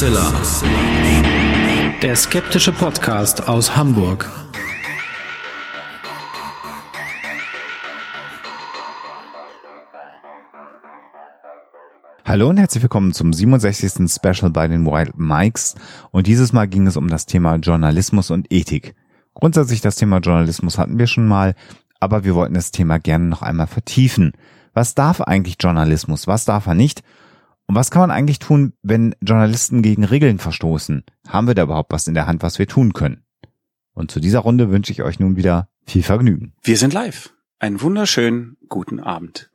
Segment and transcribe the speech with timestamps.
[0.00, 0.32] Hoaxilla.
[2.00, 4.30] Der skeptische Podcast aus Hamburg.
[12.24, 14.10] Hallo und herzlich willkommen zum 67.
[14.10, 15.74] Special bei den Wild Mikes.
[16.12, 18.94] Und dieses Mal ging es um das Thema Journalismus und Ethik.
[19.34, 21.54] Grundsätzlich das Thema Journalismus hatten wir schon mal,
[21.98, 24.32] aber wir wollten das Thema gerne noch einmal vertiefen.
[24.72, 26.26] Was darf eigentlich Journalismus?
[26.26, 27.02] Was darf er nicht?
[27.70, 31.04] Und was kann man eigentlich tun, wenn Journalisten gegen Regeln verstoßen?
[31.28, 33.22] Haben wir da überhaupt was in der Hand, was wir tun können?
[33.94, 36.52] Und zu dieser Runde wünsche ich euch nun wieder viel Vergnügen.
[36.64, 37.32] Wir sind live.
[37.60, 39.52] Einen wunderschönen guten Abend.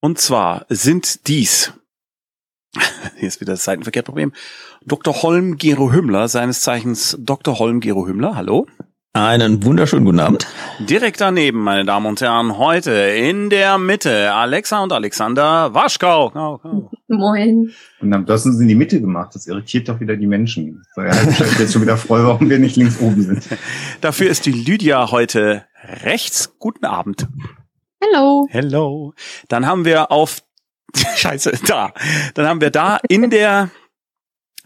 [0.00, 1.72] Und zwar sind dies,
[3.16, 4.32] hier ist wieder das Seitenverkehrproblem,
[4.86, 5.24] Dr.
[5.24, 7.58] Holm Gero Hümmler, seines Zeichens Dr.
[7.58, 8.68] Holm Gero Hümmler, hallo.
[9.12, 10.46] Einen wunderschönen guten Abend.
[10.78, 16.30] Direkt daneben, meine Damen und Herren, heute in der Mitte Alexa und Alexander Waschkau.
[16.30, 16.91] Kau, kau.
[17.08, 17.72] Moin.
[18.00, 19.34] Und dann das uns in die Mitte gemacht.
[19.34, 20.82] Das irritiert doch wieder die Menschen.
[20.94, 23.48] So, ja, ich bin jetzt schon wieder freu, warum wir nicht links oben sind.
[24.00, 25.66] Dafür ist die Lydia heute
[26.04, 26.54] rechts.
[26.58, 27.28] Guten Abend.
[28.02, 28.46] Hallo.
[28.50, 29.14] Hello.
[29.48, 30.42] Dann haben wir auf
[31.16, 31.92] Scheiße, da.
[32.34, 33.70] Dann haben wir da in der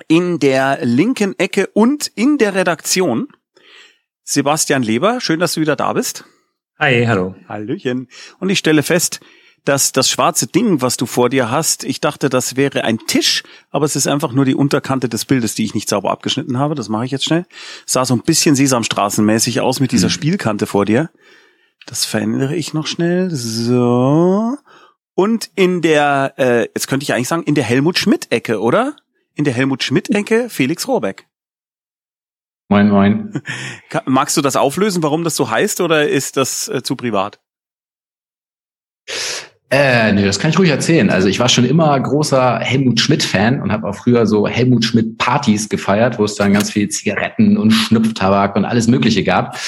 [0.09, 3.29] in der linken Ecke und in der Redaktion
[4.25, 5.21] Sebastian Leber.
[5.21, 6.25] Schön, dass du wieder da bist.
[6.79, 7.35] Hi, hallo.
[7.49, 8.09] Hallöchen.
[8.39, 9.21] Und ich stelle fest,
[9.67, 13.43] dass das schwarze Ding, was du vor dir hast, ich dachte, das wäre ein Tisch,
[13.71, 16.77] aber es ist einfach nur die Unterkante des Bildes, die ich nicht sauber abgeschnitten habe.
[16.77, 17.47] Das mache ich jetzt schnell.
[17.85, 21.11] Sah so ein bisschen Sesamstraßenmäßig aus mit dieser Spielkante vor dir.
[21.87, 23.31] Das verändere ich noch schnell.
[23.31, 24.57] So.
[25.15, 28.95] Und in der, äh, jetzt könnte ich eigentlich sagen, in der Helmut Schmidt-Ecke, oder?
[29.35, 31.27] In der Helmut Schmidt-Ecke Felix Rohrbeck.
[32.69, 33.43] Moin, moin.
[34.07, 37.41] Magst du das auflösen, warum das so heißt, oder ist das äh, zu privat?
[39.69, 41.11] Äh, nee, das kann ich ruhig erzählen.
[41.11, 45.69] Also ich war schon immer großer Helmut Schmidt-Fan und habe auch früher so Helmut Schmidt-Partys
[45.69, 49.59] gefeiert, wo es dann ganz viel Zigaretten und Schnupftabak und alles Mögliche gab.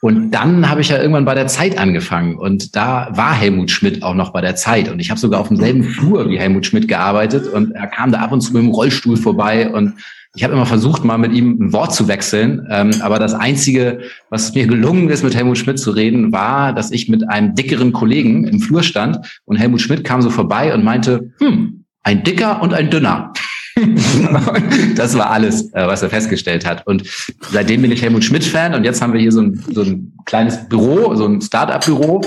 [0.00, 4.02] Und dann habe ich ja irgendwann bei der Zeit angefangen und da war Helmut Schmidt
[4.02, 6.88] auch noch bei der Zeit und ich habe sogar auf demselben Flur wie Helmut Schmidt
[6.88, 9.94] gearbeitet und er kam da ab und zu mit dem Rollstuhl vorbei und
[10.34, 14.00] ich habe immer versucht, mal mit ihm ein Wort zu wechseln, ähm, aber das Einzige,
[14.30, 17.92] was mir gelungen ist, mit Helmut Schmidt zu reden, war, dass ich mit einem dickeren
[17.92, 22.60] Kollegen im Flur stand und Helmut Schmidt kam so vorbei und meinte, hm, ein dicker
[22.62, 23.32] und ein dünner.
[24.96, 26.86] das war alles, äh, was er festgestellt hat.
[26.86, 27.04] Und
[27.50, 30.68] seitdem bin ich Helmut Schmidt-Fan und jetzt haben wir hier so ein, so ein kleines
[30.68, 32.22] Büro, so ein Start-up-Büro.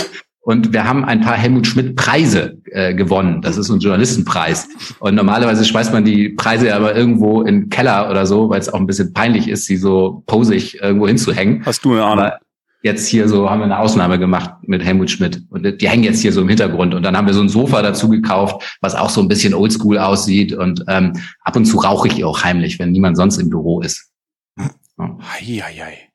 [0.48, 3.42] Und wir haben ein paar Helmut Schmidt-Preise äh, gewonnen.
[3.42, 4.70] Das ist so ein Journalistenpreis.
[5.00, 8.70] Und normalerweise schmeißt man die Preise aber irgendwo in den Keller oder so, weil es
[8.70, 11.66] auch ein bisschen peinlich ist, sie so posig irgendwo hinzuhängen.
[11.66, 12.20] Hast du eine Ahnung?
[12.20, 12.40] Aber
[12.82, 15.44] jetzt hier so haben wir eine Ausnahme gemacht mit Helmut Schmidt.
[15.50, 16.94] Und die hängen jetzt hier so im Hintergrund.
[16.94, 19.98] Und dann haben wir so ein Sofa dazu gekauft, was auch so ein bisschen oldschool
[19.98, 20.54] aussieht.
[20.54, 24.14] Und ähm, ab und zu rauche ich auch heimlich, wenn niemand sonst im Büro ist.
[24.58, 26.07] Ja, Ei, ei, ei.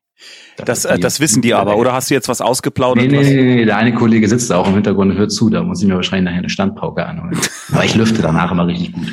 [0.65, 3.05] Das, äh, das wissen die aber, oder hast du jetzt was ausgeplaudert?
[3.09, 5.49] Nee, nee, nee, nee, der eine Kollege sitzt da auch im Hintergrund und hört zu.
[5.49, 7.37] Da muss ich mir wahrscheinlich nachher eine Standpauke anholen.
[7.71, 9.07] Aber ich lüfte danach immer richtig gut.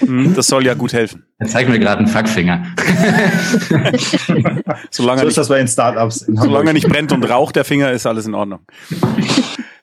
[0.00, 1.24] Hm, Das soll ja gut helfen.
[1.38, 2.62] Er zeigt mir gerade einen Fackfinger.
[4.90, 6.20] Solange So er ist das bei den Startups.
[6.26, 8.60] Solange er nicht brennt und raucht, der Finger ist alles in Ordnung.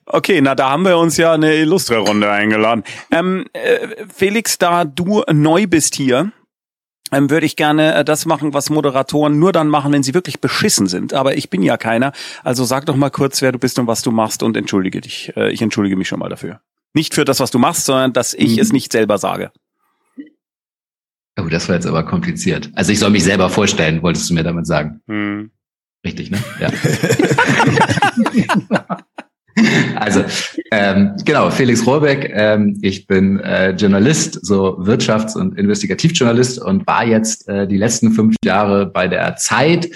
[0.06, 2.84] Okay, na da haben wir uns ja eine illustre Runde eingeladen.
[3.10, 6.30] Ähm, äh, Felix, da du neu bist hier,
[7.12, 10.40] ähm, würde ich gerne äh, das machen, was Moderatoren nur dann machen, wenn sie wirklich
[10.40, 11.14] beschissen sind.
[11.14, 12.12] Aber ich bin ja keiner.
[12.44, 15.32] Also sag doch mal kurz, wer du bist und was du machst und entschuldige dich.
[15.36, 16.60] Äh, ich entschuldige mich schon mal dafür.
[16.94, 18.62] Nicht für das, was du machst, sondern dass ich Mhm.
[18.62, 19.50] es nicht selber sage.
[21.38, 22.70] Oh, das war jetzt aber kompliziert.
[22.74, 25.00] Also ich soll mich selber vorstellen, wolltest du mir damit sagen.
[25.06, 25.50] Hm.
[26.04, 26.38] Richtig, ne?
[26.60, 26.70] Ja.
[29.96, 30.24] also,
[30.70, 32.30] ähm, genau, Felix Rohrbeck.
[32.34, 38.12] Ähm, ich bin äh, Journalist, so Wirtschafts- und Investigativjournalist und war jetzt äh, die letzten
[38.12, 39.88] fünf Jahre bei der Zeit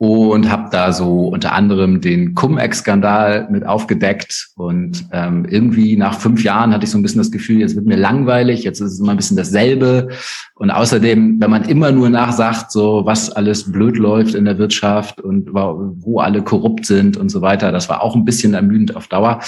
[0.00, 6.42] und habe da so unter anderem den Cum-Ex-Skandal mit aufgedeckt und ähm, irgendwie nach fünf
[6.42, 8.98] Jahren hatte ich so ein bisschen das Gefühl, jetzt wird mir langweilig, jetzt ist es
[8.98, 10.08] immer ein bisschen dasselbe
[10.54, 15.20] und außerdem, wenn man immer nur nachsagt, so was alles blöd läuft in der Wirtschaft
[15.20, 18.96] und wo wo alle korrupt sind und so weiter, das war auch ein bisschen ermüdend
[18.96, 19.40] auf Dauer.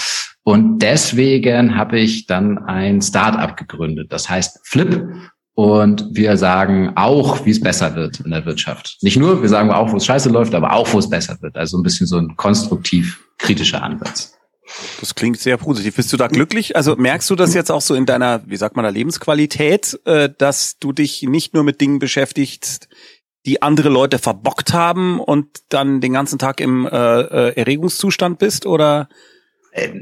[0.43, 5.07] Und deswegen habe ich dann ein Start-up gegründet, das heißt Flip.
[5.55, 8.97] Und wir sagen auch, wie es besser wird in der Wirtschaft.
[9.01, 11.55] Nicht nur, wir sagen auch, wo es scheiße läuft, aber auch, wo es besser wird.
[11.57, 14.33] Also ein bisschen so ein konstruktiv kritischer Ansatz.
[14.99, 15.95] Das klingt sehr positiv.
[15.95, 16.75] Bist du da glücklich?
[16.75, 20.29] Also merkst du das jetzt auch so in deiner, wie sagt man da, Lebensqualität, äh,
[20.35, 22.87] dass du dich nicht nur mit Dingen beschäftigst,
[23.45, 28.65] die andere Leute verbockt haben und dann den ganzen Tag im äh, äh, Erregungszustand bist?
[28.65, 29.09] Oder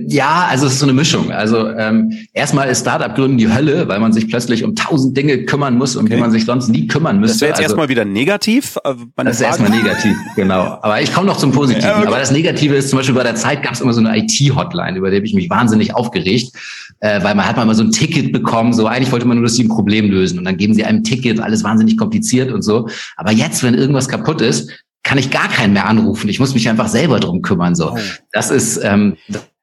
[0.07, 1.31] ja, also es ist so eine Mischung.
[1.31, 5.45] Also ähm, erstmal ist Startup gründen die Hölle, weil man sich plötzlich um tausend Dinge
[5.45, 6.15] kümmern muss, um Okay.
[6.15, 7.35] die man sich sonst nie kümmern müsste.
[7.35, 8.77] Das wäre jetzt also, erstmal wieder negativ.
[8.83, 10.77] äh, das ist erstmal negativ, genau.
[10.81, 11.87] Aber ich komme noch zum Positiven.
[11.87, 12.07] Ja, okay.
[12.07, 14.97] Aber das Negative ist zum Beispiel bei der Zeit gab es immer so eine IT-Hotline,
[14.97, 16.51] über die habe ich mich wahnsinnig aufgeregt,
[16.99, 18.73] äh, weil man hat mal immer so ein Ticket bekommen.
[18.73, 20.99] So eigentlich wollte man nur, dass sie ein Problem lösen und dann geben sie einem
[20.99, 22.89] ein Ticket, alles wahnsinnig kompliziert und so.
[23.15, 24.69] Aber jetzt, wenn irgendwas kaputt ist,
[25.03, 26.29] kann ich gar keinen mehr anrufen.
[26.29, 27.73] Ich muss mich einfach selber drum kümmern.
[27.73, 27.97] So, Oh.
[28.33, 29.15] das ist ähm,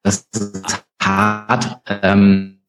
[0.09, 1.81] das ist hart.
[2.03, 2.61] Ähm,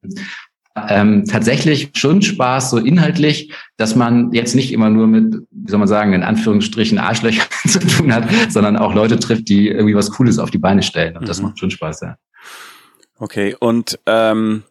[0.88, 5.78] ähm, tatsächlich schon Spaß, so inhaltlich, dass man jetzt nicht immer nur mit, wie soll
[5.78, 10.10] man sagen, in Anführungsstrichen Arschlöchern zu tun hat, sondern auch Leute trifft, die irgendwie was
[10.10, 11.16] Cooles auf die Beine stellen.
[11.16, 11.48] Und das Mhm.
[11.48, 12.16] macht schon Spaß, ja.
[13.18, 14.62] Okay, und ähm,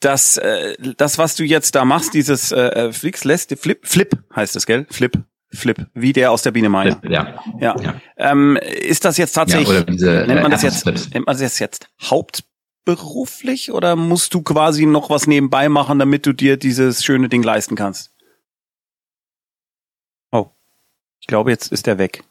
[0.00, 4.56] das, äh, das, was du jetzt da machst, dieses äh, Flix lässt Flip, Flip heißt
[4.56, 4.86] es, gell?
[4.90, 5.12] Flip,
[5.52, 7.00] Flip, wie der aus der Biene Meier.
[7.02, 7.42] Ja.
[7.60, 7.76] Ja.
[7.80, 8.00] Ja.
[8.16, 11.36] Ähm, ist das jetzt ja tatsächlich, oder diese nennt man äh, das jetzt, nennt man
[11.36, 17.04] das jetzt hauptberuflich oder musst du quasi noch was nebenbei machen, damit du dir dieses
[17.04, 18.14] schöne Ding leisten kannst?
[20.30, 20.50] Oh,
[21.20, 22.22] ich glaube, jetzt ist der weg.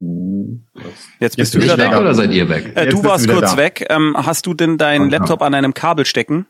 [0.00, 2.00] Jetzt bist Jetzt du bin wieder ich Weg da.
[2.00, 2.72] oder seid ihr weg?
[2.74, 3.56] Äh, du warst kurz da.
[3.58, 3.86] weg.
[3.90, 5.18] Ähm, hast du denn deinen Aha.
[5.18, 6.46] Laptop an einem Kabel stecken?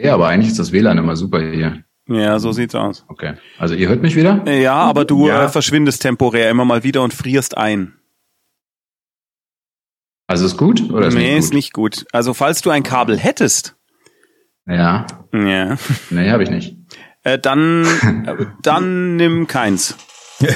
[0.00, 1.84] Nee, aber eigentlich ist das WLAN immer super hier.
[2.08, 3.04] Ja, so sieht's aus.
[3.08, 3.34] Okay.
[3.58, 4.44] Also ihr hört mich wieder?
[4.50, 5.44] Ja, aber du Ja.
[5.44, 7.94] äh, verschwindest temporär immer mal wieder und frierst ein.
[10.26, 11.54] Also ist gut oder ist nee, nicht ist gut?
[11.54, 12.06] nicht gut.
[12.12, 13.76] Also falls du ein Kabel hättest,
[14.66, 15.76] Ja, ja,
[16.10, 16.76] nee, habe ich nicht.
[17.22, 17.84] äh, dann,
[18.26, 19.96] äh, dann nimm keins.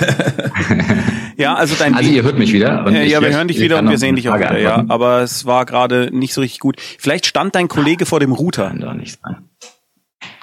[1.36, 2.84] ja, also dein Also ihr hört mich wieder?
[2.86, 4.58] und äh, ich- ja, wir hören dich ich wieder und wir sehen dich auch wieder,
[4.58, 4.84] ja.
[4.88, 6.80] Aber es war gerade nicht so richtig gut.
[6.80, 9.48] Vielleicht stand dein Kollege vor dem Router Kann doch nicht sein.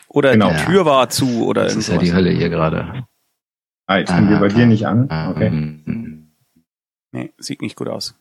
[0.08, 0.50] oder Genau.
[0.52, 3.06] die Tür war zu oder Das ist ja die Hölle hier gerade.
[3.86, 5.04] Ah, jetzt kommen wir bei dir nicht an.
[5.06, 5.48] Okay.
[5.48, 6.32] Ähm,
[7.12, 8.16] Nee, sieht nicht gut aus.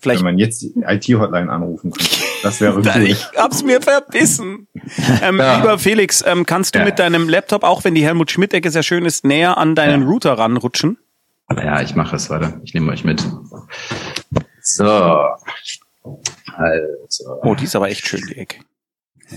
[0.00, 2.10] Vielleicht Wenn man jetzt die IT-Hotline anrufen könnte.
[2.42, 3.02] Das wäre cool.
[3.06, 4.66] ich hab's mir verbissen.
[5.22, 5.56] Ähm, Ja.
[5.58, 6.84] Lieber Felix, ähm, kannst du Ja.
[6.84, 10.32] mit deinem Laptop, auch wenn die Helmut Schmidt-Ecke sehr schön ist, näher an deinen Router
[10.38, 10.98] ranrutschen?
[11.46, 12.60] Aber ja, ich mache es, warte.
[12.64, 13.24] Ich nehme euch mit.
[14.62, 14.84] So.
[16.56, 17.38] Also.
[17.42, 18.60] Oh, die ist aber echt schön, die Ecke.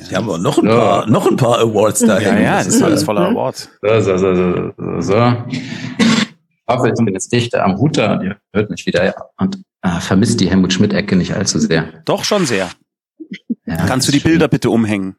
[0.10, 0.76] Die haben wir noch ein Ja.
[0.76, 2.20] paar, noch ein paar Awards da.
[2.20, 3.70] Ja, ja, das ist alles voller Awards.
[3.82, 5.34] So, so, so, so, so, so.
[5.50, 5.62] Ich
[6.68, 8.22] hoffe, ich bin jetzt dichter am Router.
[8.24, 9.14] Ihr hört mich wieder ja.
[9.38, 11.86] und äh, vermisst die Helmut Schmidt-Ecke nicht allzu sehr.
[12.06, 12.70] Doch schon sehr.
[13.65, 14.31] Ja, Kannst du die schön.
[14.31, 15.15] Bilder bitte umhängen?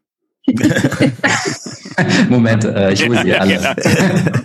[2.28, 3.54] Moment, äh, ich hole sie Ja, alle.
[3.54, 3.74] ja.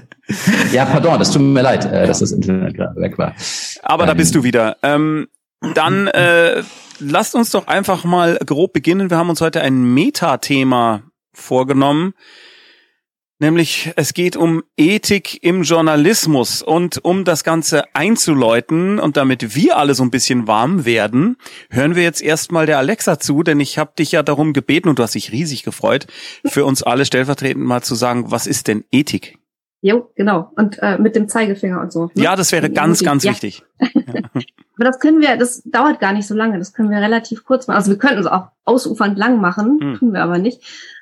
[0.72, 3.34] Ja, pardon, das tut mir leid, äh, dass das Internet gerade weg war.
[3.82, 4.18] Aber da Ähm.
[4.20, 4.78] bist du wieder.
[4.84, 5.28] Ähm,
[5.74, 6.62] dann äh,
[7.00, 9.10] lasst uns doch einfach mal grob beginnen.
[9.10, 11.02] Wir haben uns heute ein Metathema
[11.34, 12.14] vorgenommen.
[13.42, 19.78] Nämlich, es geht um Ethik im Journalismus und um das Ganze einzuläuten und damit wir
[19.78, 21.38] alle so ein bisschen warm werden,
[21.70, 25.00] hören wir jetzt erstmal der Alexa zu, denn ich habe dich ja darum gebeten und
[25.00, 26.08] du hast dich riesig gefreut,
[26.46, 29.38] für uns alle stellvertretend mal zu sagen, was ist denn Ethik?
[29.82, 30.52] Jo, genau.
[30.58, 32.08] Und äh, mit dem Zeigefinger und so.
[32.08, 32.12] ne?
[32.24, 33.32] Ja, das wäre ganz, ganz Ja.
[33.32, 33.64] wichtig.
[33.80, 36.60] Aber das können wir, das dauert gar nicht so lange.
[36.60, 37.78] Das können wir relativ kurz machen.
[37.78, 39.96] Also wir könnten es auch ausufernd lang machen, Hm.
[39.96, 40.62] tun wir aber nicht.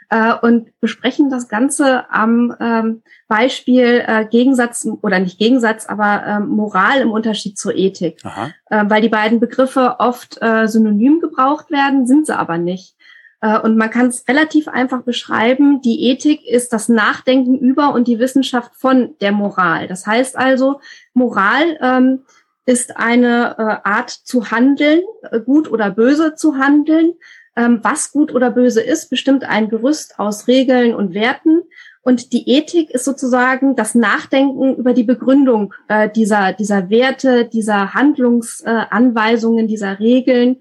[0.10, 6.48] Äh, und besprechen das Ganze am ähm, Beispiel äh, Gegensatz oder nicht Gegensatz, aber ähm,
[6.48, 8.24] Moral im Unterschied zur Ethik.
[8.70, 12.96] Äh, weil die beiden Begriffe oft äh, synonym gebraucht werden, sind sie aber nicht.
[13.42, 18.08] Äh, und man kann es relativ einfach beschreiben, die Ethik ist das Nachdenken über und
[18.08, 19.88] die Wissenschaft von der Moral.
[19.88, 20.80] Das heißt also,
[21.14, 22.24] Moral ähm,
[22.66, 27.14] ist eine äh, Art zu handeln, äh, gut oder böse zu handeln.
[27.58, 31.64] Ähm, was gut oder böse ist, bestimmt ein Gerüst aus Regeln und Werten.
[32.04, 37.96] Und die Ethik ist sozusagen das Nachdenken über die Begründung äh, dieser, dieser Werte, dieser
[37.96, 40.58] Handlungsanweisungen, äh, dieser Regeln.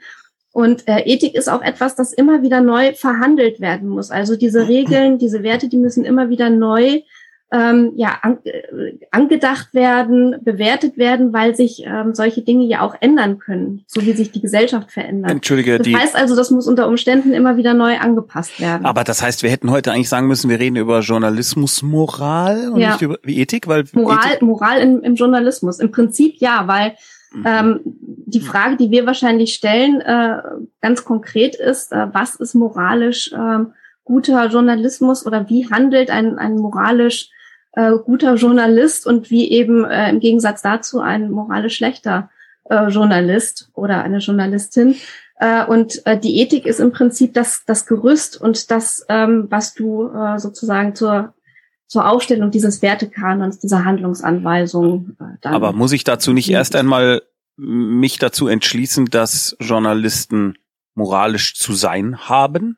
[0.53, 4.11] Und äh, Ethik ist auch etwas, das immer wieder neu verhandelt werden muss.
[4.11, 7.03] Also diese Regeln, diese Werte, die müssen immer wieder neu
[7.53, 12.97] ähm, ja, an, äh, angedacht werden, bewertet werden, weil sich ähm, solche Dinge ja auch
[13.01, 15.31] ändern können, so wie sich die Gesellschaft verändert.
[15.31, 18.85] Entschuldige, Das die, heißt also, das muss unter Umständen immer wieder neu angepasst werden.
[18.85, 22.91] Aber das heißt, wir hätten heute eigentlich sagen müssen, wir reden über Journalismusmoral und Ja.
[22.91, 25.79] nicht über Ethik, weil Moral, Ethik, Moral im, im Journalismus.
[25.79, 26.97] Im Prinzip ja, weil
[27.33, 27.45] Mhm.
[27.47, 30.39] ähm, die Frage, die wir wahrscheinlich stellen, äh,
[30.81, 33.73] ganz konkret ist, äh, was ist moralisch ähm,
[34.05, 37.31] guter Journalismus oder wie handelt ein, ein moralisch
[37.77, 42.31] äh, guter Journalist und wie eben äh, im Gegensatz dazu ein moralisch schlechter
[42.65, 44.97] äh, Journalist oder eine Journalistin.
[45.39, 49.75] Äh, und äh, die Ethik ist im Prinzip das, das Gerüst und das, ähm, was
[49.75, 51.35] du sozusagen zur
[51.87, 55.17] zur Aufstellung dieses Wertekanons, dieser Handlungsanweisung.
[55.21, 57.23] Äh, Aber muss ich dazu nicht erst einmal
[57.57, 60.55] mich dazu entschließen, dass Journalisten
[60.95, 62.77] moralisch zu sein haben?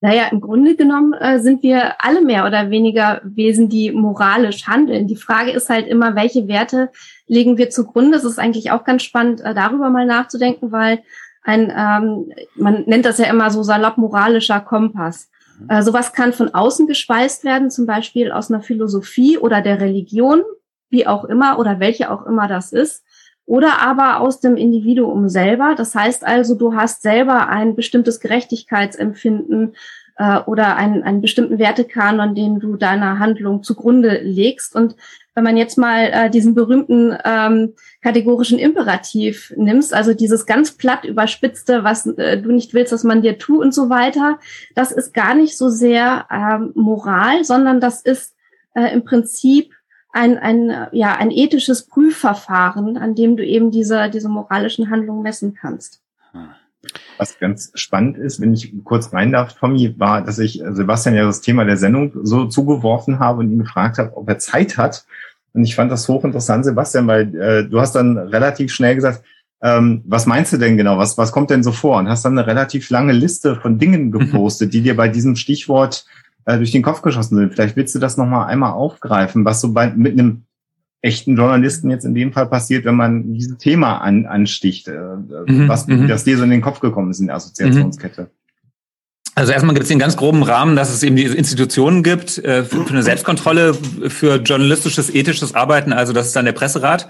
[0.00, 5.08] Naja, im Grunde genommen äh, sind wir alle mehr oder weniger Wesen, die moralisch handeln.
[5.08, 6.90] Die Frage ist halt immer, welche Werte
[7.26, 8.16] legen wir zugrunde?
[8.16, 11.02] Es ist eigentlich auch ganz spannend, äh, darüber mal nachzudenken, weil
[11.42, 15.30] ein, ähm, man nennt das ja immer so salopp moralischer Kompass.
[15.58, 15.70] Mhm.
[15.70, 20.42] Äh, sowas kann von außen gespeist werden, zum Beispiel aus einer Philosophie oder der Religion,
[20.90, 23.02] wie auch immer oder welche auch immer das ist
[23.48, 25.74] oder aber aus dem Individuum selber.
[25.74, 29.74] Das heißt also, du hast selber ein bestimmtes Gerechtigkeitsempfinden
[30.18, 34.76] äh, oder einen, einen bestimmten Wertekanon, den du deiner Handlung zugrunde legst.
[34.76, 34.96] Und
[35.34, 41.06] wenn man jetzt mal äh, diesen berühmten ähm, kategorischen Imperativ nimmst, also dieses ganz platt
[41.06, 44.38] überspitzte, was äh, du nicht willst, dass man dir tut und so weiter,
[44.74, 48.34] das ist gar nicht so sehr ähm, Moral, sondern das ist
[48.74, 49.72] äh, im Prinzip
[50.12, 55.54] ein, ein, ja, ein ethisches Prüfverfahren, an dem du eben diese, diese moralischen Handlungen messen
[55.54, 56.00] kannst.
[57.18, 61.24] Was ganz spannend ist, wenn ich kurz rein darf, Tommy, war, dass ich Sebastian ja
[61.24, 65.04] das Thema der Sendung so zugeworfen habe und ihn gefragt habe, ob er Zeit hat.
[65.52, 69.24] Und ich fand das hochinteressant, Sebastian, weil äh, du hast dann relativ schnell gesagt,
[69.60, 70.98] ähm, was meinst du denn genau?
[70.98, 71.98] Was, was kommt denn so vor?
[71.98, 76.06] Und hast dann eine relativ lange Liste von Dingen gepostet, die dir bei diesem Stichwort
[76.48, 77.52] äh, durch den Kopf geschossen sind.
[77.52, 80.44] Vielleicht willst du das nochmal einmal aufgreifen, was so bei, mit einem
[81.02, 84.92] echten Journalisten jetzt in dem Fall passiert, wenn man dieses Thema an, ansticht, äh,
[85.46, 86.08] mhm, was mhm.
[86.08, 88.30] das dir so in den Kopf gekommen ist in der Assoziationskette.
[89.34, 92.64] Also erstmal gibt es den ganz groben Rahmen, dass es eben diese Institutionen gibt äh,
[92.64, 93.74] für, für eine Selbstkontrolle,
[94.08, 95.92] für journalistisches, ethisches Arbeiten.
[95.92, 97.08] Also das ist dann der Presserat,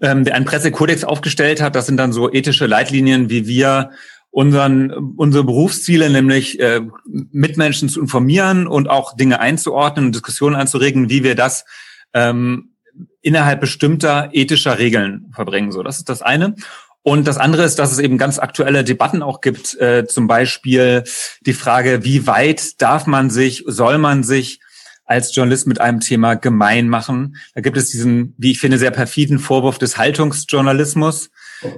[0.00, 1.74] ähm, der einen Pressekodex aufgestellt hat.
[1.74, 3.90] Das sind dann so ethische Leitlinien, wie wir
[4.30, 11.10] unseren, unsere Berufsziele, nämlich äh, Mitmenschen zu informieren und auch Dinge einzuordnen und Diskussionen anzuregen,
[11.10, 11.64] wie wir das
[12.12, 12.74] ähm,
[13.22, 15.72] innerhalb bestimmter ethischer Regeln verbringen.
[15.72, 16.54] So, das ist das eine.
[17.02, 21.04] Und das andere ist, dass es eben ganz aktuelle Debatten auch gibt, äh, zum Beispiel
[21.40, 24.60] die Frage, wie weit darf man sich, soll man sich
[25.04, 27.36] als Journalist mit einem Thema gemein machen.
[27.54, 31.30] Da gibt es diesen, wie ich finde, sehr perfiden Vorwurf des Haltungsjournalismus,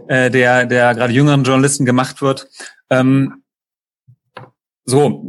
[0.08, 2.48] äh, der, der gerade jüngeren Journalisten gemacht wird.
[2.90, 3.42] Ähm,
[4.84, 5.24] so.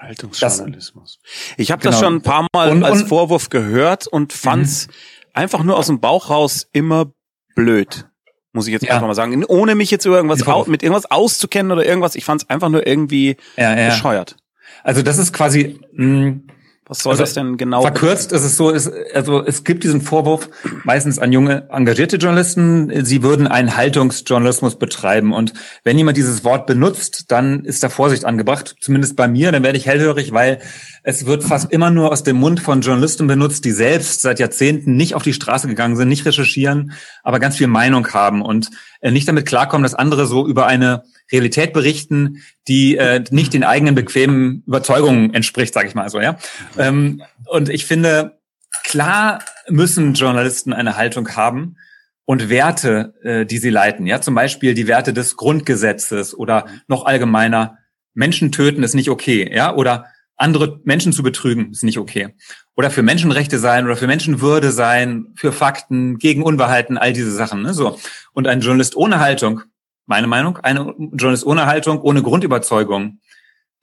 [0.00, 1.20] Haltungsjournalismus.
[1.56, 1.92] ich habe genau.
[1.92, 4.92] das schon ein paar Mal und, als Vorwurf gehört und fand's mhm.
[5.34, 7.12] einfach nur aus dem Bauch raus immer
[7.54, 8.06] blöd.
[8.52, 8.94] Muss ich jetzt ja.
[8.94, 9.44] einfach mal sagen.
[9.44, 12.14] Ohne mich jetzt irgendwas mit irgendwas auszukennen oder irgendwas.
[12.14, 13.90] Ich fand's einfach nur irgendwie ja, ja.
[13.90, 14.36] bescheuert.
[14.82, 16.40] Also das ist quasi, mh,
[16.88, 17.82] was soll also das denn genau?
[17.82, 20.48] Verkürzt ist es so, ist, also es gibt diesen Vorwurf
[20.84, 25.34] meistens an junge engagierte Journalisten, sie würden einen Haltungsjournalismus betreiben.
[25.34, 25.52] Und
[25.84, 28.76] wenn jemand dieses Wort benutzt, dann ist da Vorsicht angebracht.
[28.80, 30.60] Zumindest bei mir, dann werde ich hellhörig, weil
[31.02, 34.96] es wird fast immer nur aus dem Mund von Journalisten benutzt, die selbst seit Jahrzehnten
[34.96, 36.92] nicht auf die Straße gegangen sind, nicht recherchieren,
[37.22, 41.02] aber ganz viel Meinung haben und äh, nicht damit klarkommen, dass andere so über eine
[41.32, 46.38] Realität berichten, die äh, nicht den eigenen bequemen Überzeugungen entspricht, sage ich mal so, ja.
[46.76, 48.38] Ähm, und ich finde,
[48.84, 51.76] klar müssen Journalisten eine Haltung haben
[52.24, 57.04] und Werte, äh, die sie leiten, ja, zum Beispiel die Werte des Grundgesetzes oder noch
[57.04, 57.78] allgemeiner
[58.14, 60.06] Menschen töten ist nicht okay, ja, oder
[60.38, 62.34] andere Menschen zu betrügen ist nicht okay.
[62.76, 67.62] Oder für Menschenrechte sein oder für Menschenwürde sein, für Fakten, gegen Unwahrheiten, all diese Sachen.
[67.62, 67.74] Ne?
[67.74, 67.98] So.
[68.32, 69.62] Und ein Journalist ohne Haltung
[70.08, 70.76] meine Meinung, ein
[71.12, 73.20] Journalist ohne Haltung, ohne Grundüberzeugung,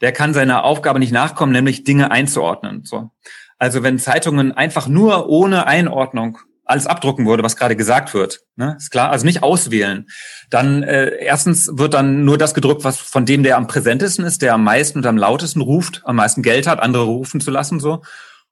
[0.01, 2.84] der kann seiner Aufgabe nicht nachkommen, nämlich Dinge einzuordnen.
[2.84, 3.12] So.
[3.58, 8.75] Also wenn Zeitungen einfach nur ohne Einordnung alles abdrucken würde, was gerade gesagt wird, ne,
[8.77, 10.08] ist klar, also nicht auswählen,
[10.50, 14.41] dann äh, erstens wird dann nur das gedruckt, was von dem, der am präsentesten ist,
[14.41, 17.79] der am meisten und am lautesten ruft, am meisten Geld hat, andere rufen zu lassen,
[17.79, 18.01] so.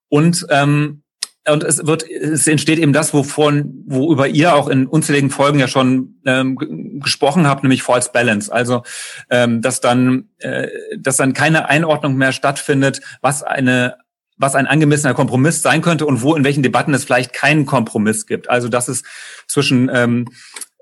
[0.10, 1.02] Und ähm,
[1.47, 5.67] und es wird, es entsteht eben das, wovon, worüber ihr auch in unzähligen Folgen ja
[5.67, 8.51] schon ähm, gesprochen habt, nämlich False Balance.
[8.51, 8.83] Also,
[9.29, 13.97] ähm, dass dann, äh, dass dann keine Einordnung mehr stattfindet, was eine
[14.35, 18.25] was ein angemessener Kompromiss sein könnte und wo in welchen Debatten es vielleicht keinen Kompromiss
[18.25, 18.50] gibt.
[18.50, 19.03] Also dass es
[19.47, 20.27] zwischen ähm,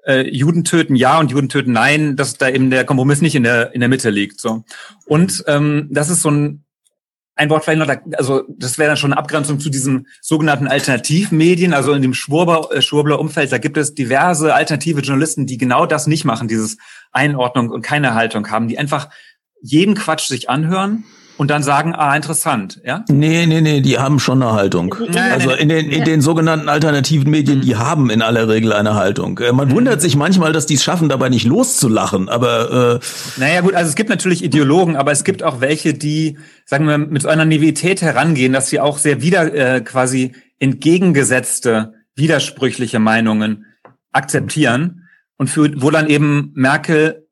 [0.08, 3.44] äh, Juden töten ja und Juden töten nein, dass da eben der Kompromiss nicht in
[3.44, 4.40] der in der Mitte liegt.
[4.40, 4.64] So
[5.06, 6.64] und ähm, das ist so ein
[7.36, 11.74] ein Wort vielleicht noch, also das wäre dann schon eine Abgrenzung zu diesen sogenannten Alternativmedien,
[11.74, 16.08] also in dem Schwurbler, äh, Umfeld, da gibt es diverse alternative Journalisten, die genau das
[16.08, 16.78] nicht machen, dieses
[17.12, 19.10] Einordnung und keine Haltung haben, die einfach
[19.62, 21.06] jeden Quatsch sich anhören
[21.42, 23.04] und dann sagen, ah, interessant, ja?
[23.10, 24.94] Nee, nee, nee, die haben schon eine Haltung.
[25.16, 29.40] Also in den, in den sogenannten alternativen Medien, die haben in aller Regel eine Haltung.
[29.40, 33.62] Äh, Man wundert sich manchmal, dass die es schaffen, dabei nicht loszulachen, aber äh, Naja
[33.62, 37.24] gut, also es gibt natürlich Ideologen, aber es gibt auch welche, die, sagen wir, mit
[37.24, 43.66] so einer Naivität herangehen, dass sie auch sehr wieder äh, quasi entgegengesetzte, widersprüchliche Meinungen
[44.12, 45.08] akzeptieren
[45.38, 47.26] und für, wo dann eben Merkel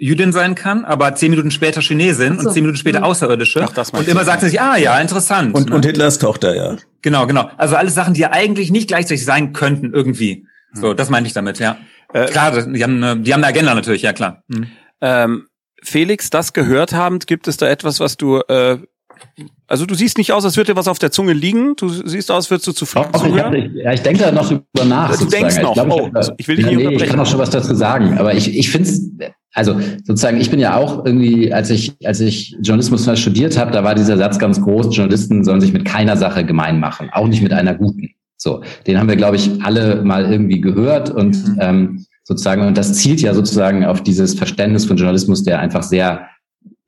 [0.00, 2.48] Jüdin sein kann, aber zehn Minuten später Chinesin so.
[2.48, 3.04] und zehn Minuten später Mhm.
[3.04, 3.62] Außerirdische.
[3.64, 5.54] Ach, das und immer sagt sie sich, ah ja, interessant.
[5.54, 5.76] und, ne?
[5.76, 6.76] und Hitlers Tochter, ja.
[7.02, 7.50] Genau, genau.
[7.58, 10.46] Also alles Sachen, die ja eigentlich nicht gleichzeitig sein könnten, irgendwie.
[10.72, 11.76] So, das meinte ich damit, ja.
[12.14, 14.42] Äh, klar, die haben, eine, die haben eine Agenda natürlich, ja klar.
[14.48, 14.66] Mhm.
[15.00, 15.46] Ähm,
[15.82, 18.78] Felix, das gehört habend, gibt es da etwas, was du, äh,
[19.66, 21.74] also du siehst nicht aus, als würde dir was auf der Zunge liegen.
[21.76, 24.32] Du siehst aus, als würdest du zufrieden Doch, ich, hab, ich, ja, ich denke da
[24.32, 25.10] noch drüber nach.
[25.10, 25.42] Du sozusagen.
[25.44, 25.76] denkst noch.
[25.76, 27.10] Ich, glaub, Oh, hab da- ich will dich nicht nee, Ich unterbrechen.
[27.10, 29.02] kann auch schon was dazu sagen, aber ich, ich finde es,
[29.54, 33.72] also sozusagen, ich bin ja auch irgendwie, als ich, als ich Journalismus mal studiert habe,
[33.72, 37.26] da war dieser Satz ganz groß, Journalisten sollen sich mit keiner Sache gemein machen, auch
[37.26, 38.10] nicht mit einer guten.
[38.36, 41.56] So, den haben wir, glaube ich, alle mal irgendwie gehört und Mhm.
[41.60, 46.28] ähm, sozusagen, und das zielt ja sozusagen auf dieses Verständnis von Journalismus, der einfach sehr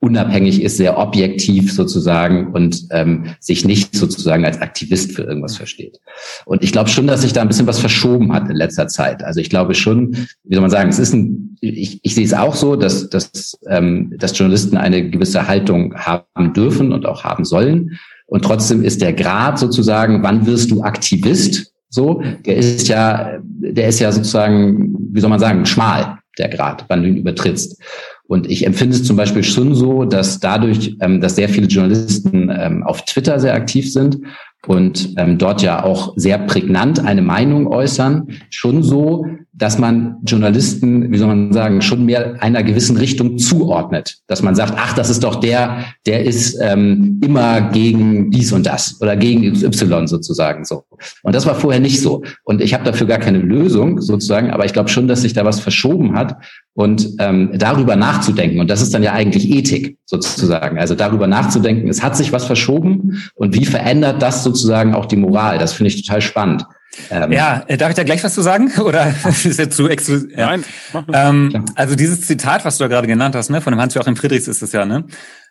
[0.03, 6.01] unabhängig ist, sehr objektiv sozusagen und ähm, sich nicht sozusagen als Aktivist für irgendwas versteht.
[6.43, 9.23] Und ich glaube schon, dass sich da ein bisschen was verschoben hat in letzter Zeit.
[9.23, 12.33] Also ich glaube schon, wie soll man sagen, es ist ein, ich, ich sehe es
[12.33, 17.45] auch so, dass, dass, ähm, dass Journalisten eine gewisse Haltung haben dürfen und auch haben
[17.45, 17.97] sollen.
[18.25, 21.71] Und trotzdem ist der Grad sozusagen, wann wirst du Aktivist?
[21.89, 26.83] So, der ist ja, der ist ja sozusagen, wie soll man sagen, schmal, der Grad,
[26.89, 27.81] wann du ihn übertrittst.
[28.27, 32.49] Und ich empfinde es zum Beispiel schon so, dass dadurch, ähm, dass sehr viele Journalisten
[32.49, 34.19] ähm, auf Twitter sehr aktiv sind
[34.67, 41.11] und ähm, dort ja auch sehr prägnant eine Meinung äußern, schon so, dass man Journalisten,
[41.11, 44.17] wie soll man sagen, schon mehr einer gewissen Richtung zuordnet.
[44.27, 48.65] Dass man sagt, ach, das ist doch der, der ist ähm, immer gegen dies und
[48.65, 50.85] das oder gegen Y sozusagen so.
[51.21, 52.23] Und das war vorher nicht so.
[52.43, 55.45] Und ich habe dafür gar keine Lösung sozusagen, aber ich glaube schon, dass sich da
[55.45, 56.37] was verschoben hat
[56.73, 58.59] und ähm, darüber nachzudenken.
[58.59, 60.79] Und das ist dann ja eigentlich Ethik sozusagen.
[60.79, 65.15] Also darüber nachzudenken, es hat sich was verschoben und wie verändert das sozusagen auch die
[65.17, 65.57] Moral?
[65.57, 66.65] Das finde ich total spannend.
[67.09, 68.71] Ähm, Ja, äh, darf ich da gleich was zu sagen?
[68.85, 70.31] Oder ist jetzt zu exklusiv?
[70.37, 70.45] Ja.
[70.47, 70.63] Nein.
[71.11, 74.47] Ähm, also dieses Zitat, was du da gerade genannt hast, ne, von dem Hans-Joachim Friedrichs
[74.47, 75.05] ist es ja, ne?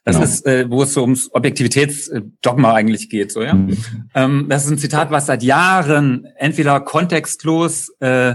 [0.04, 0.24] Das Genau.
[0.24, 3.54] ist, äh, wo es so ums Objektivitätsdogma eigentlich geht, so, ja?
[3.54, 3.76] Mhm.
[4.14, 8.34] Ähm, das ist ein Zitat, was seit Jahren entweder kontextlos äh,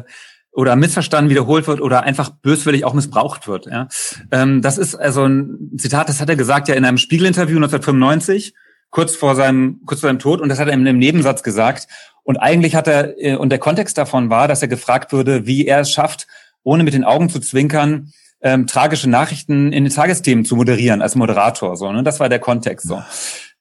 [0.51, 3.67] oder missverstanden wiederholt wird oder einfach böswillig auch missbraucht wird.
[3.67, 3.87] Ja?
[4.31, 8.53] Ähm, das ist also ein Zitat, das hat er gesagt ja in einem Spiegel-Interview 1995,
[8.89, 11.87] kurz vor seinem kurz vor seinem Tod, und das hat er in einem Nebensatz gesagt.
[12.23, 15.65] Und eigentlich hat er äh, und der Kontext davon war, dass er gefragt würde, wie
[15.65, 16.27] er es schafft,
[16.63, 21.15] ohne mit den Augen zu zwinkern, ähm, tragische Nachrichten in den Tagesthemen zu moderieren als
[21.15, 21.75] Moderator.
[21.75, 22.03] So, ne?
[22.03, 22.87] Das war der Kontext.
[22.87, 23.01] So.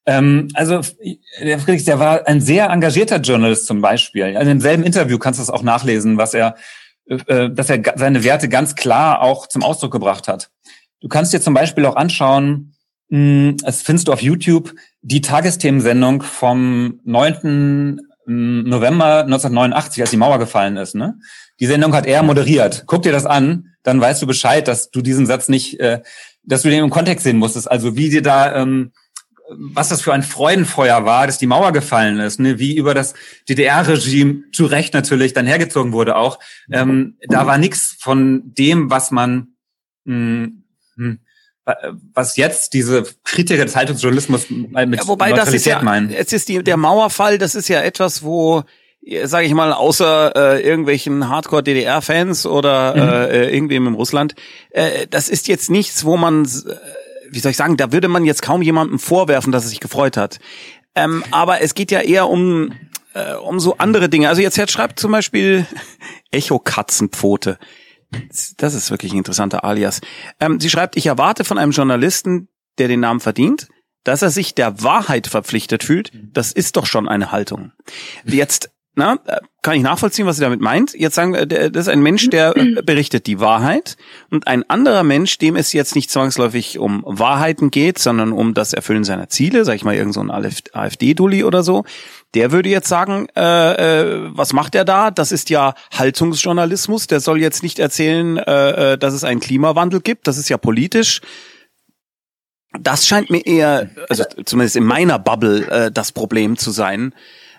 [0.07, 0.81] Ähm, also
[1.41, 4.37] der Friedrichs, der war ein sehr engagierter Journalist zum Beispiel.
[4.37, 6.57] Also im selben Interview kannst du es auch nachlesen, was er,
[7.07, 10.51] äh, dass er seine Werte ganz klar auch zum Ausdruck gebracht hat.
[11.01, 12.75] Du kannst dir zum Beispiel auch anschauen,
[13.09, 14.75] mh, das findest du auf YouTube,
[15.07, 18.01] die Tagesthemensendung vom 9.
[18.27, 20.97] November 1989, als die Mauer gefallen ist.
[20.97, 21.15] Ne?
[21.61, 22.83] Die Sendung hat er moderiert.
[22.87, 26.03] Guck dir das an, dann weißt du Bescheid, dass du diesen Satz nicht, äh,
[26.43, 27.71] dass du den im Kontext sehen musstest.
[27.71, 28.91] Also wie dir da, ähm,
[29.49, 32.59] was das für ein Freudenfeuer war, dass die Mauer gefallen ist, ne?
[32.59, 33.15] wie über das
[33.49, 36.41] DDR-Regime zu Recht natürlich dann hergezogen wurde auch.
[36.73, 39.55] Ähm, da war nichts von dem, was man,
[40.05, 40.49] mh,
[40.97, 41.21] hm,
[42.15, 46.11] was jetzt diese Kritiker des Haltungsjournalismus mit Ja, wobei das ist ja, meinen.
[46.11, 48.63] jetzt ist die, der Mauerfall, das ist ja etwas, wo,
[49.25, 53.01] sage ich mal, außer äh, irgendwelchen Hardcore-DDR-Fans oder Mhm.
[53.03, 54.35] äh, irgendwem in Russland,
[54.71, 56.49] äh, das ist jetzt nichts, wo man, äh,
[57.31, 60.17] wie soll ich sagen, da würde man jetzt kaum jemandem vorwerfen, dass er sich gefreut
[60.17, 60.39] hat.
[60.95, 62.73] Ähm, aber es geht ja eher um
[63.15, 64.29] äh, um so andere Dinge.
[64.29, 65.67] Also jetzt, jetzt schreibt zum Beispiel
[66.31, 67.59] Echo Katzenpfote.
[68.57, 70.01] Das ist wirklich ein interessanter Alias.
[70.41, 72.49] Ähm, sie schreibt, ich erwarte von einem Journalisten,
[72.79, 73.69] der den Namen verdient,
[74.05, 76.13] dass er sich der Wahrheit verpflichtet fühlt.
[76.33, 77.73] Das ist doch schon eine Haltung.
[78.25, 80.95] Jetzt, na, äh, kann ich nachvollziehen, was sie damit meint.
[80.95, 83.97] Jetzt sagen wir, das ist ein Mensch, der äh, berichtet die Wahrheit
[84.31, 88.75] und ein anderer Mensch, dem es jetzt nicht zwangsläufig um Wahrheiten geht, sondern um das
[88.75, 91.83] Erfüllen seiner Ziele, sag ich mal, irgend so ein AfD-Dulli oder so,
[92.35, 95.11] der würde jetzt sagen, äh, äh, was macht er da?
[95.11, 97.09] Das ist ja Haltungsjournalismus.
[97.09, 100.29] Der soll jetzt nicht erzählen, äh, äh, dass es einen Klimawandel gibt.
[100.29, 101.23] Das ist ja politisch.
[102.79, 107.13] Das scheint mir eher, also zumindest in meiner Bubble, äh, das Problem zu sein.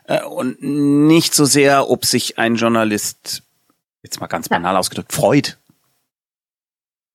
[0.07, 3.43] Äh, und nicht so sehr, ob sich ein Journalist,
[4.01, 5.57] jetzt mal ganz banal ausgedrückt, freut.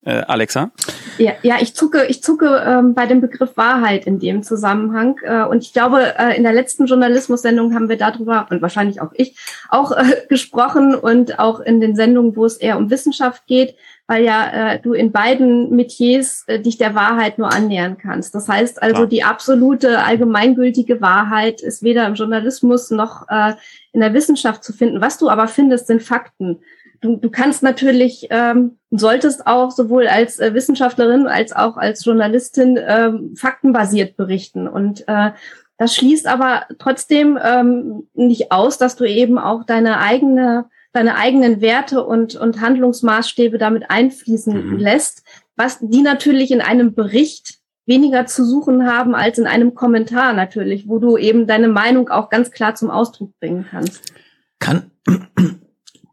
[0.05, 0.71] Äh, Alexa?
[1.17, 5.15] Ja, ja, ich zucke, ich zucke ähm, bei dem Begriff Wahrheit in dem Zusammenhang.
[5.23, 9.11] Äh, und ich glaube, äh, in der letzten Journalismus-Sendung haben wir darüber und wahrscheinlich auch
[9.13, 9.37] ich
[9.69, 13.75] auch äh, gesprochen und auch in den Sendungen, wo es eher um Wissenschaft geht,
[14.07, 18.35] weil ja äh, du in beiden Metiers äh, dich der Wahrheit nur annähern kannst.
[18.35, 19.07] Das heißt also, Klar.
[19.07, 23.53] die absolute allgemeingültige Wahrheit ist weder im Journalismus noch äh,
[23.91, 25.01] in der Wissenschaft zu finden.
[25.01, 26.59] Was du aber findest, sind Fakten
[27.03, 32.79] du, du kannst natürlich, ähm, solltest auch sowohl als äh, Wissenschaftlerin als auch als Journalistin
[32.81, 34.67] ähm, faktenbasiert berichten.
[34.67, 35.31] Und äh,
[35.77, 41.59] das schließt aber trotzdem ähm, nicht aus, dass du eben auch deine eigene, deine eigenen
[41.59, 44.77] Werte und, und Handlungsmaßstäbe damit einfließen mhm.
[44.77, 45.23] lässt,
[45.55, 50.87] was die natürlich in einem Bericht weniger zu suchen haben als in einem Kommentar natürlich,
[50.87, 54.13] wo du eben deine Meinung auch ganz klar zum Ausdruck bringen kannst.
[54.59, 54.91] Kann,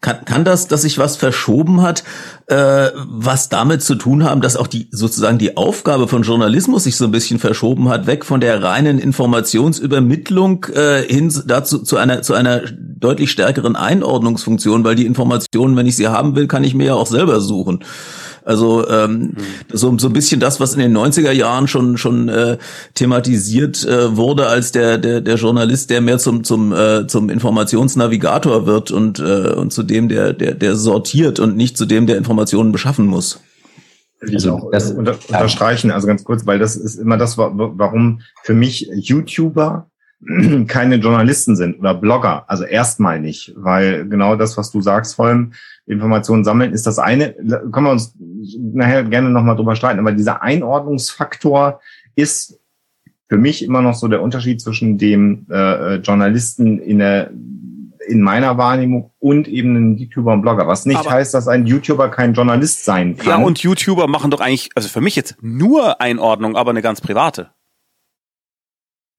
[0.01, 2.05] kann, kann das, dass sich was verschoben hat,
[2.47, 6.97] äh, was damit zu tun haben, dass auch die sozusagen die Aufgabe von Journalismus sich
[6.97, 12.23] so ein bisschen verschoben hat, weg von der reinen Informationsübermittlung äh, hin dazu zu einer
[12.23, 16.75] zu einer deutlich stärkeren Einordnungsfunktion, weil die Informationen, wenn ich sie haben will, kann ich
[16.75, 17.85] mir ja auch selber suchen.
[18.45, 19.37] Also ähm, mhm.
[19.73, 22.59] so, so ein bisschen das, was in den 90er Jahren schon schon äh,
[22.95, 28.67] thematisiert äh, wurde, als der, der der Journalist, der mehr zum zum äh, zum Informationsnavigator
[28.67, 32.17] wird und äh, und zu dem, der der der sortiert und nicht zu dem, der
[32.17, 33.41] Informationen beschaffen muss.
[34.23, 38.53] Also auch das, unter, unterstreichen, also ganz kurz, weil das ist immer das, warum für
[38.53, 39.89] mich YouTuber
[40.67, 45.27] keine Journalisten sind oder Blogger, also erstmal nicht, weil genau das, was du sagst, vor
[45.27, 45.53] allem
[45.91, 50.43] Informationen sammeln, ist das eine, können wir uns nachher gerne nochmal drüber streiten, aber dieser
[50.43, 51.81] Einordnungsfaktor
[52.15, 52.61] ist
[53.29, 57.31] für mich immer noch so der Unterschied zwischen dem äh, Journalisten in der
[58.07, 60.67] in meiner Wahrnehmung und eben einen YouTuber und Blogger.
[60.67, 63.29] Was nicht aber heißt, dass ein YouTuber kein Journalist sein kann.
[63.29, 67.01] Ja, und YouTuber machen doch eigentlich, also für mich jetzt nur Einordnung, aber eine ganz
[67.01, 67.51] private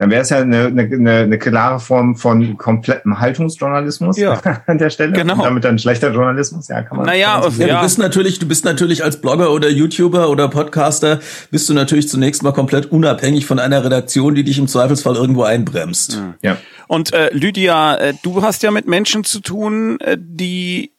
[0.01, 4.41] dann wäre es ja eine, eine, eine klare Form von komplettem Haltungsjournalismus ja.
[4.65, 5.11] an der Stelle.
[5.11, 5.35] Genau.
[5.35, 7.05] Und damit dann schlechter Journalismus, ja, kann man.
[7.05, 10.31] Naja, kann man ja, ja, du bist natürlich, du bist natürlich als Blogger oder YouTuber
[10.31, 11.19] oder Podcaster,
[11.51, 15.43] bist du natürlich zunächst mal komplett unabhängig von einer Redaktion, die dich im Zweifelsfall irgendwo
[15.43, 16.17] einbremst.
[16.17, 16.33] Mhm.
[16.41, 16.57] Ja.
[16.87, 20.93] Und äh, Lydia, äh, du hast ja mit Menschen zu tun, äh, die,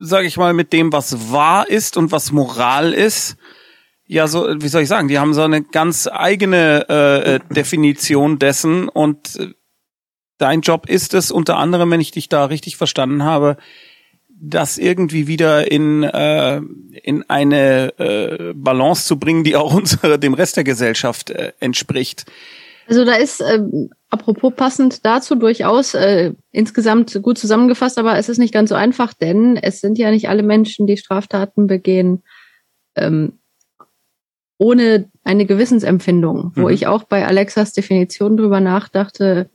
[0.00, 3.38] sage ich mal, mit dem, was wahr ist und was Moral ist,
[4.08, 8.38] ja so, wie soll ich sagen, die haben so eine ganz eigene äh, äh, Definition
[8.38, 9.52] dessen und äh,
[10.38, 13.58] dein Job ist es unter anderem, wenn ich dich da richtig verstanden habe,
[14.40, 16.60] das irgendwie wieder in äh,
[17.02, 22.24] in eine äh, Balance zu bringen, die auch unsere dem Rest der Gesellschaft äh, entspricht.
[22.86, 23.60] Also da ist äh,
[24.08, 29.12] apropos passend dazu durchaus äh, insgesamt gut zusammengefasst, aber es ist nicht ganz so einfach,
[29.12, 32.22] denn es sind ja nicht alle Menschen, die Straftaten begehen,
[32.96, 33.40] ähm,
[34.58, 36.70] ohne eine Gewissensempfindung, wo mhm.
[36.70, 39.50] ich auch bei Alexas Definition drüber nachdachte.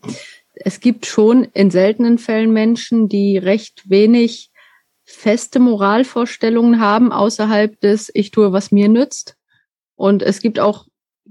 [0.56, 4.50] Es gibt schon in seltenen Fällen Menschen, die recht wenig
[5.04, 9.36] feste Moralvorstellungen haben außerhalb des Ich tue, was mir nützt.
[9.96, 10.88] Und es gibt auch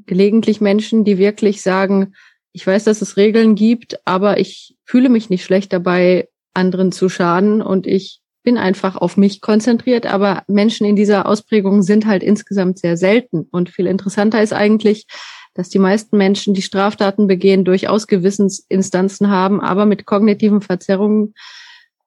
[0.06, 2.14] gelegentlich Menschen, die wirklich sagen,
[2.52, 7.08] ich weiß, dass es Regeln gibt, aber ich fühle mich nicht schlecht dabei, anderen zu
[7.08, 12.22] schaden und ich bin einfach auf mich konzentriert, aber Menschen in dieser Ausprägung sind halt
[12.22, 13.46] insgesamt sehr selten.
[13.50, 15.06] Und viel interessanter ist eigentlich,
[15.54, 21.34] dass die meisten Menschen, die Straftaten begehen, durchaus Gewissensinstanzen haben, aber mit kognitiven Verzerrungen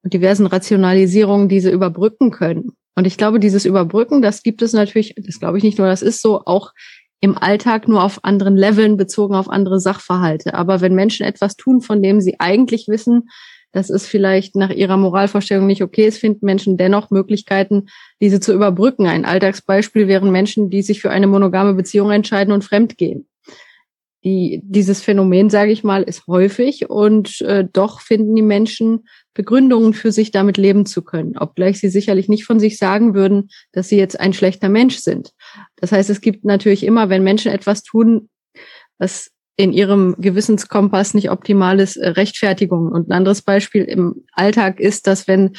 [0.04, 2.72] und diversen Rationalisierungen diese überbrücken können.
[2.96, 6.02] Und ich glaube, dieses Überbrücken, das gibt es natürlich, das glaube ich nicht nur, das
[6.02, 6.72] ist so auch
[7.20, 10.54] im Alltag nur auf anderen Leveln bezogen auf andere Sachverhalte.
[10.54, 13.30] Aber wenn Menschen etwas tun, von dem sie eigentlich wissen,
[13.76, 17.88] das ist vielleicht nach ihrer Moralvorstellung nicht okay ist, finden Menschen dennoch Möglichkeiten,
[18.22, 19.06] diese zu überbrücken.
[19.06, 23.28] Ein Alltagsbeispiel wären Menschen, die sich für eine monogame Beziehung entscheiden und fremdgehen.
[24.24, 29.94] Die, dieses Phänomen, sage ich mal, ist häufig und äh, doch finden die Menschen Begründungen
[29.94, 33.90] für sich, damit leben zu können, obgleich sie sicherlich nicht von sich sagen würden, dass
[33.90, 35.34] sie jetzt ein schlechter Mensch sind.
[35.76, 38.30] Das heißt, es gibt natürlich immer, wenn Menschen etwas tun,
[38.98, 42.92] was in ihrem Gewissenskompass nicht optimal ist, äh, Rechtfertigung.
[42.92, 45.56] Und ein anderes Beispiel im Alltag ist, dass wenn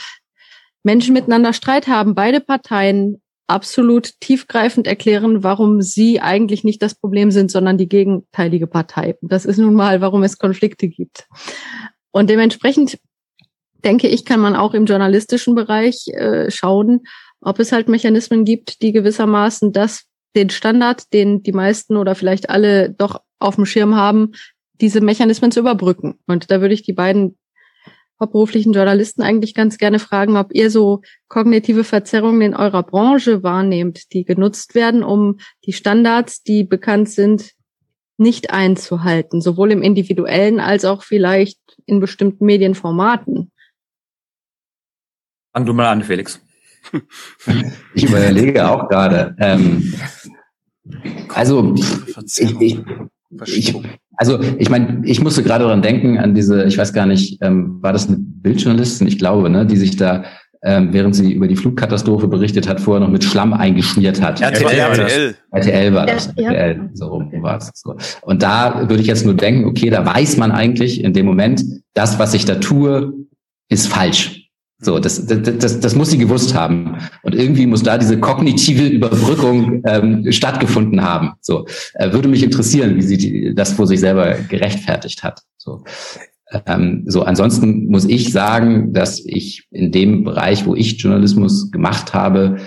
[0.82, 7.30] Menschen miteinander Streit haben, beide Parteien absolut tiefgreifend erklären, warum sie eigentlich nicht das Problem
[7.30, 9.16] sind, sondern die gegenteilige Partei.
[9.22, 11.26] Das ist nun mal, warum es Konflikte gibt.
[12.10, 12.98] Und dementsprechend
[13.84, 17.02] denke ich, kann man auch im journalistischen Bereich äh, schauen,
[17.40, 20.04] ob es halt Mechanismen gibt, die gewissermaßen das
[20.34, 24.32] den Standard, den die meisten oder vielleicht alle doch auf dem Schirm haben,
[24.80, 26.18] diese Mechanismen zu überbrücken.
[26.26, 27.36] Und da würde ich die beiden
[28.20, 34.12] hauptberuflichen Journalisten eigentlich ganz gerne fragen, ob ihr so kognitive Verzerrungen in eurer Branche wahrnehmt,
[34.12, 37.52] die genutzt werden, um die Standards, die bekannt sind,
[38.18, 43.52] nicht einzuhalten, sowohl im individuellen als auch vielleicht in bestimmten Medienformaten.
[45.52, 46.40] Fang du mal an, Felix.
[47.94, 49.34] Ich überlege auch gerade.
[49.40, 49.92] Ähm,
[51.34, 52.78] also ich, ich,
[53.46, 53.74] ich,
[54.16, 57.82] also ich meine, ich musste gerade daran denken an diese, ich weiß gar nicht, ähm,
[57.82, 60.24] war das eine Bildjournalistin, ich glaube, ne, die sich da
[60.66, 64.40] ähm, während sie über die Flugkatastrophe berichtet hat, vorher noch mit Schlamm eingeschmiert hat.
[64.40, 64.78] RTL.
[64.78, 66.32] RTL, RTL war das.
[66.36, 67.70] Ja, RTL, so rum war es.
[67.74, 67.96] So.
[68.22, 71.62] Und da würde ich jetzt nur denken, okay, da weiß man eigentlich in dem Moment,
[71.94, 73.12] das, was ich da tue,
[73.68, 74.45] ist falsch.
[74.78, 76.96] So, das, das, das, das muss sie gewusst haben.
[77.22, 81.32] Und irgendwie muss da diese kognitive Überbrückung ähm, stattgefunden haben.
[81.40, 85.40] So, äh, würde mich interessieren, wie sie die, das vor sich selber gerechtfertigt hat.
[85.56, 85.82] So.
[86.66, 92.12] Ähm, so, ansonsten muss ich sagen, dass ich in dem Bereich, wo ich Journalismus gemacht
[92.12, 92.58] habe,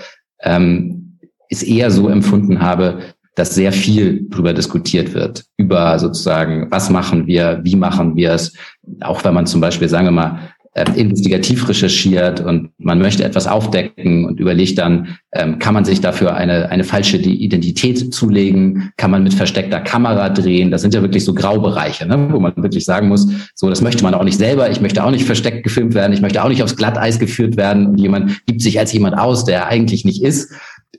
[0.42, 1.18] ähm,
[1.48, 3.00] es eher so empfunden habe,
[3.36, 8.52] dass sehr viel darüber diskutiert wird, über sozusagen, was machen wir, wie machen wir es,
[9.00, 13.46] auch wenn man zum Beispiel, sagen wir mal, äh, investigativ recherchiert und man möchte etwas
[13.46, 19.10] aufdecken und überlegt dann, ähm, kann man sich dafür eine, eine falsche Identität zulegen, kann
[19.10, 22.84] man mit versteckter Kamera drehen, das sind ja wirklich so Graubereiche, ne, wo man wirklich
[22.84, 25.94] sagen muss, so das möchte man auch nicht selber, ich möchte auch nicht versteckt gefilmt
[25.94, 27.86] werden, ich möchte auch nicht aufs Glatteis geführt werden.
[27.86, 30.52] Und jemand gibt sich als jemand aus, der er eigentlich nicht ist.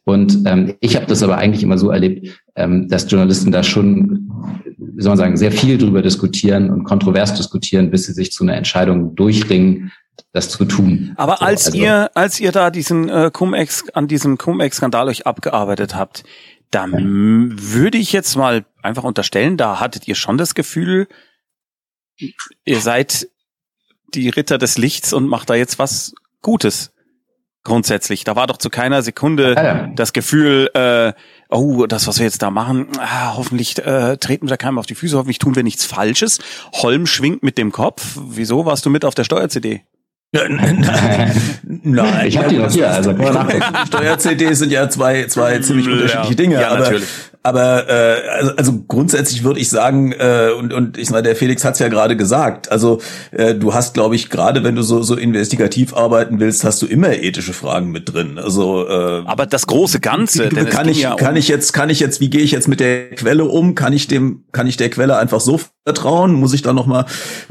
[0.04, 4.32] Und ähm, ich habe das aber eigentlich immer so erlebt, ähm, dass Journalisten da schon
[4.94, 8.44] wie soll man sagen, sehr viel darüber diskutieren und kontrovers diskutieren, bis sie sich zu
[8.44, 9.92] einer Entscheidung durchringen,
[10.34, 11.14] das zu tun.
[11.18, 15.96] Aber als also, ihr, als ihr da diesen äh, Cum-Ex, an diesem Cum-Ex-Skandal euch abgearbeitet
[15.96, 16.24] habt,
[16.72, 16.98] da ja.
[17.00, 21.08] würde ich jetzt mal einfach unterstellen, da hattet ihr schon das Gefühl,
[22.66, 23.28] ihr seid
[24.14, 26.94] die Ritter des Lichts und macht da jetzt was Gutes
[27.64, 28.24] grundsätzlich.
[28.24, 29.90] Da war doch zu keiner Sekunde ja, ja.
[29.96, 31.14] das Gefühl, äh,
[31.50, 34.86] oh, das, was wir jetzt da machen, ah, hoffentlich äh, treten wir da keinem auf
[34.86, 36.40] die Füße, hoffentlich tun wir nichts Falsches.
[36.74, 38.18] Holm schwingt mit dem Kopf.
[38.30, 39.84] Wieso warst du mit auf der Steuer-CD?
[40.34, 40.88] Nein,
[41.64, 42.90] nein, ich habe die noch hier.
[42.90, 43.14] Also
[43.88, 46.62] Steuer-CDs sind ja zwei zwei ziemlich unterschiedliche Dinge.
[46.62, 47.10] Ja, aber, natürlich.
[47.44, 51.66] Aber äh, also, also grundsätzlich würde ich sagen äh, und und ich sage, der Felix
[51.66, 52.72] hat es ja gerade gesagt.
[52.72, 53.02] Also
[53.32, 56.86] äh, du hast, glaube ich, gerade wenn du so so investigativ arbeiten willst, hast du
[56.86, 58.38] immer ethische Fragen mit drin.
[58.38, 61.90] Also äh, aber das große Ganze, denn kann ich ja um kann ich jetzt kann
[61.90, 63.74] ich jetzt wie gehe ich jetzt mit der Quelle um?
[63.74, 66.34] Kann ich dem kann ich der Quelle einfach so vertrauen?
[66.34, 67.06] Muss ich dann noch mal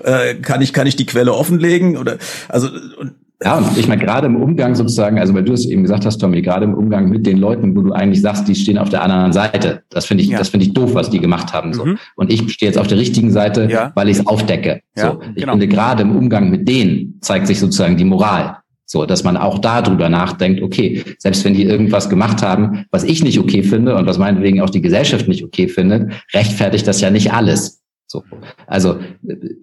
[0.04, 4.02] äh, kann ich kann ich die Quelle offenlegen oder also und ja, und ich meine,
[4.02, 7.08] gerade im Umgang sozusagen, also weil du es eben gesagt hast, Tommy, gerade im Umgang
[7.08, 9.82] mit den Leuten, wo du eigentlich sagst, die stehen auf der anderen Seite.
[9.88, 10.38] Das finde ich, ja.
[10.38, 11.72] das finde ich doof, was die gemacht haben.
[11.72, 11.86] So.
[11.86, 11.98] Mhm.
[12.16, 13.92] Und ich stehe jetzt auf der richtigen Seite, ja.
[13.94, 14.82] weil ich es aufdecke.
[14.94, 15.20] Ja, so.
[15.34, 15.52] Ich genau.
[15.52, 18.58] finde, gerade im Umgang mit denen zeigt sich sozusagen die Moral.
[18.84, 23.22] So, dass man auch darüber nachdenkt, okay, selbst wenn die irgendwas gemacht haben, was ich
[23.22, 27.08] nicht okay finde und was meinetwegen auch die Gesellschaft nicht okay findet, rechtfertigt das ja
[27.10, 27.79] nicht alles.
[28.10, 28.24] So,
[28.66, 28.98] also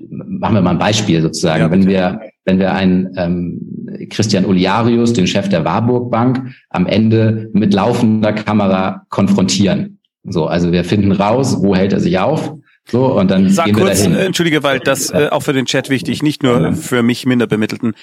[0.08, 1.64] machen wir mal ein Beispiel sozusagen.
[1.64, 6.86] Ja, wenn wir wenn wir einen ähm, Christian Oliarius, den Chef der Warburg Bank, am
[6.86, 10.00] Ende mit laufender Kamera konfrontieren.
[10.24, 12.54] So, also wir finden raus, wo hält er sich auf.
[12.90, 14.28] So, und dann Sag gehen kurz, wir dahin.
[14.28, 17.96] Entschuldige, weil das äh, auch für den Chat wichtig, nicht nur für mich Minderbemittelten.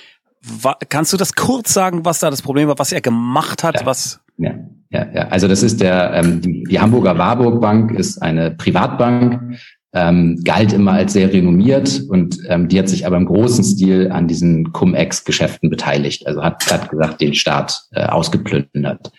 [0.43, 3.81] Wa kannst du das kurz sagen, was da das Problem war, was er gemacht hat,
[3.81, 3.87] ja.
[3.87, 4.21] was?
[4.37, 4.51] Ja,
[4.91, 5.29] ja, ja.
[5.29, 9.57] Also das ist der ähm, die, die Hamburger Warburg Bank ist eine Privatbank,
[9.95, 14.11] ähm, galt immer als sehr renommiert und ähm, die hat sich aber im großen Stil
[14.11, 16.27] an diesen Cum-Ex-Geschäften beteiligt.
[16.27, 19.13] Also hat, hat gesagt, den Staat äh, ausgeplündert.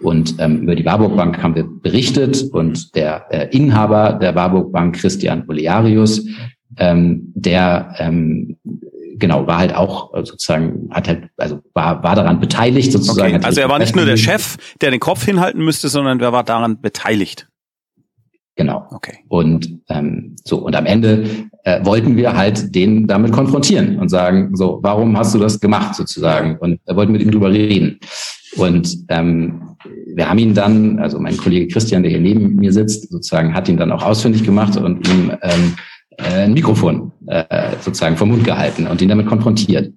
[0.00, 4.72] Und ähm, über die Warburg Bank haben wir berichtet und der äh, Inhaber der Warburg
[4.72, 6.26] Bank, Christian Olearius,
[6.78, 8.56] ähm, der ähm,
[9.18, 13.36] genau, war halt auch sozusagen, hat halt, also war, war daran beteiligt sozusagen.
[13.36, 16.32] Okay, also er war nicht nur der Chef, der den Kopf hinhalten müsste, sondern er
[16.32, 17.48] war daran beteiligt.
[18.54, 18.86] Genau.
[18.90, 19.18] Okay.
[19.28, 21.24] Und ähm, so und am Ende
[21.64, 25.94] äh, wollten wir halt den damit konfrontieren und sagen, so, warum hast du das gemacht
[25.94, 26.58] sozusagen?
[26.58, 27.98] Und wir wollten mit ihm drüber reden.
[28.56, 29.76] Und ähm,
[30.14, 33.68] wir haben ihn dann, also mein Kollege Christian, der hier neben mir sitzt, sozusagen, hat
[33.68, 38.44] ihn dann auch ausfindig gemacht und ihm ähm, äh, ein Mikrofon äh, sozusagen vom Mund
[38.44, 39.92] gehalten und ihn damit konfrontiert.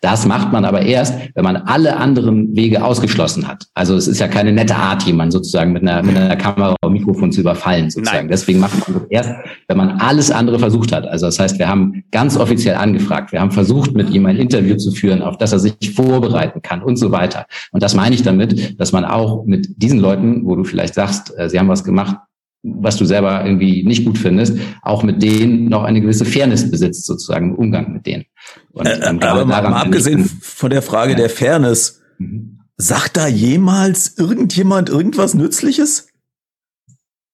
[0.00, 3.66] Das macht man aber erst, wenn man alle anderen Wege ausgeschlossen hat.
[3.74, 6.92] Also es ist ja keine nette Art, jemanden sozusagen mit einer, mit einer Kamera oder
[6.92, 8.18] Mikrofon zu überfallen sozusagen.
[8.18, 8.28] Nein.
[8.28, 9.30] Deswegen macht man das erst,
[9.66, 11.06] wenn man alles andere versucht hat.
[11.06, 14.76] Also das heißt, wir haben ganz offiziell angefragt, wir haben versucht, mit ihm ein Interview
[14.76, 17.46] zu führen, auf das er sich vorbereiten kann und so weiter.
[17.72, 21.36] Und das meine ich damit, dass man auch mit diesen Leuten, wo du vielleicht sagst,
[21.36, 22.16] äh, sie haben was gemacht,
[22.80, 27.06] was du selber irgendwie nicht gut findest, auch mit denen noch eine gewisse Fairness besitzt,
[27.06, 28.24] sozusagen im Umgang mit denen.
[28.72, 31.16] Und, Äh, ähm, aber mal, ich- abgesehen von der Frage Ja.
[31.18, 32.60] der Fairness, Mhm.
[32.76, 36.08] sagt da jemals irgendjemand irgendwas Nützliches?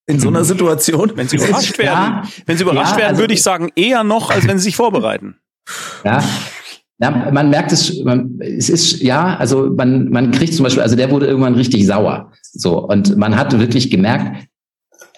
[0.06, 1.12] In so einer Situation?
[1.14, 2.28] Wenn sie überrascht werden, klar.
[2.46, 4.76] wenn sie überrascht Ja, werden, also- würde ich sagen, eher noch, als wenn sie sich
[4.76, 5.36] vorbereiten.
[6.04, 6.22] Ja.
[6.98, 10.94] Ja, man merkt es, man, es ist, ja, also man, man kriegt zum Beispiel, also
[10.94, 12.32] der wurde irgendwann richtig sauer.
[12.52, 14.46] So, und man hat wirklich gemerkt,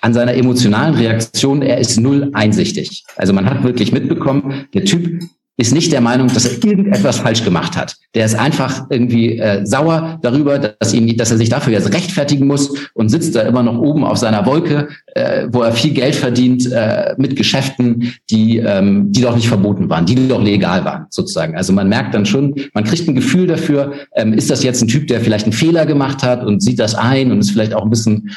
[0.02, 3.04] an seiner emotionalen Reaktion, er ist null einsichtig.
[3.16, 5.22] Also man hat wirklich mitbekommen, der Typ
[5.59, 7.97] ist nicht der Meinung, dass er irgendetwas falsch gemacht hat.
[8.14, 12.47] Der ist einfach irgendwie äh, sauer darüber, dass, ihm, dass er sich dafür jetzt rechtfertigen
[12.47, 16.14] muss und sitzt da immer noch oben auf seiner Wolke, äh, wo er viel Geld
[16.14, 21.07] verdient äh, mit Geschäften, die, ähm, die doch nicht verboten waren, die doch legal waren,
[21.09, 21.57] sozusagen.
[21.57, 24.88] Also man merkt dann schon, man kriegt ein Gefühl dafür, ähm, ist das jetzt ein
[24.88, 27.85] Typ, der vielleicht einen Fehler gemacht hat und sieht das ein und ist vielleicht auch
[27.85, 28.31] ein bisschen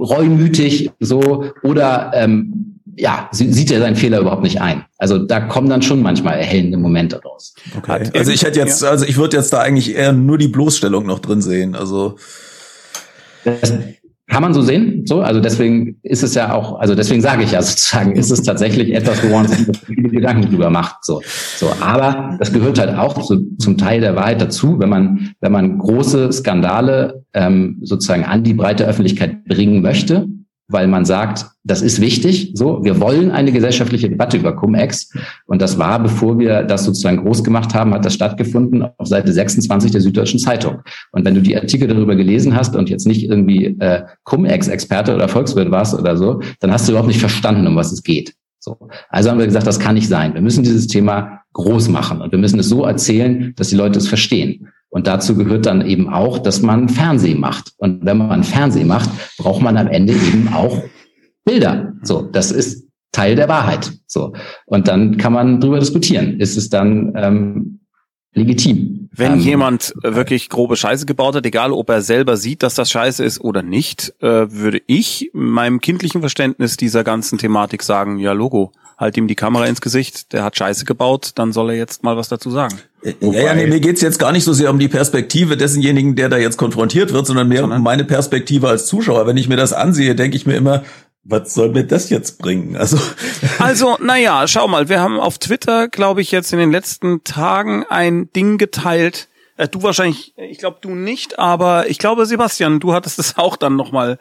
[0.00, 4.84] reumütig so oder ähm, ja, sie- sieht er seinen Fehler überhaupt nicht ein.
[4.98, 7.54] Also da kommen dann schon manchmal erhellende Momente raus.
[7.76, 8.10] Okay.
[8.14, 11.18] Also ich hätte jetzt, also ich würde jetzt da eigentlich eher nur die Bloßstellung noch
[11.18, 11.74] drin sehen.
[11.74, 12.16] Also
[13.44, 13.72] Das
[14.28, 15.02] kann man so sehen.
[15.06, 18.42] So, also deswegen ist es ja auch, also deswegen sage ich ja sozusagen, ist es
[18.42, 21.04] tatsächlich etwas, wo man sich viele Gedanken drüber macht.
[21.04, 21.20] So,
[21.56, 25.52] so, aber das gehört halt auch zu, zum Teil der Wahrheit dazu, wenn man, wenn
[25.52, 30.26] man große Skandale ähm, sozusagen an die breite Öffentlichkeit bringen möchte,
[30.68, 32.52] weil man sagt, das ist wichtig.
[32.54, 35.12] So, wir wollen eine gesellschaftliche Debatte über Cum-Ex.
[35.46, 39.32] Und das war, bevor wir das sozusagen groß gemacht haben, hat das stattgefunden auf Seite
[39.32, 40.78] 26 der Süddeutschen Zeitung.
[41.12, 45.28] Und wenn du die Artikel darüber gelesen hast und jetzt nicht irgendwie äh, Cum-Ex-Experte oder
[45.28, 48.34] Volkswirt warst oder so, dann hast du überhaupt nicht verstanden, um was es geht.
[48.58, 48.78] So.
[49.10, 50.32] Also haben wir gesagt, das kann nicht sein.
[50.32, 53.98] Wir müssen dieses Thema groß machen und wir müssen es so erzählen, dass die Leute
[53.98, 54.68] es verstehen.
[54.94, 57.72] Und dazu gehört dann eben auch, dass man Fernsehen macht.
[57.78, 60.84] Und wenn man Fernsehen macht, braucht man am Ende eben auch
[61.44, 61.94] Bilder.
[62.04, 63.90] So, das ist Teil der Wahrheit.
[64.06, 64.34] So.
[64.66, 66.38] Und dann kann man darüber diskutieren.
[66.38, 67.80] Ist es dann ähm,
[68.34, 69.08] legitim?
[69.10, 72.76] Wenn ähm, jemand äh, wirklich grobe Scheiße gebaut hat, egal ob er selber sieht, dass
[72.76, 78.20] das Scheiße ist oder nicht, äh, würde ich meinem kindlichen Verständnis dieser ganzen Thematik sagen,
[78.20, 81.76] ja Logo, halt ihm die Kamera ins Gesicht, der hat Scheiße gebaut, dann soll er
[81.76, 82.76] jetzt mal was dazu sagen.
[83.20, 86.28] Ja, ja, nee, mir geht's jetzt gar nicht so sehr um die Perspektive dessenjenigen, der
[86.28, 89.26] da jetzt konfrontiert wird, sondern mehr um meine Perspektive als Zuschauer.
[89.26, 90.84] Wenn ich mir das ansehe, denke ich mir immer,
[91.22, 92.76] was soll mir das jetzt bringen?
[92.76, 92.98] Also
[93.58, 97.84] Also, naja, schau mal, wir haben auf Twitter, glaube ich, jetzt in den letzten Tagen
[97.88, 99.28] ein Ding geteilt.
[99.56, 103.56] Äh, du wahrscheinlich, ich glaube du nicht, aber ich glaube, Sebastian, du hattest es auch
[103.56, 104.18] dann nochmal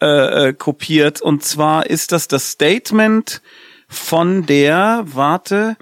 [0.00, 1.20] äh, äh, kopiert.
[1.20, 3.42] Und zwar ist das das Statement
[3.88, 5.76] von der, warte,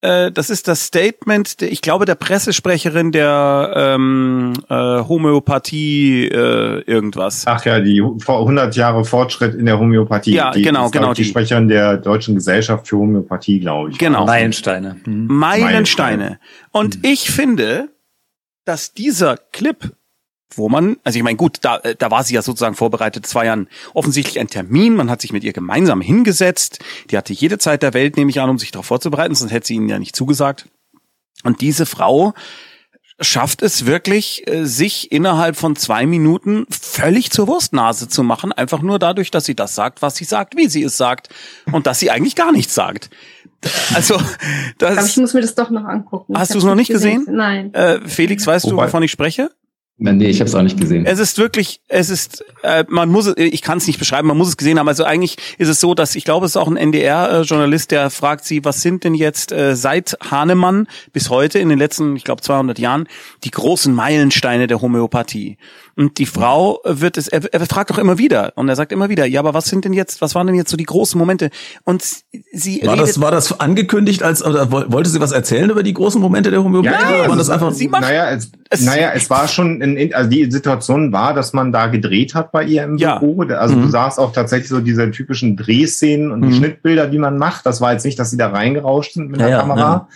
[0.00, 6.82] äh, das ist das Statement, der, ich glaube, der Pressesprecherin der ähm, äh, Homöopathie äh,
[6.82, 7.44] irgendwas.
[7.46, 10.34] Ach ja, die vor 100 Jahre Fortschritt in der Homöopathie.
[10.34, 11.28] Ja, die, genau, ist, genau, ich, Die die.
[11.30, 13.98] Sprecherin der Deutschen Gesellschaft für Homöopathie, glaube ich.
[13.98, 14.24] Genau.
[14.24, 14.96] Meilensteine.
[15.04, 15.26] Mhm.
[15.26, 16.38] Meilensteine.
[16.70, 17.88] Und ich finde,
[18.64, 19.92] dass dieser Clip,
[20.54, 23.34] wo man, also ich meine, gut, da, äh, da war sie ja sozusagen vorbereitet, es
[23.34, 26.78] war ja ein, offensichtlich ein Termin, man hat sich mit ihr gemeinsam hingesetzt,
[27.10, 29.66] die hatte jede Zeit der Welt, nehme ich an, um sich darauf vorzubereiten, sonst hätte
[29.66, 30.66] sie ihnen ja nicht zugesagt.
[31.44, 32.34] Und diese Frau
[33.20, 38.80] schafft es wirklich, äh, sich innerhalb von zwei Minuten völlig zur Wurstnase zu machen, einfach
[38.80, 41.28] nur dadurch, dass sie das sagt, was sie sagt, wie sie es sagt
[41.72, 43.10] und dass sie eigentlich gar nichts sagt.
[43.94, 44.14] Also,
[44.80, 46.38] Aber ich das, muss mir das doch noch angucken.
[46.38, 47.26] Hast du's hab's noch nicht gesehen?
[47.28, 47.74] Nein.
[47.74, 49.50] äh, Felix, weißt du, Wobei- wovon ich spreche?
[50.00, 51.06] Nee, ich habe es auch nicht gesehen.
[51.06, 54.46] Es ist wirklich, es ist, äh, man muss, ich kann es nicht beschreiben, man muss
[54.46, 54.86] es gesehen haben.
[54.86, 58.44] Also eigentlich ist es so, dass ich glaube, es ist auch ein NDR-Journalist, der fragt
[58.44, 62.42] sie, was sind denn jetzt äh, seit Hahnemann bis heute in den letzten, ich glaube,
[62.42, 63.08] 200 Jahren
[63.42, 65.58] die großen Meilensteine der Homöopathie?
[65.98, 69.08] Und die Frau wird es, er, er fragt doch immer wieder und er sagt immer
[69.08, 71.50] wieder, ja, aber was sind denn jetzt, was waren denn jetzt so die großen Momente?
[71.82, 72.04] Und
[72.52, 75.82] sie war redet, das, war das angekündigt als, oder woll- wollte sie was erzählen über
[75.82, 76.94] die großen Momente der Homöopathie?
[77.02, 79.82] Ja, oder war also das einfach, sie macht- naja, es, es- naja, es war schon,
[79.82, 83.18] ein, also die Situation war, dass man da gedreht hat bei ihr im Ja.
[83.18, 83.42] Büro.
[83.42, 83.82] Also Mhm.
[83.82, 86.54] du sahst auch tatsächlich so diese typischen Drehszenen und die Mhm.
[86.54, 87.66] Schnittbilder, die man macht.
[87.66, 90.08] Das war jetzt nicht, dass sie da reingerauscht sind mit Ja, der ja, Kamera.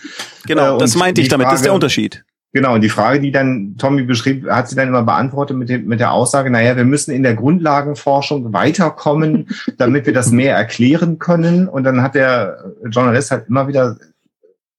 [0.47, 2.23] genau, äh, das meinte ich damit, das ist der Frage- Unterschied.
[2.55, 5.87] Genau, und die Frage, die dann Tommy beschrieb, hat sie dann immer beantwortet mit, dem,
[5.87, 9.47] mit der Aussage, naja, wir müssen in der Grundlagenforschung weiterkommen,
[9.79, 11.67] damit wir das mehr erklären können.
[11.67, 13.97] Und dann hat der Journalist halt immer wieder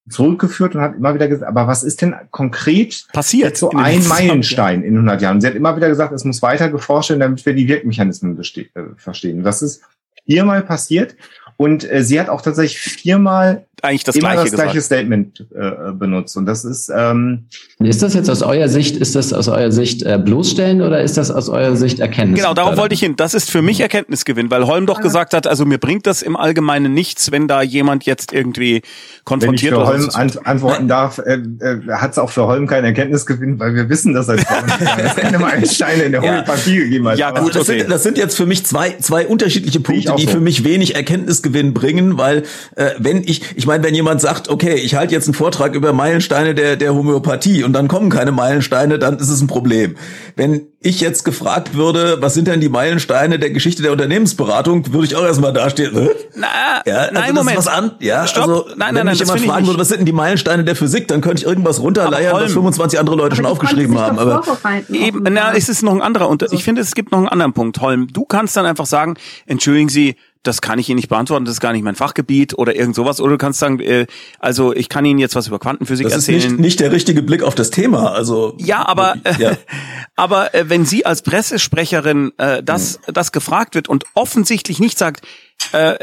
[0.08, 3.56] zurückgeführt und hat immer wieder gesagt, aber was ist denn konkret Passiert.
[3.56, 5.40] so ein Meilenstein in 100 Jahren?
[5.40, 8.64] Sie hat immer wieder gesagt, es muss weiter geforscht werden, damit wir die Wirkmechanismen äh,
[8.96, 9.42] verstehen.
[9.42, 9.82] Das ist
[10.26, 11.16] viermal passiert.
[11.56, 14.70] Und äh, sie hat auch tatsächlich viermal eigentlich das immer Gleiche das gesagt.
[14.72, 16.36] gleiche Statement äh, benutzt.
[16.36, 17.44] Und das ist ähm,
[17.78, 21.16] Ist das jetzt aus eurer Sicht, ist das aus eurer Sicht äh, bloßstellen oder ist
[21.16, 22.40] das aus eurer Sicht Erkenntnis?
[22.40, 23.16] Genau, darauf wollte ich hin.
[23.16, 26.36] Das ist für mich Erkenntnisgewinn, weil Holm doch gesagt hat, also mir bringt das im
[26.36, 31.18] Allgemeinen nichts, wenn da jemand jetzt irgendwie wenn ich konfrontiert für Holm ant antworten darf,
[31.18, 35.38] äh, äh, hat es auch für Holm keinen Erkenntnisgewinn, weil wir wissen, dass es keine
[35.38, 36.30] Meilensteine in der Ja.
[36.30, 37.18] Homöopathie gegeben hat.
[37.18, 37.80] Ja, gut, das, okay.
[37.80, 40.30] sind, das sind jetzt für mich zwei, zwei unterschiedliche ich Punkte, die so.
[40.30, 42.44] für mich wenig Erkenntnisgewinn bringen, weil
[42.76, 45.92] äh, wenn ich, ich meine, wenn jemand sagt, okay, ich halte jetzt einen Vortrag über
[45.92, 49.96] Meilensteine der, der Homöopathie und dann kommen keine Meilensteine, dann ist es ein Problem.
[50.36, 55.06] Wenn ich jetzt gefragt würde, was sind denn die Meilensteine der Geschichte der Unternehmensberatung, würde
[55.06, 55.96] ich auch erstmal dastehen.
[55.96, 56.08] Äh?
[56.34, 56.46] Na,
[56.86, 57.58] Ja, also nein, das Moment.
[57.58, 58.42] Ist was an, ja, Stopp.
[58.42, 60.64] also Nein, nein, wenn nein, mich das jemand fragen würde, was sind denn die Meilensteine
[60.64, 63.60] der Physik, dann könnte ich irgendwas runterleiern, was Holm- 25 andere Leute schon Aber die
[63.62, 64.18] aufgeschrieben haben.
[64.18, 64.42] Aber
[64.90, 66.46] Eben, na, es ist noch ein anderer Unter.
[66.46, 68.08] Also Ich finde, es gibt noch einen anderen Punkt, Holm.
[68.12, 69.14] Du kannst dann einfach sagen,
[69.46, 72.76] entschuldigen Sie, das kann ich Ihnen nicht beantworten, das ist gar nicht mein Fachgebiet oder
[72.76, 73.20] irgend sowas.
[73.20, 74.06] Oder du kannst sagen, äh,
[74.38, 76.52] also ich kann Ihnen jetzt was über Quantenphysik das ist erzählen.
[76.52, 78.12] nicht, nicht der richtige Blick auf das Thema.
[78.12, 79.56] Also Ja, aber Ja.
[80.16, 85.26] aber äh, wenn sie als Pressesprecherin äh, das das gefragt wird und offensichtlich nicht sagt,
[85.72, 85.96] äh,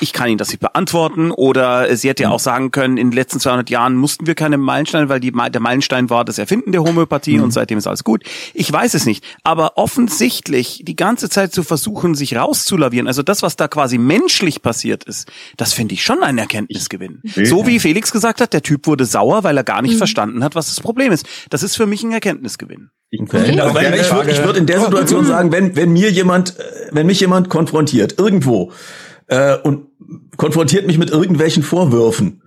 [0.00, 3.10] ich kann Ihnen das nicht beantworten oder äh, sie hätte ja auch sagen können, in
[3.10, 6.72] den letzten 200 Jahren mussten wir keine Meilensteine, weil die, der Meilenstein war das Erfinden
[6.72, 8.24] der Homöopathie und seitdem ist alles gut.
[8.54, 13.42] Ich weiß es nicht, aber offensichtlich die ganze Zeit zu versuchen, sich rauszulavieren, also das,
[13.42, 17.22] was da quasi menschlich passiert ist, das finde ich schon ein Erkenntnisgewinn.
[17.24, 20.54] So wie Felix gesagt hat, der Typ wurde sauer, weil er gar nicht verstanden hat,
[20.54, 21.26] was das Problem ist.
[21.50, 22.90] Das ist für mich ein Erkenntnisgewinn.
[23.18, 23.60] Okay.
[23.60, 26.58] auch Aber gerne ich würde ich würd in der Situation sagen, wenn, wenn mir jemand,
[26.58, 28.70] äh, wenn mich jemand konfrontiert, irgendwo,
[29.26, 29.89] äh, und
[30.36, 32.42] konfrontiert mich mit irgendwelchen Vorwürfen,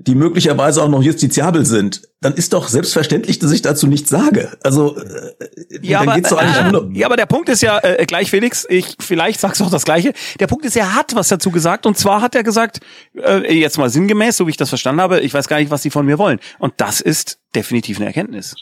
[0.00, 4.56] die möglicherweise auch noch justiziabel sind, dann ist doch selbstverständlich, dass ich dazu nichts sage.
[4.62, 5.32] Also äh,
[5.82, 8.04] Ja, dann aber, geht's doch eigentlich äh, nur ja, aber der Punkt ist ja äh,
[8.06, 8.64] gleich, Felix.
[8.68, 10.12] Ich vielleicht sagst du auch das Gleiche.
[10.38, 12.80] Der Punkt ist, er hat was dazu gesagt und zwar hat er gesagt,
[13.16, 15.20] äh, jetzt mal sinngemäß, so wie ich das verstanden habe.
[15.20, 16.38] Ich weiß gar nicht, was sie von mir wollen.
[16.58, 18.54] Und das ist definitiv eine Erkenntnis.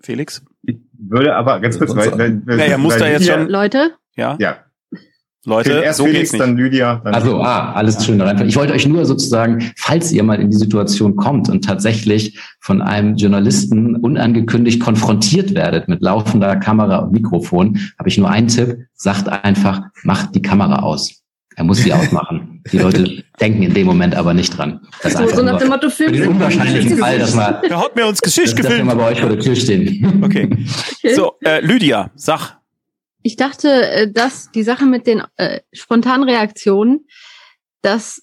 [0.00, 3.48] Felix, Ich würde aber ganz kurz, weil, weil, weil, Ja, er muss da jetzt schon-
[3.48, 4.58] Leute, ja, Ja,
[5.46, 6.42] Leute, erst so Felix, geht's nicht.
[6.42, 8.46] dann Lydia, dann Also, ah, alles schön rein.
[8.48, 12.80] Ich wollte euch nur sozusagen, falls ihr mal in die Situation kommt und tatsächlich von
[12.80, 18.76] einem Journalisten unangekündigt konfrontiert werdet mit laufender Kamera und Mikrofon, habe ich nur einen Tipp.
[18.94, 21.20] Sagt einfach, macht die Kamera aus.
[21.56, 22.62] Er muss sie ausmachen.
[22.72, 24.80] Die Leute denken in dem Moment aber nicht dran.
[25.02, 26.12] Das ist So, einfach so nach dem Motto für Film.
[26.14, 28.86] den unwahrscheinlichen Fall, dass man, Er hat mir uns dass wir gefilmt.
[28.86, 30.22] mal bei euch vor der Tür stehen.
[30.24, 30.48] Okay.
[31.14, 32.56] So, äh, Lydia, sag.
[33.24, 37.06] Ich dachte, äh, dass die Sache mit den äh, spontanen Reaktionen,
[37.82, 38.22] das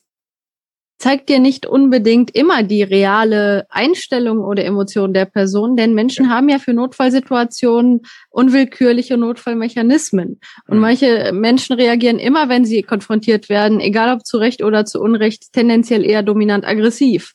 [1.00, 6.48] zeigt dir nicht unbedingt immer die reale Einstellung oder Emotion der Person, denn Menschen haben
[6.48, 10.40] ja für Notfallsituationen unwillkürliche Notfallmechanismen.
[10.68, 10.82] Und Mhm.
[10.82, 15.52] manche Menschen reagieren immer, wenn sie konfrontiert werden, egal ob zu Recht oder zu Unrecht,
[15.54, 17.34] tendenziell eher dominant aggressiv.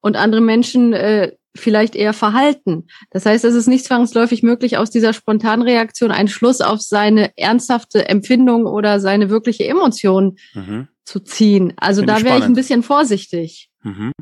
[0.00, 2.86] Und andere Menschen äh, vielleicht eher verhalten.
[3.10, 7.36] Das heißt, es ist nicht zwangsläufig möglich, aus dieser spontanen Reaktion einen Schluss auf seine
[7.36, 10.88] ernsthafte Empfindung oder seine wirkliche Emotion Mhm.
[11.04, 11.72] zu ziehen.
[11.76, 13.70] Also Finde da wäre ich ein bisschen vorsichtig.
[13.82, 14.12] Mhm.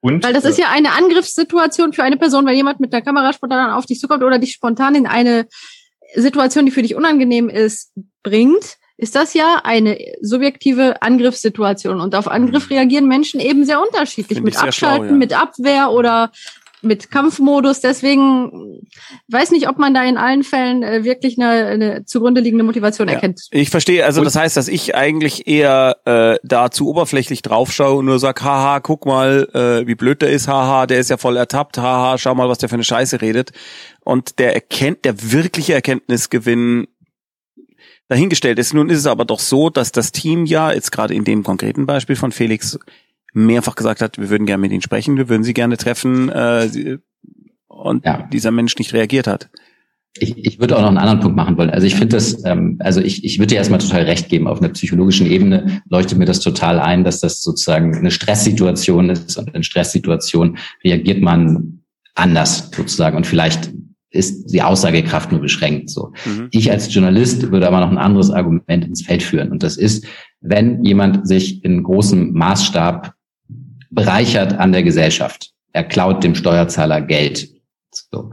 [0.00, 3.32] und Weil das ist ja eine Angriffssituation für eine Person, wenn jemand mit einer Kamera
[3.32, 5.46] spontan auf dich zukommt oder dich spontan in eine
[6.14, 12.00] Situation, die für dich unangenehm ist, bringt, ist das ja eine subjektive Angriffssituation.
[12.00, 14.40] Und auf Angriff reagieren Menschen eben sehr unterschiedlich.
[14.40, 15.18] Mit sehr schlau, Abschalten, ja.
[15.18, 16.30] mit Abwehr oder
[16.84, 17.80] mit Kampfmodus.
[17.80, 18.80] Deswegen
[19.28, 23.08] weiß nicht, ob man da in allen Fällen äh, wirklich eine, eine zugrunde liegende Motivation
[23.08, 23.14] Ja.
[23.14, 23.42] erkennt.
[23.50, 28.06] Ich verstehe, also das heißt, dass ich eigentlich eher äh, da zu oberflächlich draufschaue und
[28.06, 31.36] nur sag, haha, guck mal, äh, wie blöd der ist, haha, der ist ja voll
[31.36, 33.52] ertappt, haha, schau mal, was der für eine Scheiße redet.
[34.04, 36.86] Und der erkennt, der wirkliche Erkenntnisgewinn
[38.08, 38.74] dahingestellt ist.
[38.74, 41.86] Nun ist es aber doch so, dass das Team ja, jetzt gerade in dem konkreten
[41.86, 42.78] Beispiel von Felix,
[43.34, 46.68] mehrfach gesagt hat, wir würden gerne mit Ihnen sprechen, wir würden Sie gerne treffen, äh,
[46.68, 46.98] sie-
[47.68, 48.28] und Ja.
[48.32, 49.50] dieser Mensch nicht reagiert hat.
[50.16, 51.70] Ich, ich würde auch noch einen anderen Punkt machen wollen.
[51.70, 54.46] Also ich finde das, ähm, also ich, ich würde dir erstmal total recht geben.
[54.46, 59.36] Auf einer psychologischen Ebene leuchtet mir das total ein, dass das sozusagen eine Stresssituation ist
[59.36, 61.80] und in Stresssituationen reagiert man
[62.14, 63.72] anders sozusagen und vielleicht
[64.10, 66.12] ist die Aussagekraft nur beschränkt so.
[66.24, 66.46] Mhm.
[66.52, 69.50] Ich als Journalist würde aber noch ein anderes Argument ins Feld führen.
[69.50, 70.06] Und das ist,
[70.40, 73.13] wenn jemand sich in großem Maßstab
[73.94, 77.48] bereichert an der Gesellschaft, er klaut dem Steuerzahler Geld,
[77.90, 78.32] so,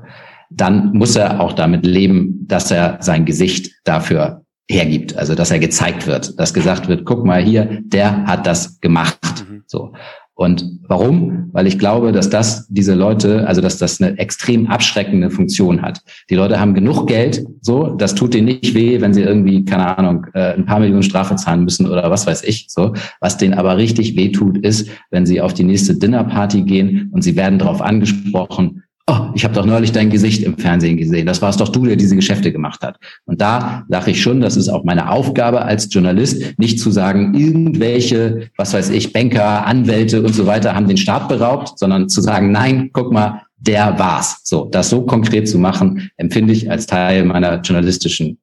[0.50, 5.60] dann muss er auch damit leben, dass er sein Gesicht dafür hergibt, also dass er
[5.60, 9.64] gezeigt wird, dass gesagt wird, guck mal hier, der hat das gemacht, Mhm.
[9.68, 9.94] so.
[10.42, 11.50] Und warum?
[11.52, 16.02] Weil ich glaube, dass das diese Leute, also dass das eine extrem abschreckende Funktion hat.
[16.32, 19.96] Die Leute haben genug Geld, so, das tut denen nicht weh, wenn sie irgendwie, keine
[20.00, 22.94] Ahnung, äh, ein paar Millionen Strafe zahlen müssen oder was weiß ich, so.
[23.20, 27.22] Was denen aber richtig weh tut, ist, wenn sie auf die nächste Dinnerparty gehen und
[27.22, 28.82] sie werden darauf angesprochen,
[29.12, 31.26] oh, ich habe doch neulich dein Gesicht im Fernsehen gesehen.
[31.26, 32.98] Das warst doch du, der diese Geschäfte gemacht hat.
[33.26, 37.34] Und da sage ich schon, das ist auch meine Aufgabe als Journalist, nicht zu sagen,
[37.34, 42.22] irgendwelche, was weiß ich, Banker, Anwälte und so weiter haben den Staat beraubt, sondern zu
[42.22, 44.42] sagen, nein, guck mal, der war's.
[44.44, 48.40] So, das so konkret zu machen, empfinde ich als Teil meiner journalistischen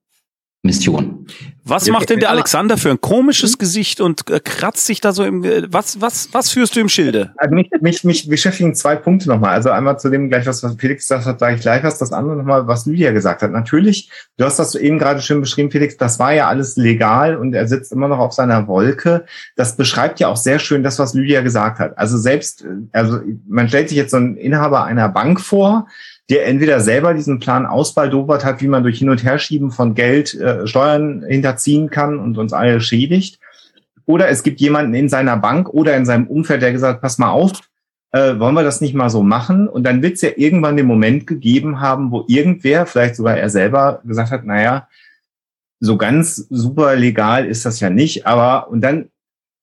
[0.68, 1.26] Mission.
[1.64, 5.24] Was macht denn der Alexander für ein komisches Gesicht und äh, kratzt sich da so
[5.24, 7.32] im was was was führst du im Schilde?
[7.36, 9.54] Also mich, mich, mich beschäftigen zwei Punkte nochmal.
[9.54, 11.98] Also einmal zu dem gleich was, was Felix gesagt hat, sage ich gleich was.
[11.98, 13.50] Das andere nochmal, was Lydia gesagt hat.
[13.50, 15.96] Natürlich, du hast das eben gerade schön beschrieben, Felix.
[15.96, 19.24] Das war ja alles legal und er sitzt immer noch auf seiner Wolke.
[19.56, 21.96] Das beschreibt ja auch sehr schön das, was Lydia gesagt hat.
[21.98, 25.86] Also selbst, also man stellt sich jetzt so einen Inhaber einer Bank vor,
[26.30, 30.34] der entweder selber diesen Plan ausbaldobert hat, wie man durch Hin- und Herschieben von Geld
[30.34, 33.40] äh, Steuern hinterziehen kann und uns alle schädigt.
[34.04, 37.30] Oder es gibt jemanden in seiner Bank oder in seinem Umfeld, der gesagt, pass mal
[37.30, 37.52] auf,
[38.12, 39.68] äh, wollen wir das nicht mal so machen?
[39.68, 43.50] Und dann wird es ja irgendwann den Moment gegeben haben, wo irgendwer, vielleicht sogar er
[43.50, 44.88] selber, gesagt hat, naja,
[45.80, 49.10] so ganz super legal ist das ja nicht, aber und dann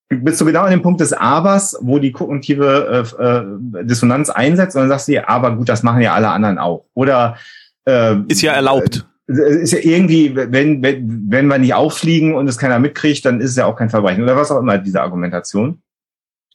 [0.10, 4.76] bist du genau an dem Punkt des Abers, wo die kognitive äh, äh, Dissonanz einsetzt
[4.76, 6.86] und dann sagst du dir, aber gut, das machen ja alle anderen auch.
[6.94, 7.38] Oder
[7.86, 9.08] äh, ist ja erlaubt.
[9.28, 13.42] Äh, ist ja irgendwie, wenn, wenn, wenn wir nicht auffliegen und es keiner mitkriegt, dann
[13.42, 14.24] ist es ja auch kein Verbrechen.
[14.24, 15.82] Oder was auch immer, diese Argumentation.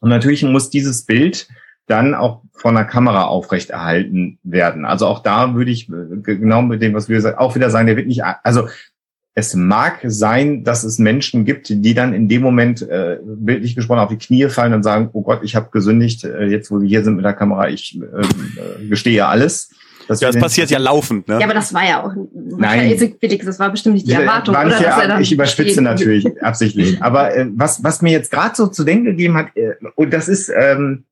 [0.01, 1.49] Und natürlich muss dieses Bild
[1.87, 4.85] dann auch von der Kamera aufrechterhalten werden.
[4.85, 7.97] Also auch da würde ich äh, genau mit dem, was wir auch wieder sagen, der
[7.97, 8.69] wird nicht, also
[9.35, 14.01] es mag sein, dass es Menschen gibt, die dann in dem Moment äh, bildlich gesprochen
[14.01, 16.89] auf die Knie fallen und sagen, oh Gott, ich habe gesündigt, äh, jetzt wo wir
[16.89, 19.71] hier sind mit der Kamera, ich äh, äh gestehe alles.
[20.09, 21.39] Das, das passiert ja laufend, ne?
[21.39, 22.99] Ja, aber das war ja auch Nein.
[23.21, 24.57] billig, das war bestimmt nicht die Erwartung.
[24.57, 27.01] War nicht oder, ja, ich überspitze natürlich absichtlich.
[27.01, 30.29] Aber äh, was, was mir jetzt gerade so zu denken gegeben hat, äh, und das
[30.29, 31.05] ist, ähm,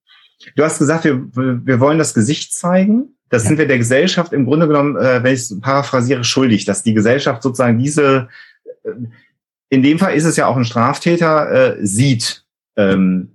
[0.56, 3.14] du hast gesagt, wir, wir wollen das Gesicht zeigen.
[3.30, 3.48] Das ja.
[3.48, 6.94] sind wir der Gesellschaft im Grunde genommen, äh, wenn ich es paraphrasiere, schuldig, dass die
[6.94, 8.28] Gesellschaft sozusagen diese,
[8.84, 8.90] äh,
[9.70, 12.44] in dem Fall ist es ja auch ein Straftäter, äh, sieht.
[12.76, 13.30] Ähm,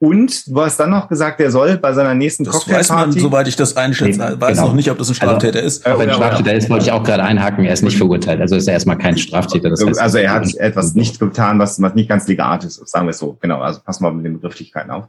[0.00, 2.88] und du hast dann noch gesagt, der soll bei seiner nächsten das Cocktailparty...
[2.88, 4.20] weiß man, soweit ich das einschätze.
[4.20, 4.68] Nee, weiß genau.
[4.68, 5.86] noch nicht, ob das ein Straftäter also, ist.
[5.86, 7.64] Ob er ein Straftäter ist, wollte ich auch gerade einhaken.
[7.64, 8.40] Er ist nicht verurteilt.
[8.40, 9.70] Also ist er erstmal kein Straftäter.
[9.70, 13.06] Das heißt, also er hat etwas nicht getan, was, was nicht ganz legal ist, sagen
[13.06, 13.36] wir es so.
[13.40, 15.06] Genau, also passen wir mit den Begrifflichkeiten auf.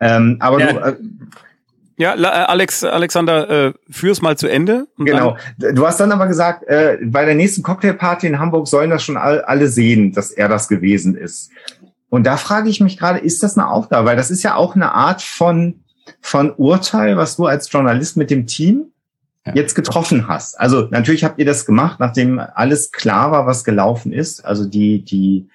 [0.00, 0.72] Ähm, aber ja.
[0.72, 0.96] du, äh,
[1.96, 4.86] ja, äh, Alex, Alexander, äh, führ's mal zu Ende.
[4.98, 5.36] Genau.
[5.58, 9.16] Du hast dann aber gesagt, äh, bei der nächsten Cocktailparty in Hamburg sollen das schon
[9.16, 11.50] all, alle sehen, dass er das gewesen ist.
[12.08, 14.06] Und da frage ich mich gerade, ist das eine Aufgabe?
[14.06, 15.80] Weil das ist ja auch eine Art von,
[16.20, 18.92] von Urteil, was du als Journalist mit dem Team
[19.46, 19.54] ja.
[19.54, 20.58] jetzt getroffen hast.
[20.60, 24.44] Also natürlich habt ihr das gemacht, nachdem alles klar war, was gelaufen ist.
[24.44, 25.48] Also die, die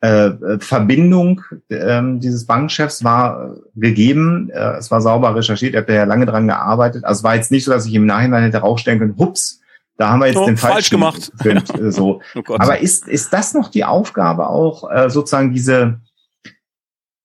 [0.00, 4.50] äh, Verbindung äh, dieses Bankchefs war gegeben.
[4.50, 5.74] Äh, es war sauber recherchiert.
[5.74, 7.04] Er hat ja lange dran gearbeitet.
[7.04, 9.60] Also es war jetzt nicht so, dass ich im Nachhinein hätte rausstellen können, hups,
[9.96, 11.32] da haben wir jetzt oh, den falsch gemacht.
[11.38, 11.90] Gefilmt, ja.
[11.90, 12.20] so.
[12.48, 16.00] Oh Aber ist, ist das noch die Aufgabe auch, äh, sozusagen diese,
[16.44, 16.52] ich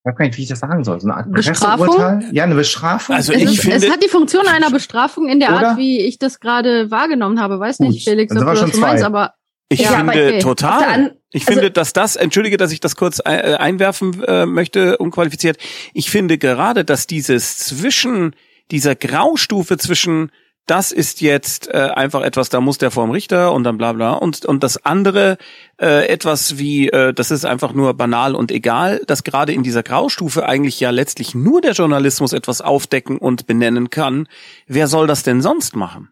[0.05, 0.99] weiß gar nicht, wie ich das sagen soll.
[1.01, 2.23] So eine Art Bestrafung?
[2.31, 3.15] Ja, eine Bestrafung.
[3.15, 5.69] Also ich es, finde, es hat die Funktion einer Bestrafung in der oder?
[5.69, 7.59] Art, wie ich das gerade wahrgenommen habe.
[7.59, 9.33] Weiß Gut, nicht, Felix, ob du das meinst, aber
[9.69, 10.39] ich ja, finde okay.
[10.39, 11.17] total.
[11.31, 15.57] Ich also, finde, dass das, entschuldige, dass ich das kurz äh, einwerfen äh, möchte, unqualifiziert.
[15.93, 18.35] Ich finde gerade, dass dieses zwischen,
[18.69, 20.31] dieser Graustufe zwischen,
[20.67, 24.13] das ist jetzt äh, einfach etwas, da muss der vorm Richter und dann bla bla
[24.13, 25.37] und, und das andere
[25.81, 29.83] äh, etwas wie, äh, das ist einfach nur banal und egal, dass gerade in dieser
[29.83, 34.27] Graustufe eigentlich ja letztlich nur der Journalismus etwas aufdecken und benennen kann.
[34.67, 36.09] Wer soll das denn sonst machen?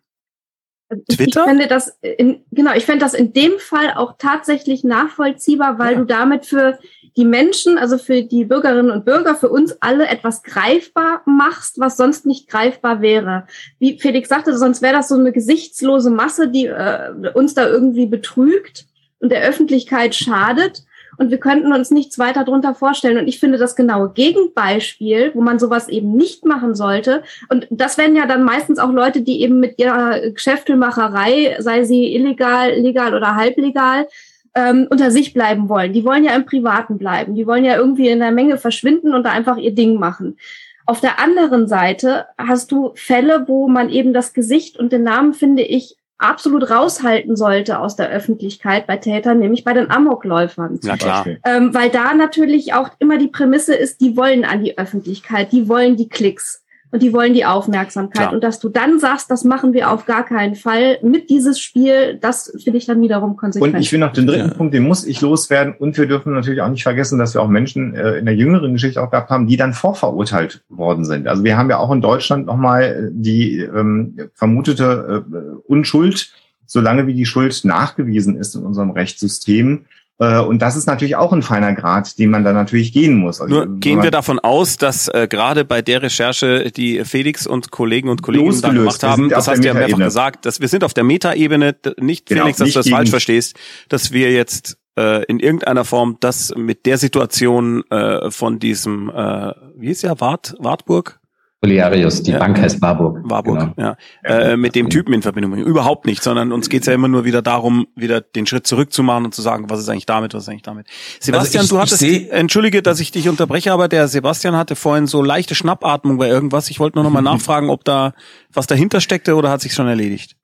[1.12, 1.42] Twitter?
[1.42, 5.94] Ich finde das in, genau, ich finde das in dem Fall auch tatsächlich nachvollziehbar, weil
[5.94, 6.00] ja.
[6.00, 6.80] du damit für
[7.16, 11.98] die Menschen, also für die Bürgerinnen und Bürger, für uns alle etwas greifbar machst, was
[11.98, 13.46] sonst nicht greifbar wäre.
[13.78, 18.06] Wie Felix sagte, sonst wäre das so eine gesichtslose Masse, die äh, uns da irgendwie
[18.06, 18.86] betrügt
[19.20, 20.84] und der Öffentlichkeit schadet
[21.20, 23.18] und wir könnten uns nichts weiter drunter vorstellen.
[23.18, 27.24] Und ich finde das genaue Gegenbeispiel, wo man sowas eben nicht machen sollte.
[27.50, 32.16] Und das wären ja dann meistens auch Leute, die eben mit ihrer Geschäftelmacherei, sei sie
[32.16, 34.08] illegal, legal oder halblegal,
[34.56, 35.92] ähm, unter sich bleiben wollen.
[35.92, 37.36] Die wollen ja im Privaten bleiben.
[37.36, 40.38] Die wollen ja irgendwie in der Menge verschwinden und da einfach ihr Ding machen.
[40.86, 45.34] Auf der anderen Seite hast du Fälle, wo man eben das Gesicht und den Namen,
[45.34, 50.80] finde ich, absolut raushalten sollte aus der Öffentlichkeit bei Tätern, nämlich bei den Amokläufern.
[50.84, 51.26] Ja, klar.
[51.46, 55.68] Ähm, weil da natürlich auch immer die Prämisse ist, die wollen an die Öffentlichkeit, die
[55.68, 58.22] wollen die Klicks und die wollen die Aufmerksamkeit.
[58.22, 58.34] Klar.
[58.34, 62.18] Und dass du dann sagst, das machen wir auf gar keinen Fall mit dieses Spiel,
[62.20, 63.76] das finde ich dann wiederum konsequent.
[63.76, 64.54] Und ich will noch den dritten Ja.
[64.54, 65.76] Punkt, den muss ich loswerden.
[65.78, 68.74] Und wir dürfen natürlich auch nicht vergessen, dass wir auch Menschen äh, in der jüngeren
[68.74, 71.28] Geschichte auch gehabt haben, die dann vorverurteilt worden sind.
[71.28, 76.34] Also wir haben ja auch in Deutschland nochmal die ähm, vermutete äh, Unschuld,
[76.66, 79.86] solange wie die Schuld nachgewiesen ist in unserem Rechtssystem.
[80.20, 83.40] Äh, und das ist natürlich auch ein feiner Grad, den man dann natürlich gehen muss.
[83.40, 87.72] Also, Nur gehen wir davon aus, dass äh, gerade bei der Recherche, die Felix und
[87.72, 90.84] Kollegen und Kolleginnen da gemacht haben, das hast du ja mehrfach gesagt, dass wir sind
[90.84, 93.56] auf der Metaebene, nicht Genau, Felix, dass nicht du das falsch verstehst,
[93.88, 99.54] dass wir jetzt äh, in irgendeiner Form das mit der Situation äh, von diesem, äh,
[99.78, 101.19] wie hieß ja, Wart, Wartburg?
[101.62, 102.40] Olearius, die Ja.
[102.40, 103.20] Bank heißt Warburg.
[103.24, 103.90] Warburg, Genau.
[103.90, 103.98] ja.
[104.24, 105.66] Äh, mit dem Typen in Verbindung bringen.
[105.66, 109.36] Überhaupt nicht, sondern uns geht's ja immer nur wieder darum, wieder den Schritt zurückzumachen und
[109.36, 110.88] zu sagen, was ist eigentlich damit, was ist eigentlich damit.
[111.20, 115.06] Sebastian, ich- du hattest, seh- entschuldige, dass ich dich unterbreche, aber der Sebastian hatte vorhin
[115.06, 116.70] so leichte Schnappatmung bei irgendwas.
[116.70, 117.22] Ich wollte nur noch mal
[117.58, 118.14] nachfragen, ob da
[118.54, 120.38] was dahinter steckte oder hat sich schon erledigt?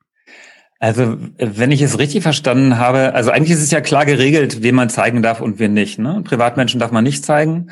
[0.79, 4.75] Also, wenn ich es richtig verstanden habe, also eigentlich ist es ja klar geregelt, wen
[4.75, 5.97] man zeigen darf und wen nicht.
[5.97, 6.21] Ne?
[6.25, 7.71] Privatmenschen darf man nicht zeigen,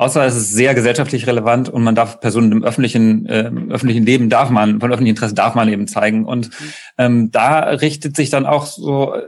[0.00, 4.30] außer es ist sehr gesellschaftlich relevant und man darf Personen im öffentlichen, äh, öffentlichen Leben
[4.30, 6.24] darf man, von öffentlichem Interesse darf man eben zeigen.
[6.24, 6.48] Und
[6.96, 9.24] ähm, da richtet sich dann auch so äh,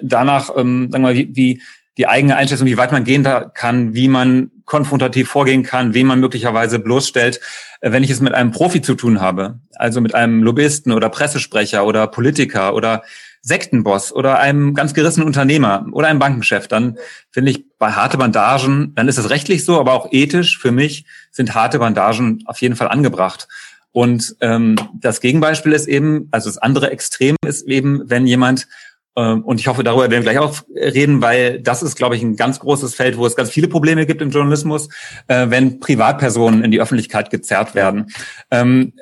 [0.00, 1.62] danach, ähm, sagen wir mal, wie, wie
[1.98, 6.20] die eigene Einschätzung, wie weit man gehen kann, wie man konfrontativ vorgehen kann, wen man
[6.20, 7.40] möglicherweise bloßstellt,
[7.80, 11.08] äh, wenn ich es mit einem Profi zu tun habe, also mit einem Lobbyisten oder
[11.08, 13.02] Pressesprecher oder Politiker oder
[13.42, 16.96] Sektenboss oder einem ganz gerissenen Unternehmer oder einem Bankenchef, dann
[17.30, 21.04] finde ich bei harte Bandagen, dann ist es rechtlich so, aber auch ethisch für mich
[21.32, 23.48] sind harte Bandagen auf jeden Fall angebracht.
[23.90, 28.68] Und ähm, das Gegenbeispiel ist eben, also das andere Extrem ist eben, wenn jemand
[29.16, 32.22] ähm, und ich hoffe, darüber werden wir gleich auch reden, weil das ist, glaube ich,
[32.22, 34.88] ein ganz großes Feld, wo es ganz viele Probleme gibt im Journalismus,
[35.26, 38.10] äh, wenn Privatpersonen in die Öffentlichkeit gezerrt werden.
[38.50, 38.94] Ähm,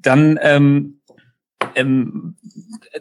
[0.00, 1.00] dann ähm,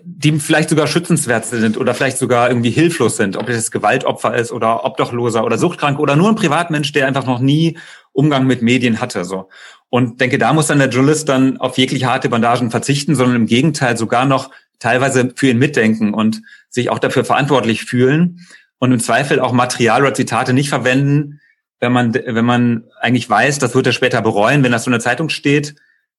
[0.03, 4.51] die vielleicht sogar schützenswert sind oder vielleicht sogar irgendwie hilflos sind, ob das Gewaltopfer ist
[4.51, 7.77] oder Obdachloser oder Suchtkrank oder nur ein Privatmensch, der einfach noch nie
[8.11, 9.25] Umgang mit Medien hatte.
[9.25, 9.49] So.
[9.89, 13.45] Und denke, da muss dann der Journalist dann auf jegliche harte Bandagen verzichten, sondern im
[13.45, 18.41] Gegenteil sogar noch teilweise für ihn mitdenken und sich auch dafür verantwortlich fühlen
[18.79, 21.39] und im Zweifel auch Material oder Zitate nicht verwenden,
[21.79, 24.93] wenn man, wenn man eigentlich weiß, das wird er später bereuen, wenn das so in
[24.93, 25.75] der Zeitung steht,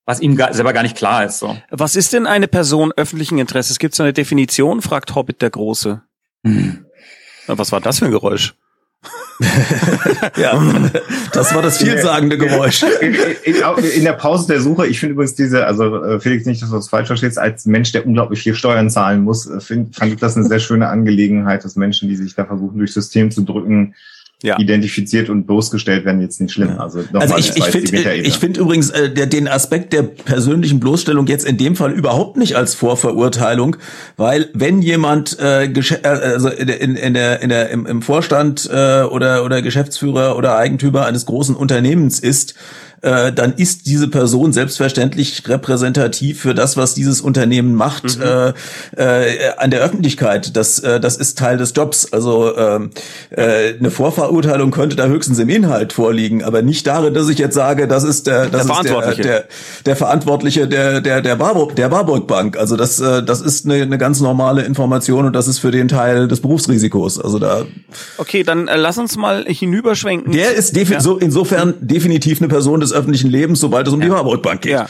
[0.07, 1.41] was ihm gar, selber gar nicht klar ist.
[1.41, 1.57] So.
[1.71, 3.79] Was ist denn eine Person öffentlichen Interesses?
[3.79, 4.81] Gibt es eine Definition?
[4.81, 6.01] fragt Hobbit der Große.
[6.45, 6.87] Hm.
[7.49, 8.55] Was war das für ein Geräusch?
[10.37, 10.59] Ja,
[11.33, 12.83] das war das vielsagende Geräusch.
[13.03, 16.63] in, in, in der Pause der Suche, ich finde übrigens diese, also äh, Felix, nicht,
[16.63, 19.95] dass du das falsch verstehst, als Mensch, der unglaublich viel Steuern zahlen muss, äh, find,
[19.95, 23.31] fand ich das eine sehr schöne Angelegenheit, dass Menschen, die sich da versuchen, durchs System
[23.31, 23.95] zu drücken,
[24.43, 24.59] Ja.
[24.59, 26.79] identifiziert und bloßgestellt werden, jetzt nicht schlimm.
[26.79, 30.79] Also, nochmal, Also ich, ich finde ich finde übrigens äh, der, den Aspekt der persönlichen
[30.79, 33.77] Bloßstellung jetzt in dem Fall überhaupt nicht als Vorverurteilung,
[34.19, 38.03] weil wenn jemand äh, äh, also in, der- in, in der, in der, im, im
[38.03, 42.55] Vorstand äh, oder, oder Geschäftsführer oder Eigentümer eines großen Unternehmens ist,
[43.03, 48.53] äh, dann ist diese Person selbstverständlich repräsentativ für das, was dieses Unternehmen macht, äh,
[48.97, 50.57] äh, an der Öffentlichkeit.
[50.57, 52.13] Das, äh, das ist Teil des Jobs.
[52.13, 52.91] Also ähm,
[53.31, 57.55] äh, eine Vorverurteilung könnte da höchstens im Inhalt vorliegen, aber nicht darin, dass ich jetzt
[57.55, 59.23] sage, das ist der, das Der ist der, Verantwortliche.
[59.23, 59.45] der,
[59.87, 62.57] der Verantwortliche der, der, der, Warburg, der Warburg Bank.
[62.59, 65.89] Also das, äh, das ist eine, eine ganz normale Information und das ist für den
[65.89, 67.19] Teil des Berufsrisikos.
[67.21, 67.65] Also da,
[68.19, 70.33] Okay, dann äh, lass uns mal hinüberschwenken.
[70.33, 71.01] der ist defi Ja.
[71.01, 74.73] so insofern definitiv eine Person des öffentlichen Lebens, sobald es um die Warburg Bank geht.
[74.73, 74.87] Ja.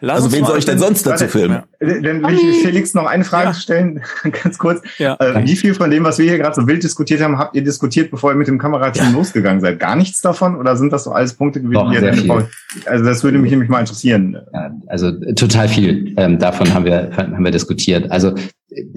[0.00, 1.64] Lass Also wen soll ich denn sonst dazu filmen?
[1.80, 3.54] Äh, Dann will ich Felix noch eine Frage Ja.
[3.54, 4.00] stellen,
[4.44, 4.80] ganz kurz.
[4.98, 5.16] Ja.
[5.18, 7.64] Äh, wie viel von dem, was wir hier gerade so wild diskutiert haben, habt ihr
[7.64, 9.80] diskutiert, bevor ihr mit dem Kamerateam losgegangen seid?
[9.80, 10.54] Gar nichts davon?
[10.54, 12.46] Oder sind das so alles Punkte gewesen, Doch, die ihr sehr dann?
[12.86, 14.36] Also das würde mich nämlich mal interessieren.
[14.52, 18.08] Ja, also total viel ähm, davon haben wir haben wir diskutiert.
[18.12, 18.34] Also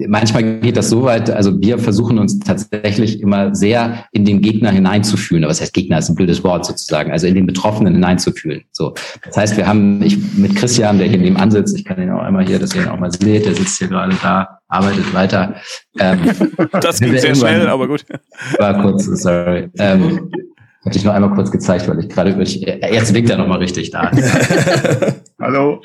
[0.06, 1.30] manchmal geht das so weit.
[1.30, 5.44] Also wir versuchen uns tatsächlich immer sehr in den Gegner hineinzufühlen.
[5.44, 5.98] Aber was heißt Gegner?
[5.98, 7.10] Ist ein blödes Wort sozusagen.
[7.10, 8.62] Also in den Betroffenen hineinzufühlen.
[8.72, 8.94] So,
[9.24, 11.76] das heißt, wir haben ich mit Christian, der hier nebenan sitzt.
[11.76, 13.46] Ich kann ihn auch einmal hier, dass ihr ihn auch mal seht.
[13.46, 15.56] Der sitzt hier gerade da, arbeitet weiter.
[15.98, 16.18] Ähm,
[16.80, 18.04] Das ging sehr schnell, aber gut.
[18.58, 19.68] war kurz, sorry.
[19.78, 20.30] Ähm,
[20.84, 23.58] hatte ich nur einmal kurz gezeigt, weil ich gerade über äh, jetzt winkt er nochmal
[23.58, 24.10] richtig da.
[25.40, 25.80] Hallo?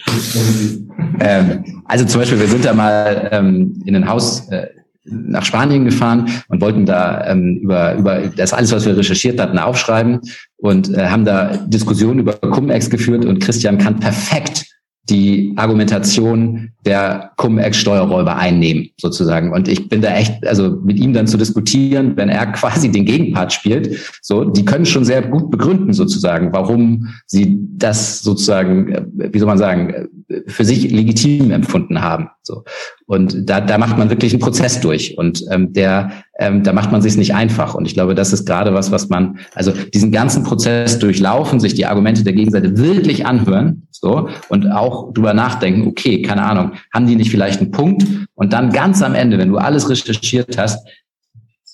[1.19, 4.67] ähm, also zum Beispiel, wir sind da mal ähm, in ein Haus äh,
[5.05, 9.57] nach Spanien gefahren und wollten da ähm, über, über das alles, was wir recherchiert hatten,
[9.57, 10.19] aufschreiben
[10.57, 14.65] und äh, haben da Diskussionen über Cum-Ex geführt und Christian kann perfekt
[15.09, 19.53] die Argumentation der Cum-Ex-Steuerräuber einnehmen, sozusagen.
[19.53, 23.05] Und ich bin da echt, also mit ihm dann zu diskutieren, wenn er quasi den
[23.05, 29.05] Gegenpart spielt, so, die können schon sehr gut begründen, sozusagen, warum sie das sozusagen, äh,
[29.31, 30.07] wie soll man sagen,
[30.47, 32.29] für sich legitim empfunden haben.
[32.43, 32.63] So.
[33.05, 35.17] Und da, da macht man wirklich einen Prozess durch.
[35.17, 37.75] Und ähm, der, ähm, da macht man sich nicht einfach.
[37.75, 41.75] Und ich glaube, das ist gerade was, was man, also diesen ganzen Prozess durchlaufen, sich
[41.75, 47.07] die Argumente der Gegenseite wirklich anhören, so, und auch drüber nachdenken, okay, keine Ahnung, haben
[47.07, 48.05] die nicht vielleicht einen Punkt?
[48.35, 50.85] Und dann ganz am Ende, wenn du alles recherchiert hast,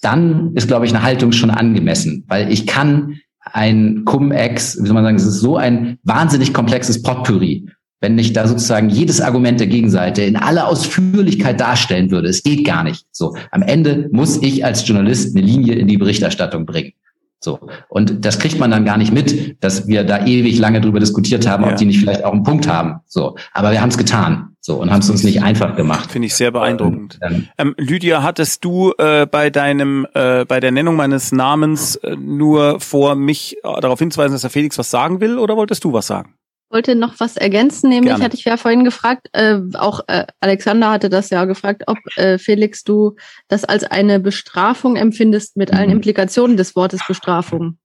[0.02, 4.94] dann ist, glaube ich, eine Haltung schon angemessen, weil ich kann ein Cum-Ex, wie soll
[4.94, 7.68] man sagen, es ist so ein wahnsinnig komplexes Potpourri
[8.04, 12.28] wenn ich da sozusagen jedes Argument der Gegenseite in aller Ausführlichkeit darstellen würde.
[12.28, 13.06] Es geht gar nicht.
[13.14, 16.92] So, am Ende muss ich als Journalist eine Linie in die Berichterstattung bringen.
[17.40, 17.60] So.
[17.88, 21.48] Und das kriegt man dann gar nicht mit, dass wir da ewig lange drüber diskutiert
[21.48, 21.72] haben, ja.
[21.72, 23.00] ob die nicht vielleicht auch einen Punkt haben.
[23.06, 23.38] So.
[23.54, 24.50] Aber wir haben es getan.
[24.60, 24.82] So.
[24.82, 26.12] Und haben es uns nicht einfach gemacht.
[26.12, 27.20] Finde ich sehr beeindruckend.
[27.22, 32.18] Ähm, ähm, Lydia, hattest du äh, bei deinem, äh, bei der Nennung meines Namens äh,
[32.18, 35.94] nur vor, mich äh, darauf hinzuweisen, dass der Felix was sagen will, oder wolltest du
[35.94, 36.36] was sagen?
[36.74, 38.24] Wollte noch was ergänzen, nämlich Gerne.
[38.26, 42.38] hatte ich ja vorhin gefragt, äh, auch äh, Alexander hatte das ja gefragt, ob äh,
[42.38, 43.16] Felix du
[43.48, 45.98] das als eine Bestrafung empfindest mit allen mhm.
[45.98, 47.78] Implikationen des Wortes Bestrafung.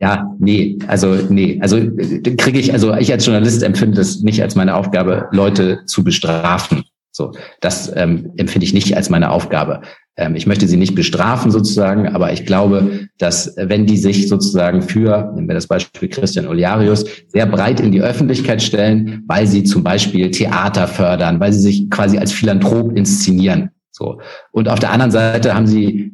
[0.00, 4.40] Ja, nee, also nee, also äh, kriege ich, also ich als Journalist empfinde es nicht
[4.42, 6.84] als meine Aufgabe, Leute zu bestrafen.
[7.10, 9.82] So, das ähm, empfinde ich nicht als meine Aufgabe.
[10.16, 14.28] Ähm, ich möchte sie nicht bestrafen sozusagen, aber ich glaube, dass äh, wenn die sich
[14.28, 19.46] sozusagen für, nehmen wir das Beispiel Christian Oliarius, sehr breit in die Öffentlichkeit stellen, weil
[19.46, 23.70] sie zum Beispiel Theater fördern, weil sie sich quasi als Philanthrop inszenieren.
[23.90, 24.20] So.
[24.52, 26.12] Und auf der anderen Seite haben sie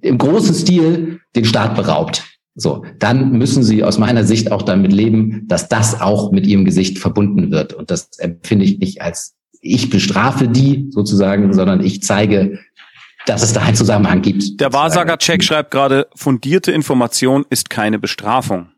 [0.00, 2.24] im großen Stil den Staat beraubt.
[2.56, 6.64] So, dann müssen sie aus meiner Sicht auch damit leben, dass das auch mit ihrem
[6.64, 7.72] Gesicht verbunden wird.
[7.72, 9.34] Und das empfinde ich nicht als
[9.64, 12.58] ich bestrafe die sozusagen, sondern ich zeige,
[13.26, 14.60] dass es da einen Zusammenhang gibt.
[14.60, 18.68] Der Wahrsager-Check schreibt gerade, fundierte Information ist keine Bestrafung.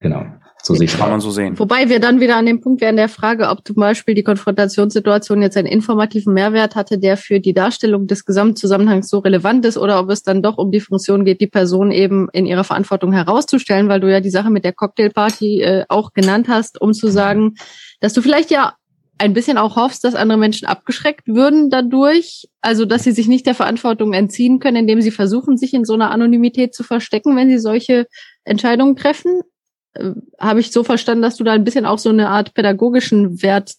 [0.00, 0.26] Genau.
[0.66, 1.58] So sieht kann man so sehen.
[1.58, 5.42] Wobei wir dann wieder an dem Punkt wären der Frage, ob zum Beispiel die Konfrontationssituation
[5.42, 10.00] jetzt einen informativen Mehrwert hatte, der für die Darstellung des Gesamtzusammenhangs so relevant ist, oder
[10.00, 13.90] ob es dann doch um die Funktion geht, die Person eben in ihrer Verantwortung herauszustellen,
[13.90, 17.56] weil du ja die Sache mit der Cocktailparty äh, auch genannt hast, um zu sagen,
[18.00, 18.72] dass du vielleicht ja
[19.18, 23.46] ein bisschen auch hoffst, dass andere Menschen abgeschreckt würden dadurch, also dass sie sich nicht
[23.46, 27.48] der Verantwortung entziehen können, indem sie versuchen, sich in so einer Anonymität zu verstecken, wenn
[27.48, 28.06] sie solche
[28.44, 29.40] Entscheidungen treffen.
[29.94, 30.10] Äh,
[30.40, 33.74] Habe ich so verstanden, dass du da ein bisschen auch so eine Art pädagogischen Wert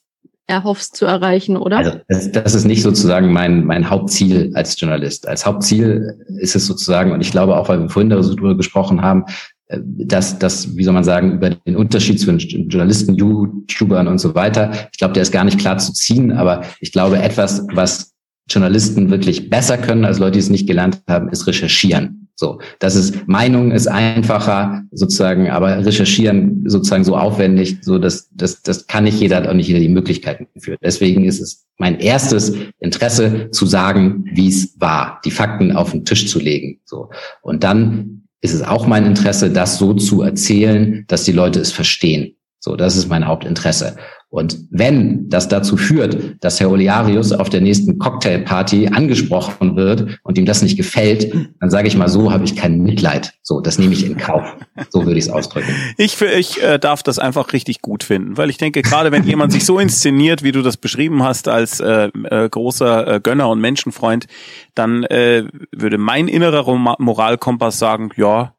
[0.48, 2.04] erhoffst zu erreichen, oder?
[2.08, 5.28] Also das, ist nicht sozusagen mein, mein Hauptziel als Journalist.
[5.28, 9.26] Als Hauptziel ist es sozusagen, und ich glaube auch, weil wir vorhin darüber gesprochen haben,
[9.68, 14.72] dass, dass, wie soll man sagen, über den Unterschied zwischen Journalisten, YouTubern und so weiter,
[14.92, 18.14] ich glaube, der ist gar nicht klar zu ziehen, aber ich glaube, etwas, was
[18.48, 22.26] Journalisten wirklich besser können als Leute, die es nicht gelernt haben, ist recherchieren.
[22.38, 28.62] So, das ist Meinung ist einfacher sozusagen, aber recherchieren sozusagen so aufwendig, so dass das
[28.62, 30.78] das kann nicht jeder hat auch nicht jeder die Möglichkeiten für.
[30.84, 36.04] Deswegen ist es mein erstes Interesse zu sagen, wie es war, die Fakten auf den
[36.04, 36.82] Tisch zu legen.
[36.84, 37.10] So
[37.42, 41.72] und dann ist es auch mein Interesse, das so zu erzählen, dass die Leute es
[41.72, 42.38] verstehen.
[42.60, 43.98] So, das ist mein Hauptinteresse.
[44.36, 50.38] Und wenn das dazu führt, dass Herr Olearius auf der nächsten Cocktailparty angesprochen wird und
[50.38, 53.32] ihm das nicht gefällt, dann sage ich mal so, habe ich kein Mitleid.
[53.44, 54.44] So, das nehme ich in Kauf.
[54.90, 55.74] So würde ich es ausdrücken.
[55.98, 59.24] Ich, für, ich äh, darf das einfach richtig gut finden, weil ich denke, gerade wenn
[59.24, 63.48] jemand sich so inszeniert, wie du das beschrieben hast, als äh, äh, großer äh, Gönner
[63.48, 64.26] und Menschenfreund,
[64.74, 68.54] dann äh, würde mein innerer Moralkompass sagen, ja,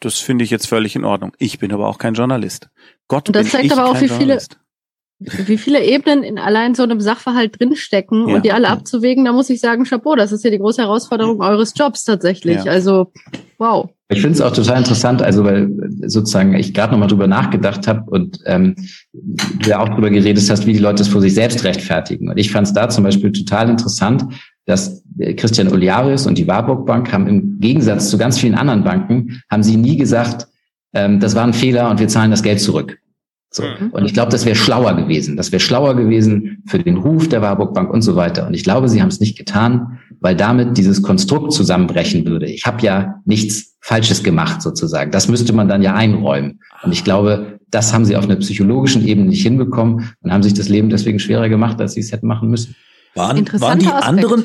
[0.00, 1.32] das finde ich jetzt völlig in Ordnung.
[1.36, 2.70] Ich bin aber auch kein Journalist.
[3.08, 4.38] Gott, und das zeigt aber auch, wie viele,
[5.20, 8.36] wie viele Ebenen in allein so einem Sachverhalt drinstecken ja.
[8.36, 11.40] und die alle abzuwägen, da muss ich sagen, Chapeau, das ist ja die große Herausforderung
[11.40, 12.64] eures Jobs tatsächlich.
[12.64, 12.70] Ja.
[12.70, 13.12] Also,
[13.58, 13.88] wow.
[14.10, 15.68] Ich finde es auch total interessant, also weil
[16.06, 18.74] sozusagen ich gerade nochmal drüber nachgedacht habe und ähm,
[19.12, 22.30] du ja auch drüber geredet hast, wie die Leute es vor sich selbst rechtfertigen.
[22.30, 24.24] Und ich fand es da zum Beispiel total interessant,
[24.64, 25.02] dass
[25.36, 29.62] Christian Oliarius und die Warburg Bank haben im Gegensatz zu ganz vielen anderen Banken, haben
[29.62, 30.46] sie nie gesagt,
[30.94, 32.98] ähm, das war ein Fehler und wir zahlen das Geld zurück.
[33.50, 33.62] So.
[33.62, 33.90] Mhm.
[33.90, 35.36] Und ich glaube, das wäre schlauer gewesen.
[35.36, 38.46] Das wäre schlauer gewesen für den Ruf der Warburg Bank und so weiter.
[38.46, 42.46] Und ich glaube, sie haben es nicht getan, weil damit dieses Konstrukt zusammenbrechen würde.
[42.46, 45.10] Ich habe ja nichts Falsches gemacht sozusagen.
[45.10, 46.60] Das müsste man dann ja einräumen.
[46.82, 50.54] Und ich glaube, das haben sie auf einer psychologischen Ebene nicht hinbekommen und haben sich
[50.54, 52.74] das Leben deswegen schwerer gemacht, als sie es hätten machen müssen.
[53.14, 54.04] Waren, waren die Aspekt.
[54.04, 54.44] anderen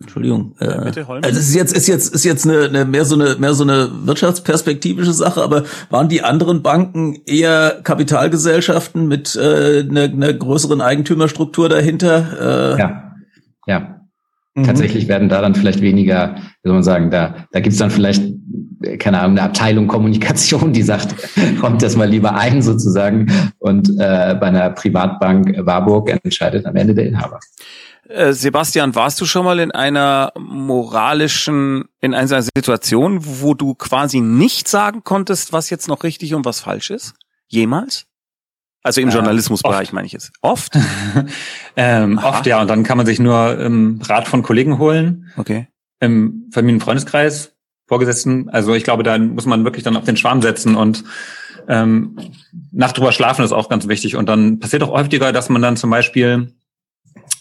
[0.00, 0.54] Entschuldigung.
[0.60, 1.24] Äh, Ja, bitte, Holm.
[1.24, 3.64] also es ist jetzt ist jetzt ist jetzt eine, eine mehr so eine mehr so
[3.64, 10.82] eine wirtschaftsperspektivische Sache, aber waren die anderen Banken eher Kapitalgesellschaften mit äh, einer, einer größeren
[10.82, 12.74] Eigentümerstruktur dahinter?
[12.76, 13.14] Äh, Ja,
[13.66, 14.00] ja.
[14.54, 14.64] mhm.
[14.64, 18.22] Tatsächlich werden da dann vielleicht weniger, wie soll man sagen, da, da gibt's dann vielleicht,
[18.98, 21.14] keine Ahnung, eine Abteilung Kommunikation, die sagt,
[21.60, 23.30] kommt das mal lieber ein sozusagen.
[23.58, 27.40] Und äh, bei einer Privatbank Warburg entscheidet am Ende der Inhaber.
[28.08, 34.20] Äh, Sebastian, warst du schon mal in einer moralischen, in einer Situation, wo du quasi
[34.20, 37.14] nicht sagen konntest, was jetzt noch richtig und was falsch ist?
[37.48, 38.06] Jemals?
[38.82, 39.92] Also im Äh, Journalismusbereich oft.
[39.94, 40.30] meine ich jetzt.
[40.42, 40.78] Oft?
[41.76, 42.28] ähm, Aha.
[42.28, 45.66] oft ja, und dann kann man sich nur ähm, Rat von Kollegen holen, Okay.
[45.98, 47.52] im Familienfreundeskreis,
[47.86, 48.48] Vorgesetzten.
[48.50, 51.04] Also ich glaube, da muss man wirklich dann auf den Schwarm setzen und
[51.68, 52.16] ähm,
[52.72, 54.16] Nacht drüber schlafen ist auch ganz wichtig.
[54.16, 56.52] Und dann passiert auch häufiger, dass man dann zum Beispiel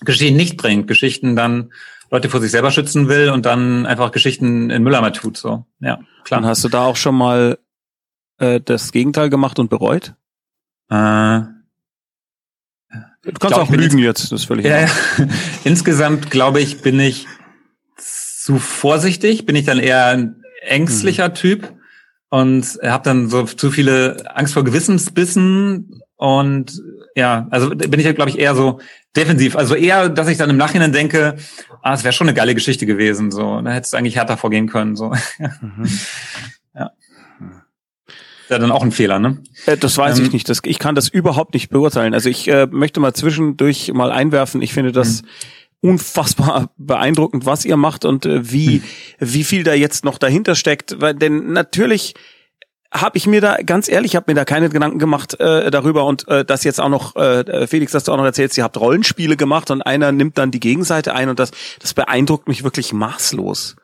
[0.01, 1.71] Geschichten nicht bringt, Geschichten dann
[2.11, 5.37] Leute vor sich selber schützen will und dann einfach Geschichten in Mülleimer tut.
[5.37, 6.41] So, ja, klar.
[6.41, 7.57] Dann hast du da auch schon mal
[8.37, 10.13] äh, das Gegenteil gemacht und bereut?
[10.89, 11.41] Äh,
[13.25, 14.89] Du kannst glaub, auch lügen jetzt, das ist völlig Ja, ja.
[15.63, 17.27] Insgesamt glaube ich, bin ich
[18.45, 21.73] zu vorsichtig, bin ich dann eher ein ängstlicher Typ
[22.29, 26.79] und habe dann so zu viele Angst vor Gewissensbissen und
[27.15, 28.79] ja, also bin ich glaube ich eher so
[29.15, 31.37] defensiv, also eher, dass ich dann im Nachhinein denke,
[31.81, 34.67] ah, es wäre schon eine geile Geschichte gewesen, so, da hättest du eigentlich härter vorgehen
[34.67, 35.11] können, so.
[35.39, 35.89] Mhm.
[38.47, 39.39] Ja, dann auch ein Fehler, ne?
[39.65, 40.47] Äh, Das weiß Ähm, ich nicht.
[40.49, 42.13] Das, ich kann das überhaupt nicht beurteilen.
[42.13, 44.61] Also ich äh, möchte mal zwischendurch mal einwerfen.
[44.61, 45.23] Ich finde das
[45.85, 48.81] unfassbar beeindruckend, was ihr macht und äh, wie
[49.19, 50.99] wie viel da jetzt noch dahinter steckt.
[50.99, 52.15] Weil denn natürlich
[52.91, 56.27] habe ich mir da ganz ehrlich, habe mir da keine Gedanken gemacht äh, darüber und
[56.27, 59.37] äh, das jetzt auch noch äh, Felix, dass du auch noch erzählst, ihr habt Rollenspiele
[59.37, 63.75] gemacht und einer nimmt dann die Gegenseite ein und das das beeindruckt mich wirklich maßlos.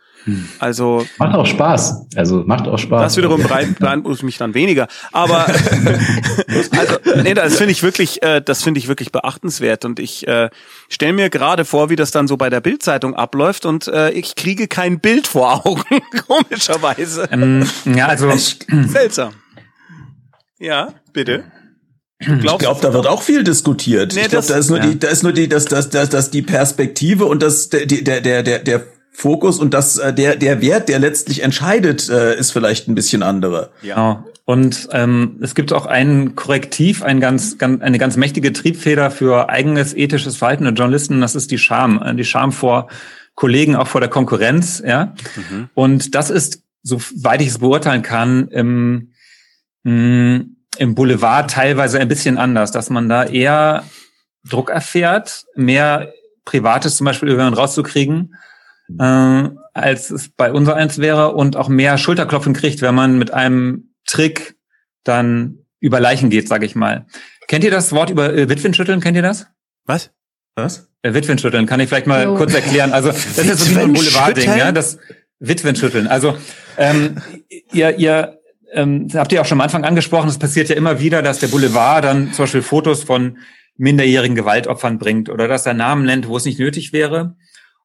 [0.60, 2.08] Also Macht auch Spaß.
[2.16, 3.02] Also macht auch Spaß.
[3.02, 3.42] das wiederum
[3.80, 4.88] beeinflusst mich dann weniger.
[5.12, 5.46] Aber
[6.78, 9.86] also, nee, das finde ich wirklich, äh, das finde ich wirklich beachtenswert.
[9.86, 10.50] Und ich äh,
[10.90, 14.36] stelle mir gerade vor, wie das dann so bei der Bildzeitung abläuft und äh, ich
[14.36, 15.84] kriege kein Bild vor Augen,
[16.28, 17.28] komischerweise.
[17.32, 19.34] Ähm, ja, also Seltsam.
[20.60, 21.44] Ja, bitte.
[22.24, 24.14] Du Ich glaube, da wird auch viel diskutiert.
[24.14, 24.86] Nee, ich glaube, das- da ist nur ja.
[24.86, 28.22] die, da ist nur die, das, das, das, das die Perspektive und das, der, der,
[28.22, 32.52] der, der, der Fokus und das, äh, der, der Wert, der letztlich entscheidet, äh, ist
[32.52, 33.70] vielleicht ein bisschen anderer.
[33.82, 34.24] Genau.
[34.46, 39.50] Und ähm, es gibt auch ein Korrektiv, ein ganz, ganz, eine ganz mächtige Triebfeder für
[39.50, 41.22] eigenes ethisches Verhalten der Journalisten.
[41.22, 42.88] Das ist die Scham, äh, die Scham vor
[43.36, 44.82] Kollegen, auch vor der Konkurrenz.
[44.86, 45.14] Ja.
[45.74, 49.12] Und das ist, soweit ich es beurteilen kann, im,
[49.84, 50.46] mh,
[50.78, 53.84] im Boulevard teilweise ein bisschen anders, dass man da eher
[54.48, 56.14] Druck erfährt, mehr
[56.46, 58.36] Privates zum Beispiel irgendwann rauszukriegen,
[59.00, 63.34] äh, als es bei unser eins wäre und auch mehr Schulterklopfen kriegt, wenn man mit
[63.34, 64.56] einem Trick
[65.04, 67.06] dann über Leichen geht, sage ich mal.
[67.48, 69.02] Kennt ihr das Wort über äh, Witwenschütteln?
[69.02, 69.48] Kennt ihr das?
[69.86, 70.12] Was?
[70.56, 70.90] Was?
[71.02, 72.36] Äh, Witwenschütteln kann ich vielleicht mal Jo.
[72.36, 72.94] kurz erklären.
[72.94, 75.00] Also das ist so wie so ein Boulevardding, ja, das
[75.40, 76.08] Witwenschütteln.
[76.08, 76.38] Also
[76.78, 77.22] ähm,
[77.72, 78.40] ihr, ihr
[78.74, 81.48] ähm, habt ihr auch schon am Anfang angesprochen, es passiert ja immer wieder, dass der
[81.48, 83.38] Boulevard dann zum Beispiel Fotos von
[83.78, 87.36] minderjährigen Gewaltopfern bringt oder dass er Namen nennt, wo es nicht nötig wäre.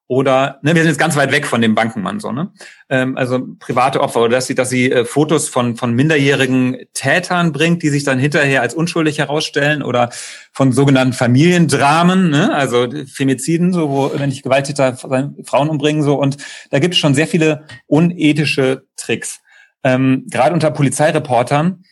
[0.09, 2.53] Oder, ne, wir sind jetzt ganz weit weg von dem Bankenmann, so, ne?
[2.89, 7.53] Ähm, also private Opfer oder dass sie, dass sie äh, Fotos von, von minderjährigen Tätern
[7.53, 10.11] bringt, die sich dann hinterher als unschuldig herausstellen oder
[10.53, 12.55] von sogenannten Familiendramen, ne?
[12.55, 16.37] also Femiziden, so, wo, wenn ich Gewalttäter Frauen umbringen, so, und
[16.71, 19.41] da gibt es schon sehr viele unethische Tricks.
[19.83, 21.83] Ähm, Gerade unter Polizeireportern,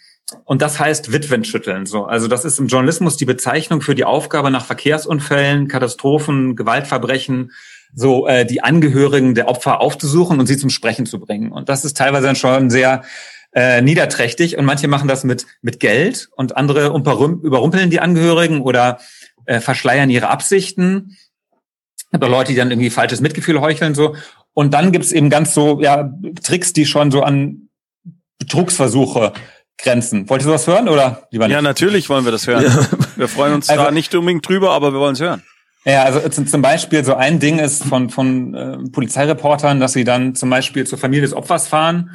[0.44, 1.86] und das heißt Witwenschütteln.
[1.86, 7.52] So, also das ist im Journalismus die Bezeichnung für die Aufgabe nach Verkehrsunfällen, Katastrophen, Gewaltverbrechen,
[7.94, 11.52] so äh, die Angehörigen der Opfer aufzusuchen und sie zum Sprechen zu bringen.
[11.52, 13.02] Und das ist teilweise dann schon sehr
[13.52, 14.58] äh, niederträchtig.
[14.58, 18.98] Und manche machen das mit mit Geld und andere überrum- überrumpeln die Angehörigen oder
[19.46, 21.16] äh, verschleiern ihre Absichten.
[22.12, 24.14] Oder Leute, die dann irgendwie falsches Mitgefühl heucheln so.
[24.52, 27.68] Und dann gibt's eben ganz so ja Tricks, die schon so an
[28.38, 29.32] Betrugsversuche
[29.78, 30.28] grenzen.
[30.28, 31.54] Wollt ihr sowas hören oder lieber nicht?
[31.54, 32.64] Ja, natürlich wollen wir das hören.
[33.16, 35.42] Wir freuen uns Also- da nicht unbedingt drüber, aber wir wollen es hören.
[35.84, 40.34] Ja, also zum, Beispiel so ein Ding ist von, von äh, Polizeireportern, dass sie dann
[40.34, 42.10] zum Beispiel zur Familie des Opfers fahren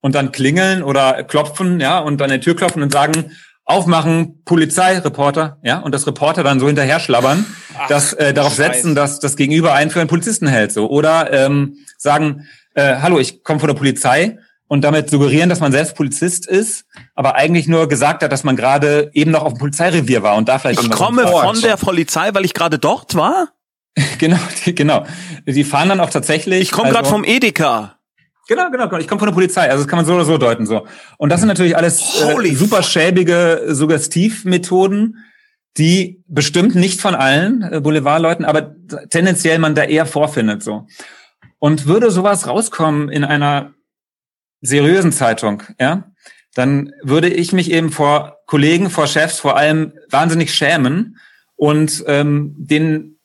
[0.00, 3.32] und dann klingeln oder klopfen, ja, und an der Tür klopfen und sagen,
[3.64, 7.44] aufmachen, Polizeireporter, ja, und das Reporter dann so hinterher schlabbern,
[7.88, 8.74] dass äh, darauf Scheiße.
[8.74, 10.88] setzen, dass das Gegenüber einen für einen Polizisten hält, so.
[10.88, 14.38] Oder ähm, sagen, äh, hallo, ich komme von der Polizei
[14.72, 18.56] und damit suggerieren, dass man selbst Polizist ist, aber eigentlich nur gesagt hat, dass man
[18.56, 22.30] gerade eben noch auf dem Polizeirevier war und da vielleicht Ich komme von der Polizei,
[22.32, 23.48] weil ich gerade dort war.
[24.18, 25.04] genau, die, genau.
[25.46, 26.62] Die fahren dann auch tatsächlich.
[26.62, 27.98] Ich komme also, gerade vom Edeka.
[28.48, 28.98] Genau, genau, genau.
[28.98, 29.70] Ich komme von der Polizei.
[29.70, 30.64] Also das kann man so oder so deuten.
[30.64, 30.86] so.
[31.18, 35.18] Und das sind natürlich alles äh, super schäbige Suggestivmethoden,
[35.76, 38.74] die bestimmt nicht von allen äh, Boulevardleuten, aber
[39.10, 40.62] tendenziell man da eher vorfindet.
[40.62, 40.86] so.
[41.58, 43.74] Und würde sowas rauskommen in einer
[44.62, 46.10] seriösen Zeitung, ja,
[46.54, 51.18] dann würde ich mich eben vor Kollegen, vor Chefs vor allem wahnsinnig schämen
[51.56, 53.18] und ähm, den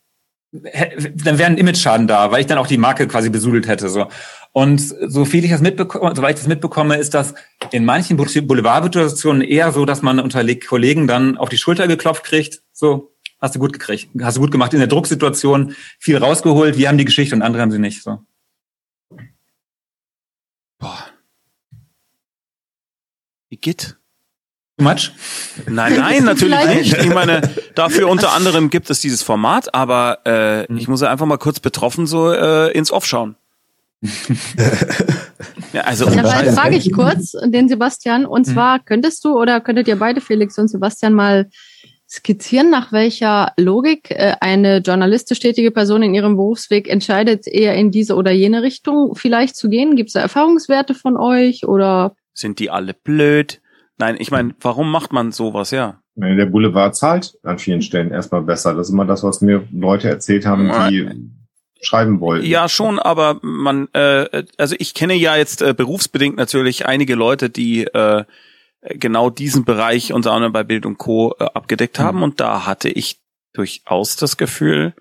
[0.51, 3.89] dann wäre ein Image-Schaden da, weil ich dann auch die Marke quasi besudelt hätte.
[3.89, 4.07] So.
[4.53, 7.33] Und so viel ich das mitbekomme, soweit ich das mitbekomme, ist das
[7.71, 12.61] in manchen Boulevardsituationen eher so, dass man unter Kollegen dann auf die Schulter geklopft kriegt.
[12.71, 14.73] So, hast du gut gekriegt, hast du gut gemacht.
[14.73, 18.01] In der Drucksituation viel rausgeholt, wir haben die Geschichte und andere haben sie nicht.
[18.01, 18.19] So.
[23.49, 23.97] Wie geht?
[24.77, 25.11] Too much?
[25.67, 26.97] Nein, nein, natürlich nicht.
[26.97, 27.41] Ich meine,
[27.75, 30.77] dafür unter anderem gibt es dieses Format, aber äh, mhm.
[30.77, 33.35] ich muss ja einfach mal kurz betroffen so äh, ins Off schauen.
[35.73, 38.25] ja, also Dabei frage ich kurz den Sebastian.
[38.25, 38.53] Und mhm.
[38.53, 41.49] zwar könntest du oder könntet ihr beide, Felix und Sebastian, mal
[42.09, 47.91] skizzieren, nach welcher Logik äh, eine journalistisch tätige Person in ihrem Berufsweg entscheidet, eher in
[47.91, 49.95] diese oder jene Richtung vielleicht zu gehen?
[49.95, 52.15] Gibt es da Erfahrungswerte von euch oder?
[52.37, 53.61] Sind die alle blöd?
[53.97, 56.01] Nein, ich meine, warum macht man sowas, ja?
[56.15, 58.75] Der Boulevard zahlt an vielen Stellen erstmal besser.
[58.75, 61.09] Das ist immer das, was mir Leute erzählt haben, die
[61.81, 62.45] schreiben wollten.
[62.45, 67.49] Ja, schon, aber man, äh, also ich kenne ja jetzt äh, berufsbedingt natürlich einige Leute,
[67.49, 68.23] die äh,
[68.81, 71.35] genau diesen Bereich unter anderem bei Bild und Co.
[71.39, 72.17] Äh, abgedeckt haben.
[72.17, 72.23] Mhm.
[72.23, 73.19] Und da hatte ich
[73.53, 74.93] durchaus das Gefühl,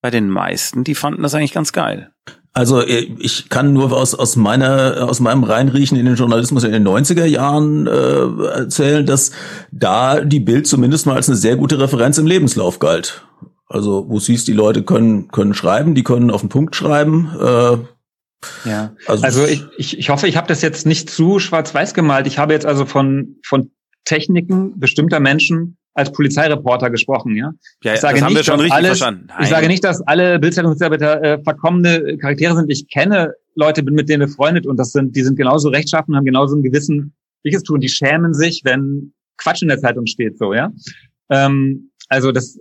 [0.00, 2.10] bei den meisten, die fanden das eigentlich ganz geil.
[2.52, 6.72] Also äh, ich kann nur aus, aus meiner aus meinem Reinriechen in den Journalismus in
[6.72, 9.32] den 90er Jahren äh, erzählen, dass
[9.70, 13.24] da die Bild zumindest mal als eine sehr gute Referenz im Lebenslauf galt.
[13.68, 17.30] Also wo siehst, die Leute können können schreiben, die können auf den Punkt schreiben.
[17.38, 17.76] Äh,
[18.68, 22.26] ja, also, also ich, ich, ich hoffe, ich habe das jetzt nicht zu schwarz-weiß gemalt.
[22.26, 23.70] Ich habe jetzt also von von
[24.04, 27.50] Techniken bestimmter Menschen als Polizeireporter gesprochen, ja.
[27.82, 29.04] ja ich sage nicht, dass alles,
[29.40, 32.70] Ich sage nicht, dass alle Bildzeitungsmitarbeiter äh, verkommene Charaktere sind.
[32.70, 36.24] Ich kenne Leute, bin mit denen befreundet und das sind, die sind genauso rechtschaffen, haben
[36.24, 37.80] genauso ein Gewissen, wie ich es tue.
[37.80, 40.70] Die schämen sich, wenn Quatsch in der Zeitung steht, so, ja.
[41.30, 42.56] Ähm, also das,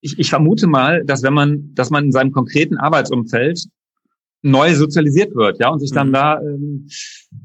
[0.00, 3.64] ich, ich vermute mal, dass wenn man, dass man in seinem konkreten Arbeitsumfeld
[4.42, 6.12] neu sozialisiert wird, ja, und sich dann mhm.
[6.12, 6.88] da, ähm,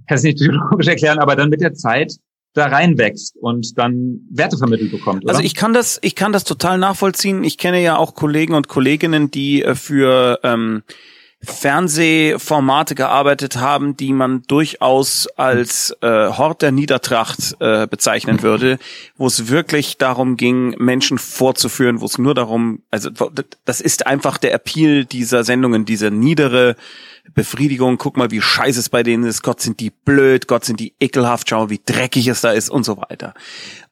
[0.07, 2.15] kann es nicht psychologisch erklären, aber dann mit der Zeit
[2.53, 5.23] da reinwächst und dann Werte vermittelt bekommt.
[5.23, 5.33] Oder?
[5.33, 7.43] Also ich kann das, ich kann das total nachvollziehen.
[7.43, 10.83] Ich kenne ja auch Kollegen und Kolleginnen, die äh, für ähm,
[11.43, 18.77] Fernsehformate gearbeitet haben, die man durchaus als äh, Hort der Niedertracht äh, bezeichnen würde,
[19.17, 23.09] wo es wirklich darum ging, Menschen vorzuführen, wo es nur darum, also
[23.65, 26.75] das ist einfach der Appeal dieser Sendungen, diese niedere
[27.33, 30.79] Befriedigung, guck mal, wie scheiße es bei denen ist, Gott sind die blöd, Gott sind
[30.79, 33.33] die ekelhaft, schau mal, wie dreckig es da ist und so weiter.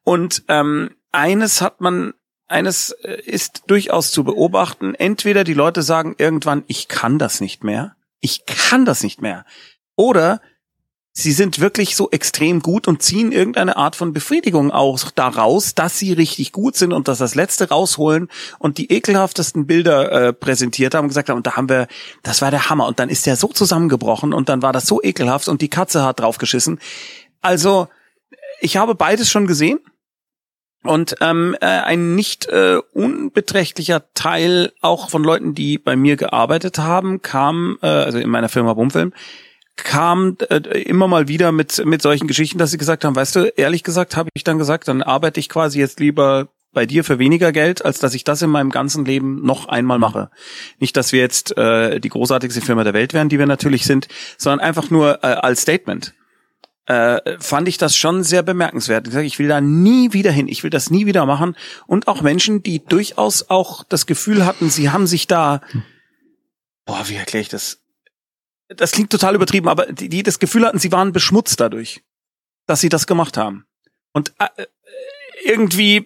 [0.04, 2.14] Und ähm, eines hat man,
[2.48, 7.64] eines äh, ist durchaus zu beobachten, entweder die Leute sagen irgendwann, ich kann das nicht
[7.64, 9.46] mehr, ich kann das nicht mehr,
[9.96, 10.42] oder
[11.12, 15.98] sie sind wirklich so extrem gut und ziehen irgendeine Art von Befriedigung auch daraus, dass
[16.00, 18.30] sie richtig gut sind und dass das Letzte rausholen
[18.60, 21.88] und die ekelhaftesten Bilder äh, präsentiert haben und gesagt haben, und da haben wir,
[22.24, 25.02] das war der Hammer und dann ist der so zusammengebrochen und dann war das so
[25.02, 26.80] ekelhaft und die Katze hat draufgeschissen.
[27.42, 27.88] Also,
[28.62, 29.80] ich habe beides schon gesehen.
[30.84, 36.78] Und ähm, äh, ein nicht äh, unbeträchtlicher Teil auch von Leuten, die bei mir gearbeitet
[36.78, 39.12] haben, kam, äh, also in meiner Firma Bumfilm,
[39.84, 43.54] kam äh, immer mal wieder mit mit solchen Geschichten, dass sie gesagt haben, weißt du,
[43.56, 47.20] ehrlich gesagt habe ich dann gesagt, dann arbeite ich quasi jetzt lieber bei dir für
[47.20, 50.30] weniger Geld, als dass ich das in meinem ganzen Leben noch einmal mache.
[50.80, 54.08] Nicht, dass wir jetzt äh, die großartigste Firma der Welt wären, die wir natürlich sind,
[54.38, 56.14] sondern einfach nur äh, als Statement.
[56.86, 59.08] Äh, fand ich das schon sehr bemerkenswert.
[59.08, 61.56] Ich, sag, ich will da nie wieder hin, ich will das nie wieder machen.
[61.86, 65.62] Und auch Menschen, die durchaus auch das Gefühl hatten, sie haben sich da,
[66.86, 67.79] boah, wie erkläre ich das?
[68.70, 72.02] Das klingt total übertrieben, aber die, die das Gefühl hatten, sie waren beschmutzt dadurch,
[72.68, 73.66] dass sie das gemacht haben.
[74.14, 74.66] Und äh,
[75.44, 76.06] irgendwie,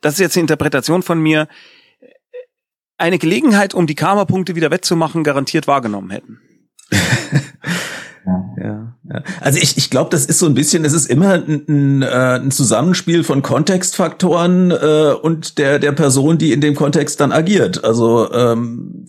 [0.00, 1.48] das ist jetzt eine Interpretation von mir,
[2.96, 6.40] eine Gelegenheit, um die Karma-Punkte wieder wettzumachen, garantiert wahrgenommen hätten.
[8.64, 8.94] Ja.
[9.40, 12.06] Also ich, ich glaube, das ist so ein bisschen, es ist immer ein, ein, äh,
[12.06, 17.84] ein Zusammenspiel von Kontextfaktoren äh, und der der Person, die in dem Kontext dann agiert.
[17.84, 19.04] Also ähm,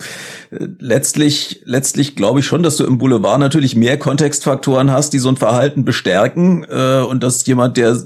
[0.51, 5.29] letztlich letztlich glaube ich schon, dass du im Boulevard natürlich mehr Kontextfaktoren hast, die so
[5.29, 7.97] ein Verhalten bestärken äh, und dass jemand, der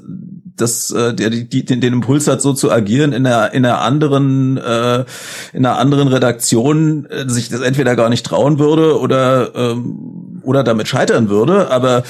[0.61, 3.81] das, äh, der die, den, den Impuls hat, so zu agieren in einer in einer
[3.81, 5.05] anderen äh,
[5.53, 10.63] in einer anderen Redaktion äh, sich das entweder gar nicht trauen würde oder ähm, oder
[10.63, 12.03] damit scheitern würde, aber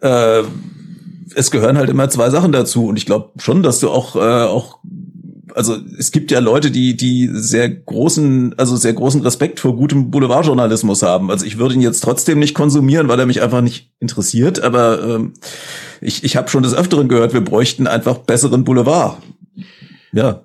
[0.00, 0.42] äh,
[1.34, 2.86] es gehören halt immer zwei Sachen dazu.
[2.86, 4.78] Und ich glaube schon, dass du auch äh, auch
[5.54, 10.10] also es gibt ja Leute, die die sehr großen, also sehr großen Respekt vor gutem
[10.10, 11.30] Boulevardjournalismus haben.
[11.30, 14.60] Also ich würde ihn jetzt trotzdem nicht konsumieren, weil er mich einfach nicht interessiert.
[14.62, 15.34] Aber ähm,
[16.00, 19.18] ich ich habe schon des Öfteren gehört, wir bräuchten einfach besseren Boulevard.
[20.12, 20.42] Ja.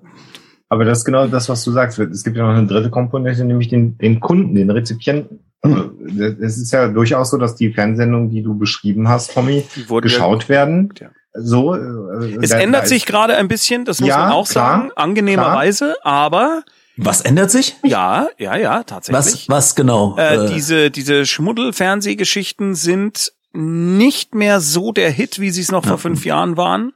[0.69, 1.97] Aber das ist genau das, was du sagst.
[1.97, 5.39] Es gibt ja noch eine dritte Komponente, nämlich den, den Kunden, den Rezipienten.
[5.61, 5.91] Also,
[6.39, 9.65] es ist ja durchaus so, dass die Fernsehsendungen, die du beschrieben hast, Tommy,
[10.01, 10.93] geschaut ja, werden.
[10.99, 11.75] Ja so.
[11.75, 14.77] Äh, es da, ändert da sich gerade ein bisschen, das muss ja, man auch klar,
[14.77, 16.63] sagen, angenehmerweise, aber
[16.97, 17.77] was ändert sich?
[17.83, 19.47] Ja, ja, ja, tatsächlich.
[19.47, 20.17] Was, was genau?
[20.17, 20.53] Äh, äh.
[20.53, 25.89] diese diese Schmuddel-Fernsehgeschichten sind nicht mehr so der Hit, wie sie es noch ja.
[25.89, 26.93] vor fünf Jahren waren.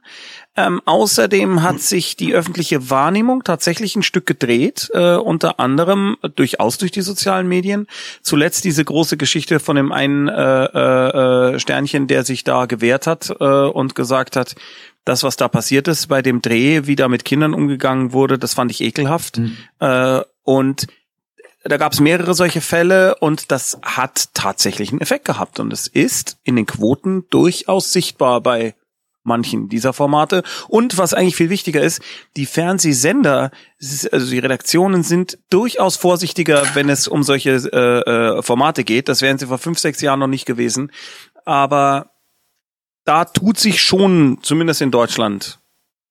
[0.56, 6.78] Ähm, außerdem hat sich die öffentliche Wahrnehmung tatsächlich ein Stück gedreht, äh, unter anderem durchaus
[6.78, 7.88] durch die sozialen Medien.
[8.22, 13.34] Zuletzt diese große Geschichte von dem einen äh, äh, Sternchen, der sich da gewehrt hat
[13.40, 14.54] äh, und gesagt hat,
[15.04, 18.54] das, was da passiert ist bei dem Dreh, wie da mit Kindern umgegangen wurde, das
[18.54, 19.38] fand ich ekelhaft.
[19.38, 19.56] Mhm.
[19.80, 20.86] Äh, und
[21.64, 25.58] da gab es mehrere solche Fälle und das hat tatsächlich einen Effekt gehabt.
[25.60, 28.74] Und es ist in den Quoten durchaus sichtbar bei
[29.24, 30.42] manchen dieser Formate.
[30.68, 32.00] Und was eigentlich viel wichtiger ist,
[32.36, 33.50] die Fernsehsender,
[34.12, 39.08] also die Redaktionen sind durchaus vorsichtiger, wenn es um solche äh, äh, Formate geht.
[39.08, 40.92] Das wären sie vor fünf, sechs Jahren noch nicht gewesen.
[41.44, 42.10] Aber
[43.04, 45.58] da tut sich schon, zumindest in Deutschland,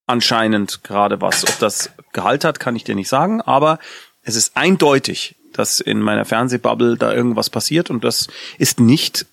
[0.05, 1.43] anscheinend gerade was.
[1.43, 3.79] Ob das Gehalt hat, kann ich dir nicht sagen, aber
[4.21, 9.25] es ist eindeutig, dass in meiner Fernsehbubble da irgendwas passiert und das ist nicht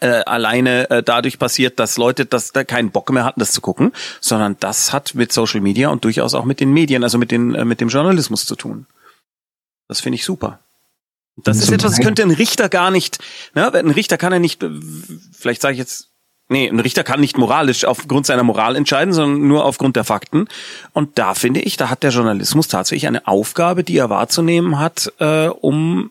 [0.00, 3.60] äh, alleine äh, dadurch passiert, dass Leute das da keinen Bock mehr hatten, das zu
[3.60, 7.30] gucken, sondern das hat mit Social Media und durchaus auch mit den Medien, also mit
[7.30, 8.86] den äh, mit dem Journalismus zu tun.
[9.88, 10.58] Das finde ich super.
[11.36, 13.18] Das ist etwas, das könnte ein Richter gar nicht.
[13.54, 13.72] Ne?
[13.72, 14.64] Ein Richter kann ja nicht,
[15.32, 16.08] vielleicht sage ich jetzt,
[16.48, 20.48] nee, ein Richter kann nicht moralisch aufgrund seiner Moral entscheiden, sondern nur aufgrund der Fakten.
[20.94, 25.12] Und da finde ich, da hat der Journalismus tatsächlich eine Aufgabe, die er wahrzunehmen hat,
[25.18, 26.10] äh, um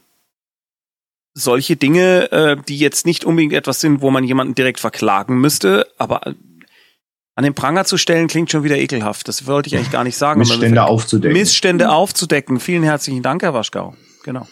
[1.35, 5.85] solche Dinge, äh, die jetzt nicht unbedingt etwas sind, wo man jemanden direkt verklagen müsste,
[5.97, 6.21] aber
[7.35, 9.27] an den Pranger zu stellen klingt schon wieder ekelhaft.
[9.27, 10.39] Das wollte ich eigentlich gar nicht sagen.
[10.39, 11.37] Missstände aufzudecken.
[11.37, 12.59] Missstände aufzudecken.
[12.61, 13.93] Vielen herzlichen Dank, Herr Waschgau.
[14.23, 14.47] Genau.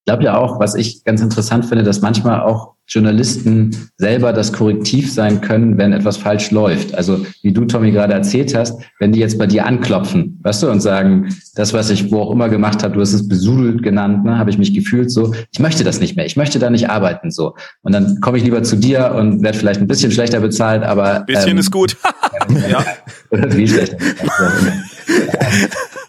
[0.00, 4.52] Ich glaube ja auch, was ich ganz interessant finde, dass manchmal auch Journalisten selber das
[4.52, 6.94] Korrektiv sein können, wenn etwas falsch läuft.
[6.94, 10.70] Also wie du, Tommy, gerade erzählt hast, wenn die jetzt bei dir anklopfen, weißt du,
[10.70, 14.24] und sagen, das, was ich wo auch immer gemacht habe, du hast es besudelt genannt,
[14.24, 16.90] ne, habe ich mich gefühlt so, ich möchte das nicht mehr, ich möchte da nicht
[16.90, 17.54] arbeiten so.
[17.82, 21.20] Und dann komme ich lieber zu dir und werde vielleicht ein bisschen schlechter bezahlt, aber
[21.20, 21.96] ein bisschen ähm, ist gut.
[22.70, 22.84] ja.
[23.30, 23.96] Oder viel schlechter.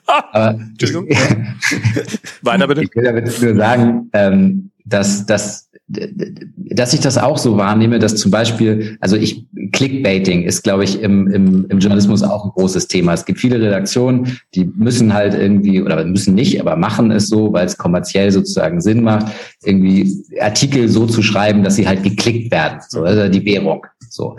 [0.32, 1.08] aber Entschuldigung.
[2.42, 2.84] Weiter bitte.
[2.84, 8.16] Ich will damit nur sagen, ähm, dass, dass dass ich das auch so wahrnehme, dass
[8.16, 12.88] zum Beispiel, also ich, Clickbaiting ist, glaube ich, im, im, im Journalismus auch ein großes
[12.88, 13.14] Thema.
[13.14, 17.52] Es gibt viele Redaktionen, die müssen halt irgendwie, oder müssen nicht, aber machen es so,
[17.54, 19.28] weil es kommerziell sozusagen Sinn macht,
[19.64, 22.80] irgendwie Artikel so zu schreiben, dass sie halt geklickt werden.
[22.88, 23.86] So, also die Währung.
[24.10, 24.38] So.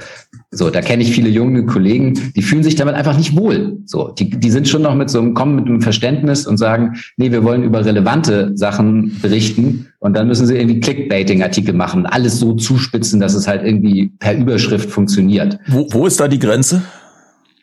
[0.51, 3.79] So, da kenne ich viele junge Kollegen, die fühlen sich damit einfach nicht wohl.
[3.87, 6.95] So, die, die sind schon noch mit so einem, kommen mit einem Verständnis und sagen,
[7.17, 12.39] nee, wir wollen über relevante Sachen berichten und dann müssen sie irgendwie Clickbaiting-Artikel machen, alles
[12.39, 15.59] so zuspitzen, dass es halt irgendwie per Überschrift funktioniert.
[15.67, 16.83] Wo, wo ist da die Grenze?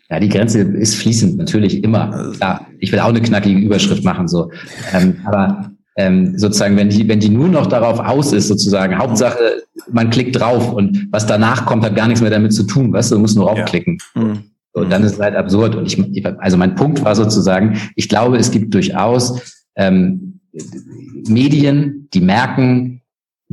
[0.09, 2.31] Ja, die Grenze ist fließend, natürlich immer.
[2.33, 4.49] Klar, ich will auch eine knackige Überschrift machen, so.
[4.91, 9.61] Ähm, aber ähm, sozusagen, wenn die, wenn die nur noch darauf aus ist, sozusagen, Hauptsache,
[9.91, 13.11] man klickt drauf und was danach kommt, hat gar nichts mehr damit zu tun, weißt
[13.11, 13.99] du, du musst nur raufklicken.
[14.15, 14.21] Ja.
[14.23, 14.43] Mhm.
[14.73, 15.75] Und dann ist es halt absurd.
[15.75, 22.21] Und ich, also mein Punkt war sozusagen, ich glaube, es gibt durchaus ähm, Medien, die
[22.21, 23.01] merken,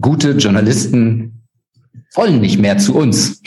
[0.00, 1.46] gute Journalisten
[2.14, 3.42] wollen nicht mehr zu uns.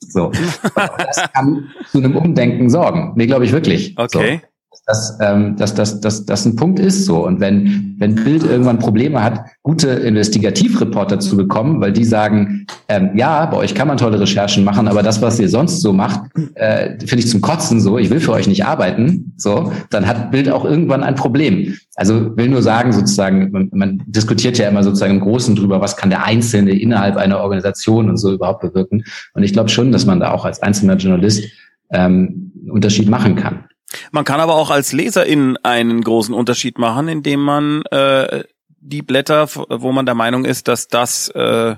[0.00, 0.30] So.
[0.74, 3.12] Das kann zu einem Umdenken sorgen.
[3.16, 3.96] Nee, glaube ich wirklich.
[3.96, 4.40] Okay.
[4.42, 4.48] So
[4.86, 7.24] dass, ähm, dass, dass, dass das ein Punkt ist so.
[7.24, 13.10] Und wenn, wenn Bild irgendwann Probleme hat, gute Investigativreporter zu bekommen, weil die sagen, ähm,
[13.14, 16.20] ja, bei euch kann man tolle Recherchen machen, aber das, was ihr sonst so macht,
[16.54, 20.30] äh, finde ich zum Kotzen so, ich will für euch nicht arbeiten, so, dann hat
[20.32, 21.74] Bild auch irgendwann ein Problem.
[21.94, 25.96] Also will nur sagen, sozusagen, man, man diskutiert ja immer sozusagen im Großen drüber, was
[25.96, 29.04] kann der Einzelne innerhalb einer Organisation und so überhaupt bewirken.
[29.34, 31.44] Und ich glaube schon, dass man da auch als einzelner Journalist
[31.92, 33.64] ähm, einen Unterschied machen kann.
[34.10, 38.44] Man kann aber auch als Leserin einen großen Unterschied machen, indem man äh,
[38.80, 41.76] die Blätter, wo man der Meinung ist, dass das äh,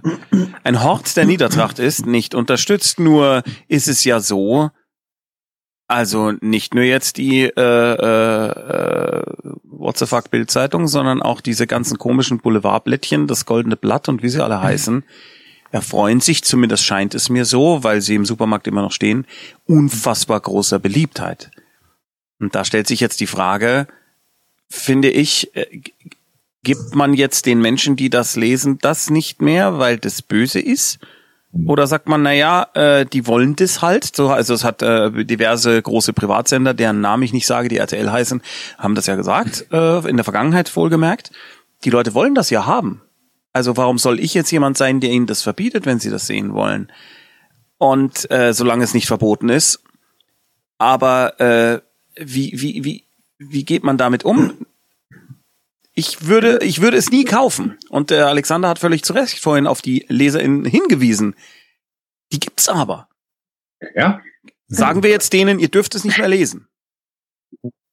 [0.64, 2.98] ein Hort der Niedertracht ist, nicht unterstützt.
[2.98, 4.70] Nur ist es ja so,
[5.86, 9.22] also nicht nur jetzt die äh, äh,
[9.64, 14.30] What the fuck Bildzeitung, sondern auch diese ganzen komischen Boulevardblättchen, das Goldene Blatt und wie
[14.30, 15.04] sie alle heißen,
[15.72, 19.26] erfreuen sich, zumindest scheint es mir so, weil sie im Supermarkt immer noch stehen,
[19.66, 21.50] unfassbar großer Beliebtheit.
[22.40, 23.86] Und da stellt sich jetzt die Frage,
[24.68, 25.80] finde ich, äh,
[26.62, 30.98] gibt man jetzt den Menschen, die das lesen, das nicht mehr, weil das böse ist?
[31.66, 34.16] Oder sagt man, na ja, äh, die wollen das halt.
[34.16, 38.10] So, also es hat äh, diverse große Privatsender, deren Namen ich nicht sage, die RTL
[38.10, 38.42] heißen,
[38.76, 41.30] haben das ja gesagt, äh, in der Vergangenheit wohlgemerkt.
[41.84, 43.02] Die Leute wollen das ja haben.
[43.52, 46.54] Also warum soll ich jetzt jemand sein, der ihnen das verbietet, wenn sie das sehen
[46.54, 46.90] wollen?
[47.78, 49.80] Und äh, solange es nicht verboten ist.
[50.78, 51.80] Aber äh,
[52.16, 53.04] wie, wie, wie,
[53.38, 54.66] wie geht man damit um?
[55.94, 57.78] Ich würde, ich würde es nie kaufen.
[57.88, 61.36] Und der Alexander hat völlig zu Recht vorhin auf die LeserInnen hingewiesen.
[62.32, 63.08] Die gibt's aber.
[63.94, 64.20] Ja.
[64.66, 66.66] Sagen wir jetzt denen, ihr dürft es nicht mehr lesen.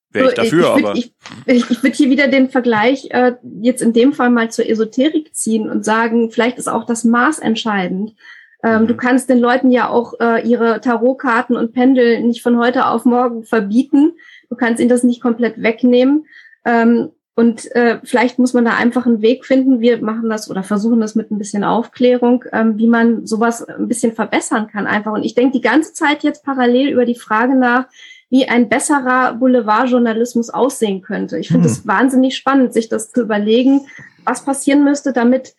[0.10, 0.96] Wäre ich dafür, ich, aber.
[0.96, 1.14] Ich,
[1.46, 5.34] ich, ich würde hier wieder den Vergleich äh, jetzt in dem Fall mal zur Esoterik
[5.36, 8.16] ziehen und sagen, vielleicht ist auch das Maß entscheidend.
[8.64, 8.88] Ähm, Mhm.
[8.88, 13.06] Du kannst den Leuten ja auch äh, ihre Tarotkarten und Pendel nicht von heute auf
[13.06, 14.14] morgen verbieten.
[14.50, 16.26] Du kannst ihnen das nicht komplett wegnehmen.
[16.66, 19.80] Ähm, und äh, vielleicht muss man da einfach einen Weg finden.
[19.80, 23.88] Wir machen das oder versuchen das mit ein bisschen Aufklärung, ähm, wie man sowas ein
[23.88, 25.14] bisschen verbessern kann einfach.
[25.14, 27.86] Und ich denke die ganze Zeit jetzt parallel über die Frage nach,
[28.30, 31.38] wie ein besserer Boulevardjournalismus aussehen könnte.
[31.38, 33.88] Ich finde es wahnsinnig spannend, sich das zu überlegen,
[34.24, 35.56] was passieren müsste, damit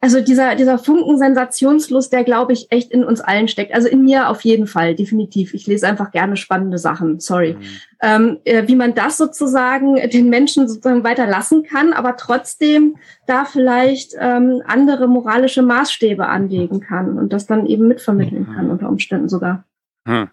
[0.00, 3.74] also dieser, dieser Funken Sensationslust, der glaube ich echt in uns allen steckt.
[3.74, 5.54] Also in mir auf jeden Fall, definitiv.
[5.54, 7.56] Ich lese einfach gerne spannende Sachen, sorry.
[8.00, 12.96] Ähm, äh, wie man das sozusagen den Menschen sozusagen weiter lassen kann, aber trotzdem
[13.26, 18.88] da vielleicht ähm, andere moralische Maßstäbe anlegen kann und das dann eben mitvermitteln kann, unter
[18.88, 19.64] Umständen sogar.
[20.06, 20.28] Hm.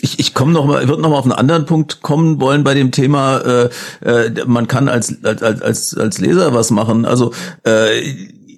[0.00, 2.72] Ich, ich komme noch mal, würde noch mal auf einen anderen Punkt kommen wollen bei
[2.72, 3.38] dem Thema.
[3.38, 3.68] Äh,
[4.04, 7.04] äh, man kann als als als als Leser was machen.
[7.04, 7.32] Also
[7.64, 8.02] äh,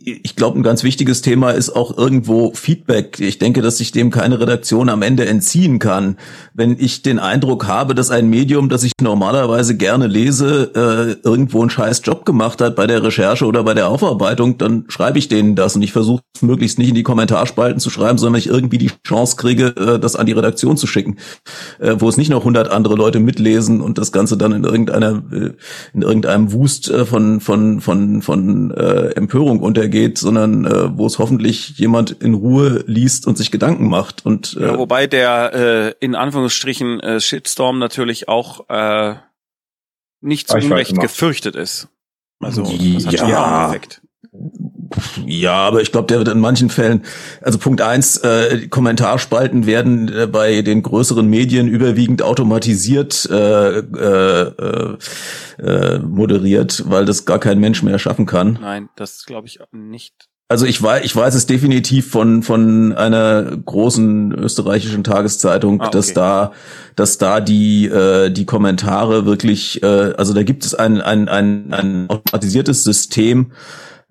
[0.09, 3.19] ich glaube, ein ganz wichtiges Thema ist auch irgendwo Feedback.
[3.19, 6.17] Ich denke, dass sich dem keine Redaktion am Ende entziehen kann.
[6.55, 11.61] Wenn ich den Eindruck habe, dass ein Medium, das ich normalerweise gerne lese, äh, irgendwo
[11.61, 15.27] einen scheiß Job gemacht hat bei der Recherche oder bei der Aufarbeitung, dann schreibe ich
[15.27, 18.47] denen das und ich versuche es möglichst nicht in die Kommentarspalten zu schreiben, sondern ich
[18.47, 21.17] irgendwie die Chance kriege, äh, das an die Redaktion zu schicken,
[21.81, 25.25] äh, wo es nicht noch hundert andere Leute mitlesen und das Ganze dann in irgendeiner
[25.33, 25.51] äh,
[25.95, 31.19] in irgendeinem Wust äh, von von von von äh, Empörung untergeht, sondern äh, wo es
[31.19, 36.05] hoffentlich jemand in Ruhe liest und sich Gedanken macht und äh, Ja, wobei der äh,
[36.05, 39.17] in Anführungsstrichen äh, Shitstorm natürlich auch äh,
[40.21, 41.89] nicht zu Unrecht gefürchtet ist.
[42.41, 43.75] Also das hat schon Ja.
[45.27, 47.03] Ja, aber ich glaube, der wird in manchen Fällen,
[47.43, 54.97] also Punkt eins, äh, Kommentarspalten werden äh, bei den größeren Medien überwiegend automatisiert äh, äh,
[55.59, 58.59] äh, moderiert, weil das gar kein Mensch mehr schaffen kann.
[58.61, 60.15] Nein, das glaube ich nicht.
[60.49, 65.97] Also ich weiß, ich weiß es definitiv von von einer großen österreichischen Tageszeitung, Ah, okay.
[65.97, 66.53] dass da,
[66.95, 69.87] dass da die äh, die Kommentare wirklich, äh,
[70.17, 73.51] also da gibt es ein ein ein, ein automatisiertes System,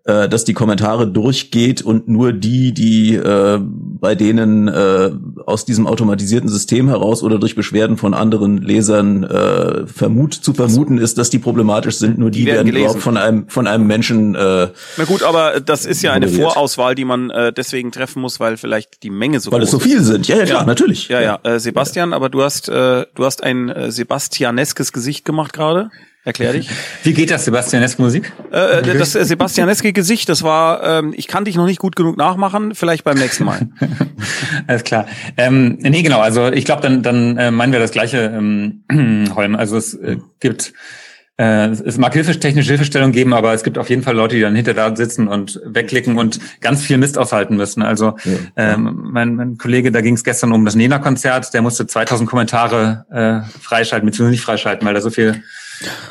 [0.06, 5.12] äh, dass die Kommentare durchgeht und nur die, die äh, bei denen äh,
[5.46, 11.00] aus diesem automatisierten System heraus oder durch Beschwerden von anderen Lesern äh, vermut zu vermuten
[11.00, 13.88] ist, dass die problematisch sind, nur die, Die werden werden überhaupt von einem von einem
[13.88, 14.68] Menschen äh,
[14.98, 16.52] Na gut, aber das ist ja eine Moderiert.
[16.54, 19.72] Vorauswahl, die man äh, deswegen treffen muss, weil vielleicht die Menge so weil groß es
[19.72, 20.28] so viele sind.
[20.28, 20.66] Ja, ja klar, Ja.
[20.68, 21.08] natürlich.
[21.08, 25.52] Ja, ja, äh, Sebastian, aber du hast äh, du hast ein äh, Sebastianeskes Gesicht gemacht
[25.54, 25.90] gerade.
[26.26, 26.70] Erklär dich.
[27.04, 28.34] Wie geht das, Sebastianesk Musik?
[28.52, 31.96] Äh, äh, das äh, Sebastianeske Gesicht, das war, ähm, ich kann dich noch nicht gut
[31.96, 33.70] genug nachmachen, vielleicht beim nächsten Mal.
[34.68, 35.06] Alles klar.
[35.38, 36.22] Ähm, nee, genau.
[36.22, 38.84] Also ich glaube, dann, dann äh, meinen wir das gleiche, ähm,
[39.36, 39.56] Holm.
[39.56, 40.74] Also es äh, gibt,
[41.38, 44.42] äh, es mag Hilfe, technische Hilfestellung geben, aber es gibt auf jeden Fall Leute, die
[44.42, 47.84] dann hinter da sitzen und wegklicken und ganz viel Mist aushalten müssen.
[47.84, 48.16] Also
[48.56, 53.06] ähm, mein, mein Kollege, da ging es gestern um das Nena-Konzert, der musste 2000 Kommentare
[53.46, 55.44] äh, freischalten, beziehungsweise nicht freischalten, weil da so viel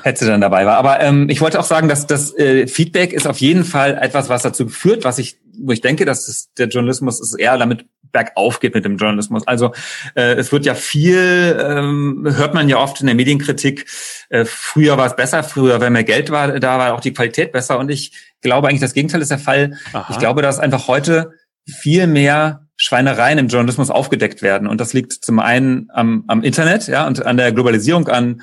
[0.03, 0.77] Hetze dann dabei war.
[0.77, 4.28] Aber ähm, ich wollte auch sagen, dass das äh, Feedback ist auf jeden Fall etwas,
[4.28, 7.86] was dazu führt, was ich, wo ich denke, dass es, der Journalismus es eher damit
[8.12, 9.47] bergauf geht mit dem Journalismus.
[9.47, 9.73] Also
[10.15, 13.86] äh, es wird ja viel, ähm, hört man ja oft in der Medienkritik,
[14.31, 17.53] äh, früher war es besser, früher, wenn mehr Geld war, da war auch die Qualität
[17.53, 17.78] besser.
[17.78, 19.77] Und ich glaube eigentlich, das Gegenteil ist der Fall.
[19.93, 20.07] Aha.
[20.11, 21.32] Ich glaube, dass einfach heute
[21.66, 24.69] viel mehr Schweinereien im Journalismus aufgedeckt werden.
[24.69, 28.43] Und das liegt zum einen am, am Internet, ja, und an der Globalisierung, an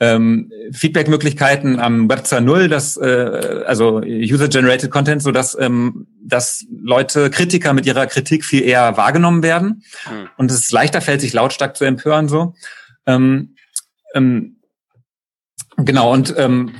[0.00, 7.28] ähm, Feedback-Möglichkeiten am Web 2.0, das äh, also User-Generated Content, so dass ähm, dass Leute
[7.30, 10.28] Kritiker mit ihrer Kritik viel eher wahrgenommen werden Hm.
[10.38, 12.54] und es leichter fällt, sich lautstark zu empören so.
[13.06, 13.54] Ähm,
[14.14, 14.56] ähm,
[15.76, 16.72] genau und ähm,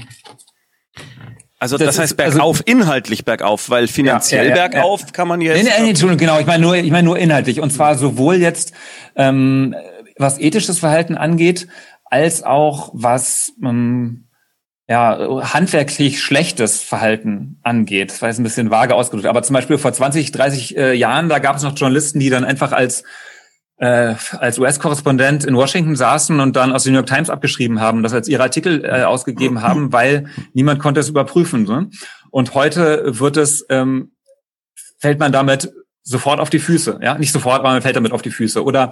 [1.59, 5.12] Also Das das, heißt ist- also- bergauf, inhaltlich bergauf, weil finanziell Ja, ja, ja, bergauf
[5.12, 5.62] kann man Nee, jetzt.
[5.64, 6.38] nee, nee, Entschuldigung, genau.
[6.40, 7.60] Ich meine nur, ich meine nur inhaltlich.
[7.60, 8.72] Und zwar sowohl jetzt,
[9.14, 9.74] ähm,
[10.16, 11.66] was ethisches Verhalten angeht,
[12.11, 14.27] als auch was ähm,
[14.89, 18.11] ja, handwerklich schlechtes Verhalten angeht.
[18.11, 19.28] Das war jetzt ein bisschen vage ausgedrückt.
[19.28, 22.45] Aber zum Beispiel vor 20, 30 äh, Jahren, da gab es noch Journalisten, die dann
[22.45, 23.05] einfach als
[23.77, 28.03] äh, als US-Korrespondent in Washington saßen und dann aus der New York Times abgeschrieben haben,
[28.03, 31.66] das als ihre Artikel äh, ausgegeben haben, weil niemand konnte es überprüfen.
[31.66, 31.85] So.
[32.31, 34.11] Und heute wird es, ähm,
[34.99, 35.73] fällt man damit
[36.03, 36.99] sofort auf die Füße.
[37.01, 38.62] Ja, nicht sofort, aber man fällt damit auf die Füße.
[38.62, 38.91] Oder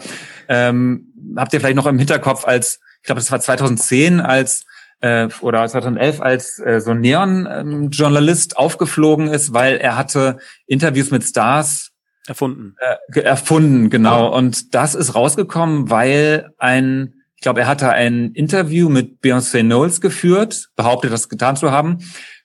[0.48, 4.66] ähm, habt ihr vielleicht noch im Hinterkopf, als glaube, das war 2010, als
[5.00, 11.24] äh, oder 2011, als äh, so ein Neon-Journalist aufgeflogen ist, weil er hatte Interviews mit
[11.24, 11.90] Stars
[12.26, 12.76] erfunden.
[13.14, 14.34] äh, erfunden, genau.
[14.36, 20.00] Und das ist rausgekommen, weil ein, ich glaube, er hatte ein Interview mit Beyoncé Knowles
[20.00, 21.98] geführt, behauptet, das getan zu haben,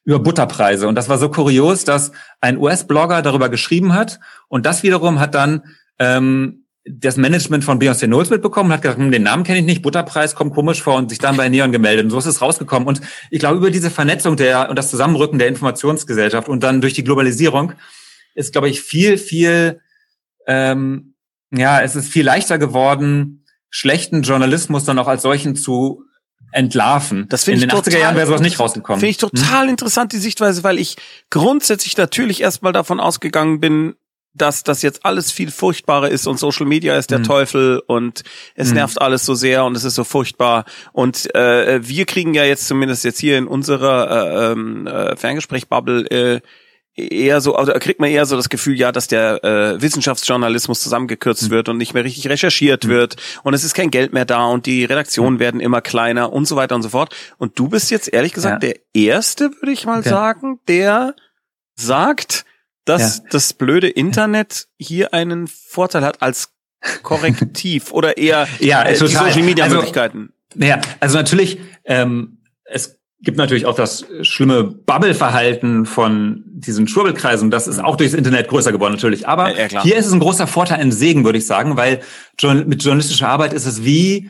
[0.06, 0.88] über Butterpreise.
[0.88, 4.20] Und das war so kurios, dass ein US-Blogger darüber geschrieben hat.
[4.48, 5.64] Und das wiederum hat dann
[6.00, 9.66] ähm, das Management von Beyoncé Knowles mitbekommen und hat gesagt, hm, den Namen kenne ich
[9.66, 12.06] nicht, Butterpreis kommt komisch vor und sich dann bei Neon gemeldet.
[12.06, 12.88] Und so ist es rausgekommen.
[12.88, 13.02] Und
[13.32, 17.04] ich glaube, über diese Vernetzung der und das Zusammenrücken der Informationsgesellschaft und dann durch die
[17.04, 17.74] Globalisierung
[18.36, 19.80] ist, glaube ich, viel, viel,
[20.46, 21.16] ähm,
[21.52, 26.04] ja, es ist viel leichter geworden, schlechten Journalismus dann auch als solchen zu
[26.52, 27.28] entlarven.
[27.30, 29.00] Das In den 80er Jahren wäre sowas nicht rausgekommen.
[29.00, 30.98] Finde ich total interessant, die Sichtweise, weil ich
[31.30, 33.96] grundsätzlich natürlich erstmal davon ausgegangen bin,
[34.36, 37.24] dass das jetzt alles viel furchtbarer ist und Social Media ist der Mhm.
[37.24, 38.24] Teufel und
[38.56, 38.76] es Mhm.
[38.76, 42.68] nervt alles so sehr und es ist so furchtbar und äh, wir kriegen ja jetzt
[42.68, 46.42] zumindest jetzt hier in unserer äh, ähm, äh, Ferngespräch-Bubble äh,
[46.96, 51.50] eher so, also kriegt man eher so das Gefühl, ja, dass der äh, Wissenschaftsjournalismus zusammengekürzt
[51.50, 54.66] wird und nicht mehr richtig recherchiert wird und es ist kein Geld mehr da und
[54.68, 57.16] die Redaktionen werden immer kleiner und so weiter und so fort.
[57.40, 58.70] Und du bist jetzt ehrlich gesagt Ja.
[58.70, 60.10] der erste, würde ich mal Okay.
[60.10, 61.16] sagen, der
[61.76, 62.46] sagt,
[62.86, 63.24] dass Ja.
[63.32, 66.50] das blöde Internet hier einen Vorteil hat als
[67.02, 69.08] Korrektiv oder eher Ja, äh, die.
[69.08, 70.34] Social Media Also- Möglichkeiten.
[70.56, 77.50] Naja, also natürlich, ähm, es gibt natürlich auch das schlimme Bubble-Verhalten von diesen Schwurbelkreisen.
[77.50, 79.28] Das ist auch durchs Internet größer geworden, natürlich.
[79.28, 82.02] Aber Ja, ja, hier ist es ein großer Vorteil, ein Segen, würde ich sagen, weil
[82.66, 84.30] mit journalistischer Arbeit ist es wie,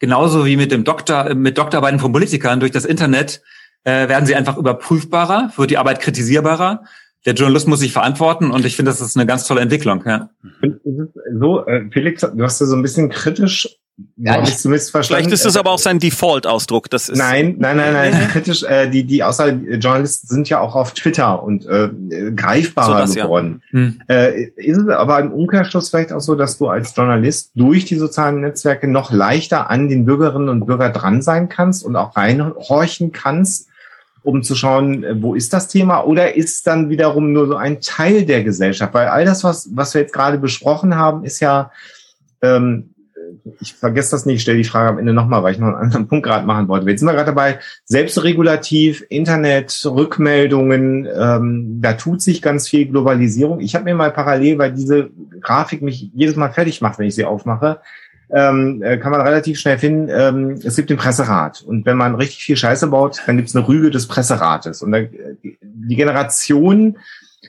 [0.00, 3.40] genauso wie mit dem Doktor, mit Doktorarbeiten von Politikern durch das Internet,
[3.84, 6.84] äh, werden sie einfach überprüfbarer, wird die Arbeit kritisierbarer.
[7.24, 10.02] Der Journalist muss sich verantworten und ich finde, das ist eine ganz tolle Entwicklung.
[10.06, 10.30] Ja.
[10.60, 10.70] Es
[11.38, 13.68] So, äh, Felix, du hast ja so ein bisschen kritisch,
[14.16, 15.20] Ja, ich- zumindest verstanden.
[15.24, 16.90] Vielleicht ist das aber auch sein Default-Ausdruck.
[16.90, 18.64] Das ist Nein, nein, nein, nein, kritisch.
[18.64, 21.90] Äh, die, die Außerjournalisten sind ja auch auf Twitter und äh,
[22.34, 23.24] greifbarer So das, ja.
[23.24, 23.62] geworden.
[23.70, 24.00] Hm.
[24.08, 27.96] Äh, ist es aber im Umkehrschluss vielleicht auch so, dass du als Journalist durch die
[27.96, 33.12] sozialen Netzwerke noch leichter an den Bürgerinnen und Bürgern dran sein kannst und auch reinhorchen
[33.12, 33.68] kannst,
[34.22, 36.02] um zu schauen, äh, wo ist das Thema?
[36.04, 38.94] Oder ist es dann wiederum nur so ein Teil der Gesellschaft?
[38.94, 41.70] Weil all das, was, was wir jetzt gerade besprochen haben, ist ja,
[42.42, 42.90] ähm,
[43.60, 45.76] ich vergesse das nicht, ich stelle die Frage am Ende nochmal, weil ich noch einen
[45.76, 46.88] anderen Punkt gerade machen wollte.
[46.88, 53.60] Jetzt sind wir gerade dabei, selbstregulativ, Internet, Rückmeldungen, ähm, da tut sich ganz viel Globalisierung.
[53.60, 57.14] Ich habe mir mal parallel, weil diese Grafik mich jedes Mal fertig macht, wenn ich
[57.14, 57.80] sie aufmache,
[58.30, 61.62] ähm, äh, kann man relativ schnell finden, ähm, es gibt den Presserat.
[61.62, 64.82] Und wenn man richtig viel Scheiße baut, dann gibt es eine Rüge des Presserates.
[64.82, 66.96] Und da, die Generation,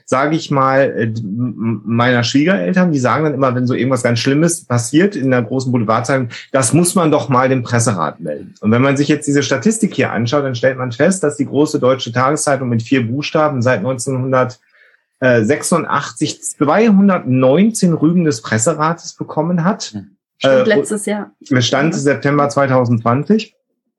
[0.04, 4.66] sage ich mal, äh, meiner Schwiegereltern, die sagen dann immer, wenn so irgendwas ganz Schlimmes
[4.66, 8.54] passiert in der großen Boulevardzeitung, das muss man doch mal dem Presserat melden.
[8.60, 11.46] Und wenn man sich jetzt diese Statistik hier anschaut, dann stellt man fest, dass die
[11.46, 19.94] große deutsche Tageszeitung mit vier Buchstaben seit 1986 219 Rügen des Presserates bekommen hat.
[20.38, 21.32] Stimmt, Äh, letztes Jahr.
[21.60, 23.54] Stand September 2020.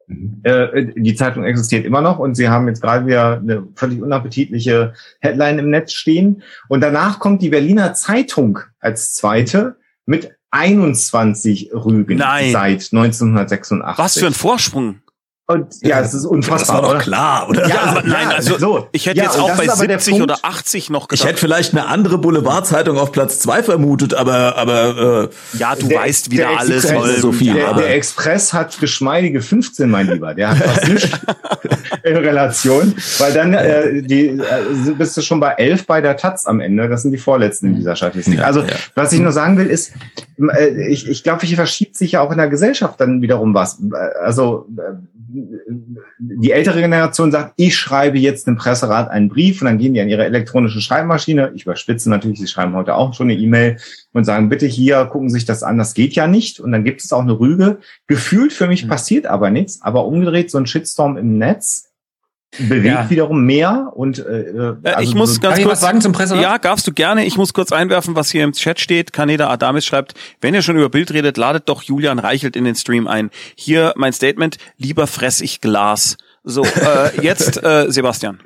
[0.07, 0.41] Mhm.
[0.43, 4.93] Äh, die Zeitung existiert immer noch und sie haben jetzt gerade wieder eine völlig unappetitliche
[5.19, 6.43] Headline im Netz stehen.
[6.67, 12.51] Und danach kommt die Berliner Zeitung als zweite mit 21 Rügen Nein.
[12.51, 13.97] seit 1986.
[13.97, 15.01] was für ein Vorsprung.
[15.47, 17.67] Und ja, es ist Das unfassbar, war doch klar, oder?
[17.67, 18.87] Ja, aber nein, also so.
[18.91, 20.23] ich hätte Ja, jetzt auch das bei ist aber der 70 Punkt.
[20.31, 21.27] oder 80 noch Ich gedacht.
[21.27, 25.99] hätte vielleicht eine andere Boulevardzeitung auf Platz zwei vermutet, aber aber äh, ja, du Der-
[25.99, 26.85] weißt wieder der alles.
[26.85, 27.21] Express- Holm.
[27.21, 30.33] so viel, Der, aber- der Express hat geschmeidige 15, mein Lieber.
[30.33, 31.09] Der hat fast nichts
[32.03, 34.41] in Relation, weil dann äh, die, äh,
[34.97, 36.89] bist du schon bei 11 bei der Taz am Ende.
[36.89, 38.39] Das sind die vorletzten in dieser Statistik.
[38.39, 38.67] Ja, also ja.
[38.95, 39.91] was ich nur sagen will ist,
[40.39, 43.77] äh, ich, ich glaube, hier verschiebt sich ja auch in der Gesellschaft dann wiederum was.
[43.79, 44.93] Äh, Also äh,
[45.27, 50.01] die ältere Generation sagt, ich schreibe jetzt dem Presserat einen Brief und dann gehen die
[50.01, 51.51] an ihre elektronische Schreibmaschine.
[51.55, 53.77] Ich überspitze natürlich, sie schreiben heute auch schon eine E-Mail
[54.13, 56.59] und sagen, bitte hier, gucken Sie sich das an, das geht ja nicht.
[56.59, 57.79] Und dann gibt es auch eine Rüge.
[58.07, 61.91] Gefühlt für mich passiert aber nichts, aber umgedreht so ein Shitstorm im Netz
[62.59, 63.09] bewegt Ja.
[63.09, 66.01] wiederum mehr und äh, Äh, also ich muss so- ganz Kann ich kurz was sagen
[66.01, 66.41] zum Presserat?
[66.43, 67.25] Ja, darfst du gerne.
[67.25, 69.13] Ich muss kurz einwerfen, was hier im Chat steht.
[69.13, 72.75] Kaneda Adamis schreibt, wenn ihr schon über Bild redet, ladet doch Julian Reichelt in den
[72.75, 73.29] Stream ein.
[73.55, 76.17] Hier mein Statement, lieber fress ich Glas.
[76.43, 78.39] So, äh, jetzt äh, Sebastian.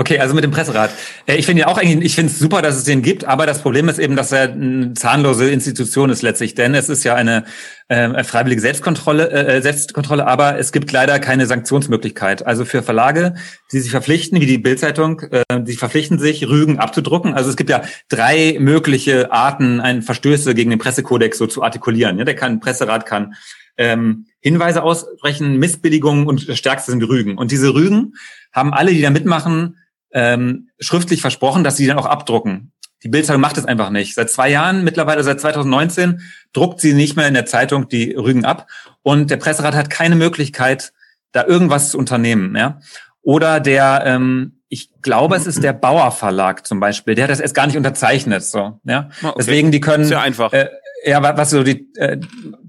[0.00, 0.92] Okay, also mit dem Presserat.
[1.26, 3.46] Äh, Ich finde ihn auch eigentlich, ich finde es super, dass es den gibt, aber
[3.46, 7.16] das Problem ist eben, dass er eine zahnlose Institution ist letztlich, denn es ist ja
[7.16, 7.44] eine
[7.88, 12.46] äh, freiwillige Selbstkontrolle, äh, Selbstkontrolle, aber es gibt leider keine Sanktionsmöglichkeit.
[12.46, 13.34] Also für Verlage,
[13.72, 17.34] die sich verpflichten, wie die Bildzeitung, äh, die verpflichten sich, Rügen abzudrucken.
[17.34, 22.18] Also es gibt ja drei mögliche Arten, einen Verstöße gegen den Pressekodex so zu artikulieren.
[22.18, 23.34] Ja, der kann, Presserat kann
[23.78, 27.36] ähm, Hinweise aussprechen, Missbilligungen und das Stärkste sind Rügen.
[27.36, 28.14] Und diese Rügen
[28.52, 29.77] haben alle, die da mitmachen,
[30.12, 32.72] ähm, schriftlich versprochen, dass sie dann auch abdrucken.
[33.04, 34.14] Die Bildzeitung macht es einfach nicht.
[34.14, 36.20] Seit zwei Jahren, mittlerweile seit 2019,
[36.52, 38.66] druckt sie nicht mehr in der Zeitung die Rügen ab.
[39.02, 40.92] Und der Presserat hat keine Möglichkeit,
[41.32, 42.56] da irgendwas zu unternehmen.
[42.56, 42.80] Ja?
[43.22, 47.40] Oder der, ähm, ich glaube, es ist der Bauer Verlag zum Beispiel, der hat das
[47.40, 48.42] erst gar nicht unterzeichnet.
[48.42, 49.10] So, ja?
[49.22, 49.34] Ah, okay.
[49.38, 50.52] Deswegen, die können Sehr einfach.
[50.52, 50.68] äh,
[51.04, 52.18] ja, wa- was so die äh,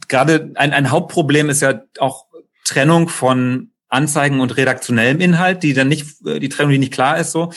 [0.08, 2.26] gerade ein, ein Hauptproblem ist ja auch
[2.66, 7.18] Trennung von Anzeigen und redaktionellem Inhalt, die dann nicht äh, die Trennung, die nicht klar
[7.18, 7.52] ist so.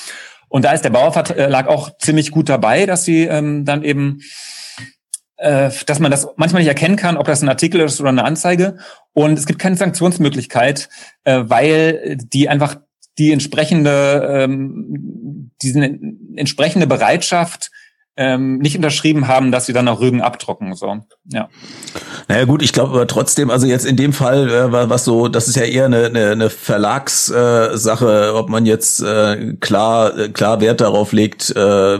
[0.48, 4.20] Und da ist der Bauerverlag auch ziemlich gut dabei, dass sie ähm, dann eben
[5.42, 8.24] äh, dass man das manchmal nicht erkennen kann, ob das ein Artikel ist oder eine
[8.24, 8.76] Anzeige.
[9.12, 10.88] Und es gibt keine Sanktionsmöglichkeit,
[11.24, 12.76] äh, weil die einfach
[13.18, 17.70] die entsprechende, ähm, diesen entsprechende Bereitschaft
[18.16, 20.74] ähm, nicht unterschrieben haben, dass sie dann auch Rügen abdrucken.
[20.74, 20.98] So,
[21.30, 21.48] ja.
[22.28, 25.28] Naja gut, ich glaube aber trotzdem, also jetzt in dem Fall, äh, wa- was so,
[25.28, 30.28] das ist ja eher eine, eine, eine Verlagssache, äh, ob man jetzt äh, klar, äh,
[30.28, 31.98] klar Wert darauf legt, äh,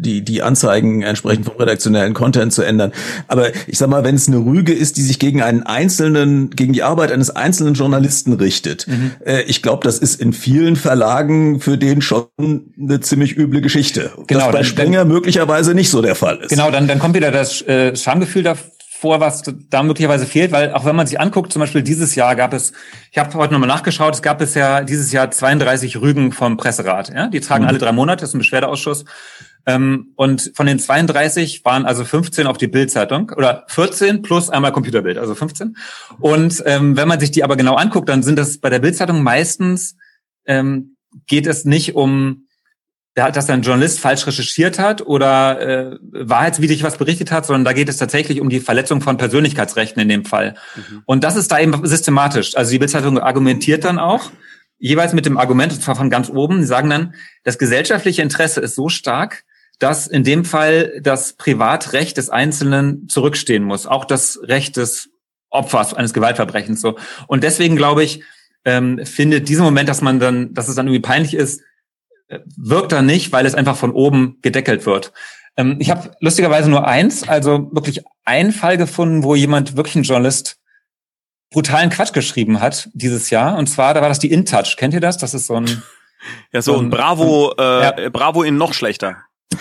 [0.00, 2.92] die, die Anzeigen entsprechend vom redaktionellen Content zu ändern.
[3.26, 6.72] Aber ich sag mal, wenn es eine Rüge ist, die sich gegen einen einzelnen, gegen
[6.72, 8.86] die Arbeit eines einzelnen Journalisten richtet,
[9.24, 14.12] äh, ich glaube, das ist in vielen Verlagen für den schon eine ziemlich üble Geschichte.
[14.26, 15.04] Genau, das bei Springer
[15.38, 16.50] möglicherweise nicht so der Fall ist.
[16.50, 20.84] Genau, dann, dann kommt wieder das äh, Schamgefühl davor, was da möglicherweise fehlt, weil auch
[20.84, 22.72] wenn man sich anguckt, zum Beispiel dieses Jahr gab es,
[23.12, 27.12] ich habe heute nochmal nachgeschaut, es gab bisher dieses Jahr 32 Rügen vom Presserat.
[27.14, 27.28] Ja?
[27.28, 29.04] Die tragen alle drei Monate, das ist ein Beschwerdeausschuss.
[29.66, 34.72] Ähm, und von den 32 waren also 15 auf die Bildzeitung oder 14 plus einmal
[34.72, 35.76] Computerbild, also 15.
[36.20, 39.22] Und ähm, wenn man sich die aber genau anguckt, dann sind das bei der Bildzeitung
[39.22, 39.96] meistens
[40.46, 40.96] ähm,
[41.26, 42.47] geht es nicht um
[43.18, 47.88] dass ein Journalist falsch recherchiert hat oder äh, wahrheitswidrig was berichtet hat, sondern da geht
[47.88, 50.54] es tatsächlich um die Verletzung von Persönlichkeitsrechten in dem Fall.
[51.04, 52.56] Und das ist da eben systematisch.
[52.56, 54.30] Also die Bildzeitung argumentiert dann auch,
[54.78, 57.14] jeweils mit dem Argument, und zwar von ganz oben, die sagen dann,
[57.44, 59.44] das gesellschaftliche Interesse ist so stark,
[59.78, 65.10] dass in dem Fall das Privatrecht des Einzelnen zurückstehen muss, auch das Recht des
[65.50, 66.96] Opfers eines Gewaltverbrechens so.
[67.26, 68.22] Und deswegen glaube ich,
[68.64, 71.62] ähm, findet diesen Moment, dass man dann, dass es dann irgendwie peinlich ist,
[72.56, 75.12] wirkt er nicht, weil es einfach von oben gedeckelt wird.
[75.56, 80.02] Ähm, ich habe lustigerweise nur eins, also wirklich einen Fall gefunden, wo jemand wirklich ein
[80.02, 80.58] Journalist
[81.50, 83.56] brutalen Quatsch geschrieben hat dieses Jahr.
[83.56, 84.76] Und zwar, da war das die InTouch.
[84.76, 85.16] Kennt ihr das?
[85.18, 85.82] Das ist so ein
[86.52, 88.08] Ja, so ein Und- Bravo, äh, Ja.
[88.10, 89.16] Bravo in noch schlechter.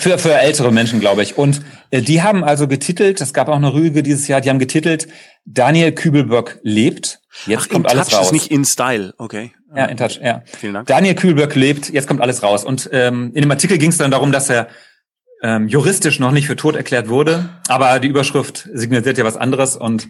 [0.00, 1.38] für, für ältere Menschen, glaube ich.
[1.38, 4.58] Und äh, die haben also getitelt, es gab auch eine Rüge dieses Jahr, die haben
[4.58, 5.08] getitelt,
[5.46, 7.19] Daniel Kübelberg lebt.
[7.46, 8.26] Jetzt Ach, kommt in alles Touch raus.
[8.26, 9.14] ist nicht in Style.
[9.18, 9.52] Okay.
[9.74, 10.42] ja, in Touch, ja.
[10.44, 10.86] Vielen Dank.
[10.88, 12.64] Daniel Kühlberg lebt, jetzt kommt alles raus.
[12.64, 14.68] Und ähm, in dem Artikel ging es dann darum, dass er
[15.42, 19.74] ähm, juristisch noch nicht für tot erklärt wurde, aber die Überschrift signalisiert ja was anderes
[19.76, 20.08] und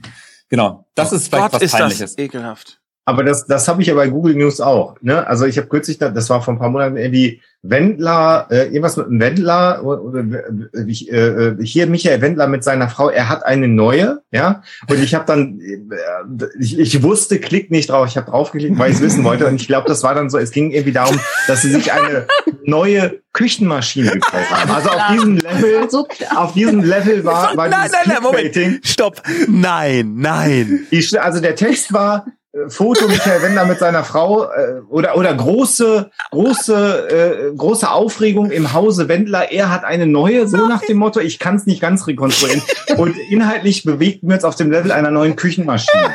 [0.48, 1.98] genau, das ist vielleicht Oh Gott, was ist Peinliches.
[2.16, 2.79] das ekelhaft.
[3.06, 4.94] Aber das, das habe ich ja bei Google News auch.
[5.00, 5.26] Ne?
[5.26, 8.96] Also ich habe kürzlich, da- das war vor ein paar Monaten irgendwie Wendler, äh, irgendwas
[8.96, 13.28] mit einem Wendler, oder, oder, äh, ich, äh, hier Michael Wendler mit seiner Frau, er
[13.28, 14.62] hat eine neue, ja.
[14.88, 18.90] Und ich habe dann, äh, ich, ich wusste, klick nicht drauf, ich habe draufgeklickt, weil
[18.90, 19.46] ich es wissen wollte.
[19.46, 21.18] Und ich glaube, das war dann so, es ging irgendwie darum,
[21.48, 22.26] dass sie sich eine
[22.64, 24.70] neue Küchenmaschine gekauft haben.
[24.70, 25.88] Also auf diesem Level,
[26.36, 28.86] auf diesem Level war, war nein, nein, nein, Moment.
[28.86, 29.20] Stopp.
[29.48, 30.86] Nein, nein.
[30.90, 32.30] Die, Sch- also der Text war äh,
[32.68, 38.72] Foto Michael Wender mit seiner Frau äh, oder oder große große äh, große Aufregung im
[38.72, 39.52] Hause Wendler.
[39.52, 41.20] Er hat eine neue, so nach dem Motto.
[41.20, 42.60] Ich kann es nicht ganz rekonstruieren.
[42.96, 46.14] Und inhaltlich bewegten wir uns auf dem Level einer neuen Küchenmaschine.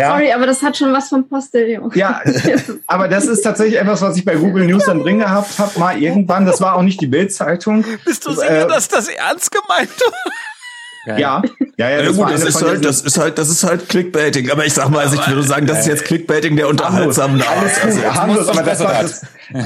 [0.00, 1.90] Ja, Sorry, aber das hat schon was vom Postillon.
[1.96, 2.20] ja,
[2.86, 6.00] aber das ist tatsächlich etwas, was ich bei Google News dann drin gehabt habe, mal
[6.00, 6.46] irgendwann.
[6.46, 7.84] Das war auch nicht die Bild-Zeitung.
[8.04, 10.32] Bist du sicher, Äh, dass das ernst gemeint war?
[11.16, 11.42] Ja,
[11.76, 14.50] Ja, ja, Ja, das gut, das ist, halt, das ist halt, das ist halt Clickbaiting.
[14.50, 17.76] Aber ich sag mal, also ich würde sagen, das ist jetzt Clickbaiting der unterhaltsamen Alles
[17.76, 17.84] Art.
[17.84, 19.22] Also, gut, harmlos, aber das, war das,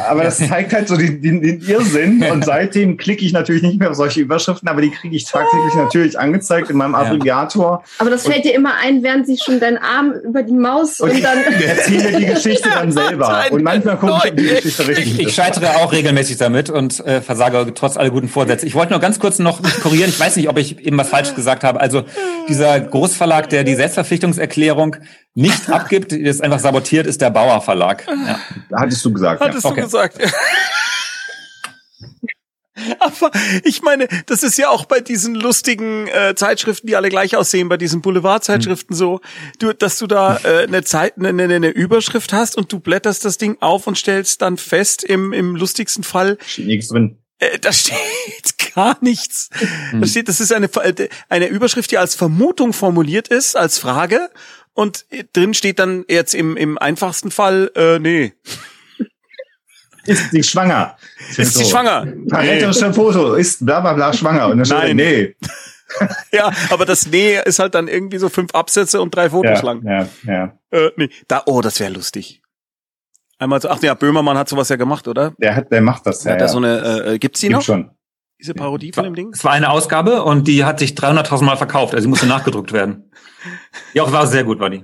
[0.08, 2.22] aber das zeigt halt so den, den, den Irrsinn.
[2.30, 5.74] Und seitdem klicke ich natürlich nicht mehr auf solche Überschriften, aber die kriege ich tagtäglich
[5.74, 7.82] natürlich angezeigt in meinem Aggregator.
[7.98, 11.10] Aber das fällt dir immer ein, während sich schon dein Arm über die Maus und,
[11.10, 11.38] Und dann.
[11.62, 13.44] erzähle die Geschichte dann selber.
[13.50, 17.04] Und manchmal gucke ich, ob die Geschichte richtig Ich, ich scheitere auch regelmäßig damit und
[17.06, 18.66] äh, versage trotz aller guten Vorsätze.
[18.66, 20.10] Ich wollte nur ganz kurz noch korrigieren.
[20.10, 21.80] Ich weiß nicht, ob ich eben was falsch gesagt habe.
[21.80, 22.04] Also
[22.48, 24.96] dieser Großverlag, der die Selbstverpflichtungserklärung
[25.34, 28.06] nicht abgibt, das einfach sabotiert, ist der Bauer Verlag.
[28.08, 28.38] Ja.
[28.74, 29.40] Hattest du gesagt.
[29.40, 29.48] Ja.
[29.48, 29.80] Hattest Okay.
[29.80, 30.18] du gesagt.
[32.98, 33.30] Aber
[33.64, 37.68] ich meine, das ist ja auch bei diesen lustigen äh, Zeitschriften, die alle gleich aussehen,
[37.68, 39.20] bei diesen Boulevardzeitschriften so,
[39.58, 43.24] du, dass du da äh, eine Zeit, eine, eine, eine Überschrift hast und du blätterst
[43.26, 47.18] das Ding auf und stellst dann fest, im, im lustigsten Fall, Steht nichts drin.
[47.38, 49.50] äh, da steht gar nichts.
[49.92, 54.30] Da steht, das ist eine, äh, eine Überschrift, die als Vermutung formuliert ist, als Frage.
[54.74, 58.32] Und äh, drin steht dann jetzt im, im einfachsten Fall, äh, nee.
[60.04, 60.96] Ist sie schwanger?
[61.36, 62.06] Ist sie schwanger?
[62.28, 64.48] Parentische Foto, ist bla bla bla schwanger.
[64.48, 64.96] Und dann steht Nein.
[64.96, 65.36] nee.
[66.32, 69.64] Ja, aber das Nee ist halt dann irgendwie so fünf Absätze und drei Fotos Ja,
[69.66, 69.82] lang.
[69.84, 70.58] ja, ja.
[70.70, 71.10] Äh, nee.
[71.28, 72.40] Da, oh, das wäre lustig.
[73.38, 75.34] Einmal so, ach ja, Böhmermann hat sowas ja gemacht, oder?
[75.38, 76.24] Der hat, der macht das.
[76.24, 76.48] Ja, hat da ja.
[76.48, 77.62] so eine, äh, gibt's die Gibt noch?
[77.62, 77.90] schon.
[78.42, 79.30] Diese Parodie von dem Ding?
[79.32, 81.94] Es war eine Ausgabe und die hat sich 300.000 Mal verkauft.
[81.94, 83.10] Also sie musste nachgedruckt werden.
[83.94, 84.82] Ja, war sehr gut, war die.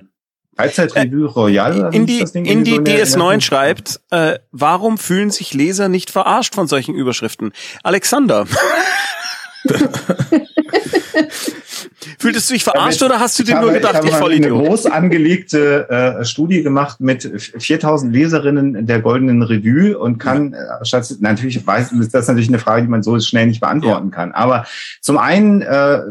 [0.56, 1.78] Freizeitrevue Royal.
[1.78, 5.30] oder wie In die, in die Irgendwie so in der- DS9 schreibt, äh, warum fühlen
[5.30, 7.52] sich Leser nicht verarscht von solchen Überschriften?
[7.82, 8.46] Alexander.
[12.18, 14.48] Fühltest du dich verarscht oder hast du dir nur gedacht, ich ich habe voll eine
[14.48, 21.12] groß angelegte äh, Studie gemacht mit 4000 Leserinnen der Goldenen Revue und kann, äh, statt,
[21.20, 24.32] natürlich weiß, ist das natürlich eine Frage, die man so schnell nicht beantworten kann.
[24.32, 24.64] Aber
[25.00, 26.02] zum einen äh, äh,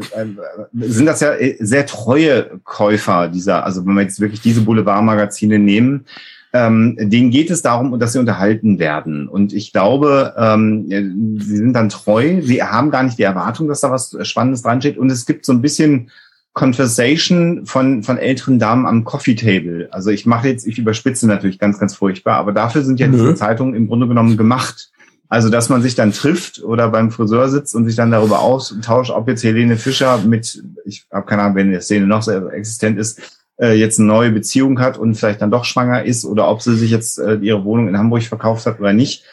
[0.80, 5.58] sind das ja äh, sehr treue Käufer dieser, also wenn wir jetzt wirklich diese Boulevardmagazine
[5.58, 6.04] nehmen,
[6.52, 9.28] ähm, denen geht es darum, dass sie unterhalten werden.
[9.28, 10.86] Und ich glaube, ähm,
[11.38, 12.40] sie sind dann treu.
[12.42, 14.98] Sie haben gar nicht die Erwartung, dass da was Spannendes dran steht.
[14.98, 16.10] Und es gibt so ein bisschen
[16.54, 19.88] Conversation von, von älteren Damen am Coffee Table.
[19.92, 23.16] Also ich mache jetzt, ich überspitze natürlich ganz, ganz furchtbar, aber dafür sind ja Nö.
[23.16, 24.90] diese Zeitungen im Grunde genommen gemacht.
[25.30, 29.10] Also, dass man sich dann trifft oder beim Friseur sitzt und sich dann darüber austauscht,
[29.10, 32.98] ob jetzt Helene Fischer mit, ich habe keine Ahnung, wenn die Szene noch so existent
[32.98, 36.62] ist, äh, jetzt eine neue Beziehung hat und vielleicht dann doch schwanger ist oder ob
[36.62, 39.24] sie sich jetzt äh, ihre Wohnung in Hamburg verkauft hat oder nicht.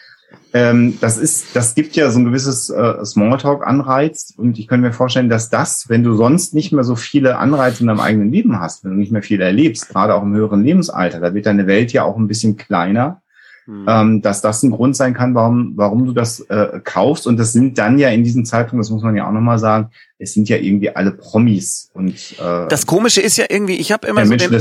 [0.54, 4.94] Ähm, das ist, das gibt ja so ein gewisses äh, Smalltalk-Anreiz und ich könnte mir
[4.94, 8.60] vorstellen, dass das, wenn du sonst nicht mehr so viele Anreize in deinem eigenen Leben
[8.60, 11.68] hast, wenn du nicht mehr viel erlebst, gerade auch im höheren Lebensalter, da wird deine
[11.68, 13.22] Welt ja auch ein bisschen kleiner,
[13.66, 13.86] Hm.
[13.88, 17.26] ähm, dass das ein Grund sein kann, warum, warum du das äh, kaufst.
[17.26, 19.90] Und das sind dann ja in diesen Zeitungen, das muss man ja auch nochmal sagen,
[20.20, 24.08] es sind ja irgendwie alle Promis und äh, Das Komische ist ja irgendwie, ich habe
[24.08, 24.52] immer so Menschen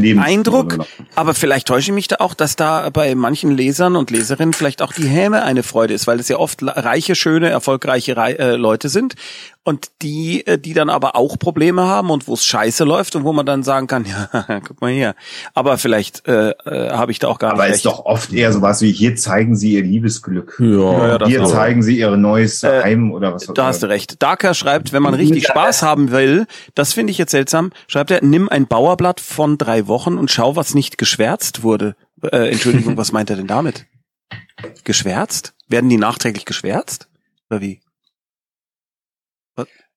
[0.00, 0.20] den.
[0.20, 0.78] Eindruck,
[1.16, 4.80] aber vielleicht täusche ich mich da auch, dass da bei manchen Lesern und Leserinnen vielleicht
[4.80, 8.54] auch die Häme eine Freude ist, weil es ja oft reiche, schöne, erfolgreiche Rei äh,
[8.54, 9.16] Leute sind
[9.64, 13.22] und die, äh, die dann aber auch Probleme haben und wo es scheiße läuft und
[13.24, 15.14] wo man dann sagen kann, ja, guck mal hier.
[15.54, 17.86] Aber vielleicht äh, äh, habe ich da auch gar Aber nicht ist recht.
[17.86, 20.56] doch oft eher sowas wie, hier zeigen sie ihr Liebesglück.
[20.58, 21.50] Ja, ja, Hier auch.
[21.50, 23.46] zeigen sie ihr neues Äh, Heim oder was.
[23.54, 24.20] Da hast du recht.
[24.22, 28.24] Darker schreibt, wenn man richtig Spaß haben will, das finde ich jetzt seltsam, schreibt er,
[28.24, 31.94] nimm ein Bauerblatt von drei Wochen und schau, was nicht geschwärzt wurde.
[32.22, 33.86] Äh, Entschuldigung, was meint er denn damit?
[34.84, 35.54] Geschwärzt?
[35.68, 37.08] Werden die nachträglich geschwärzt?
[37.50, 37.80] Oder wie?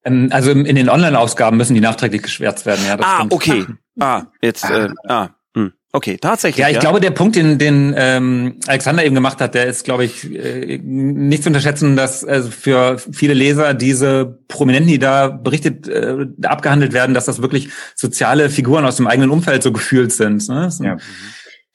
[0.06, 2.86] Ähm, also in den Online-Ausgaben müssen die nachträglich geschwärzt werden.
[2.88, 3.34] Ja, das Ah, stimmt.
[3.34, 3.66] okay.
[4.00, 5.72] Ah, jetzt, äh, ah, hm.
[5.94, 6.62] okay, tatsächlich.
[6.62, 10.04] Ja, ich glaube, der Punkt, den, den ähm, Alexander eben gemacht hat, der ist, glaube
[10.06, 15.88] ich, äh, nicht zu unterschätzen, dass also für viele Leser diese Prominenten, die da berichtet,
[15.88, 20.48] äh, abgehandelt werden, dass das wirklich soziale Figuren aus dem eigenen Umfeld so gefühlt sind,
[20.50, 20.70] ne?
[20.70, 20.98] Sind Ja.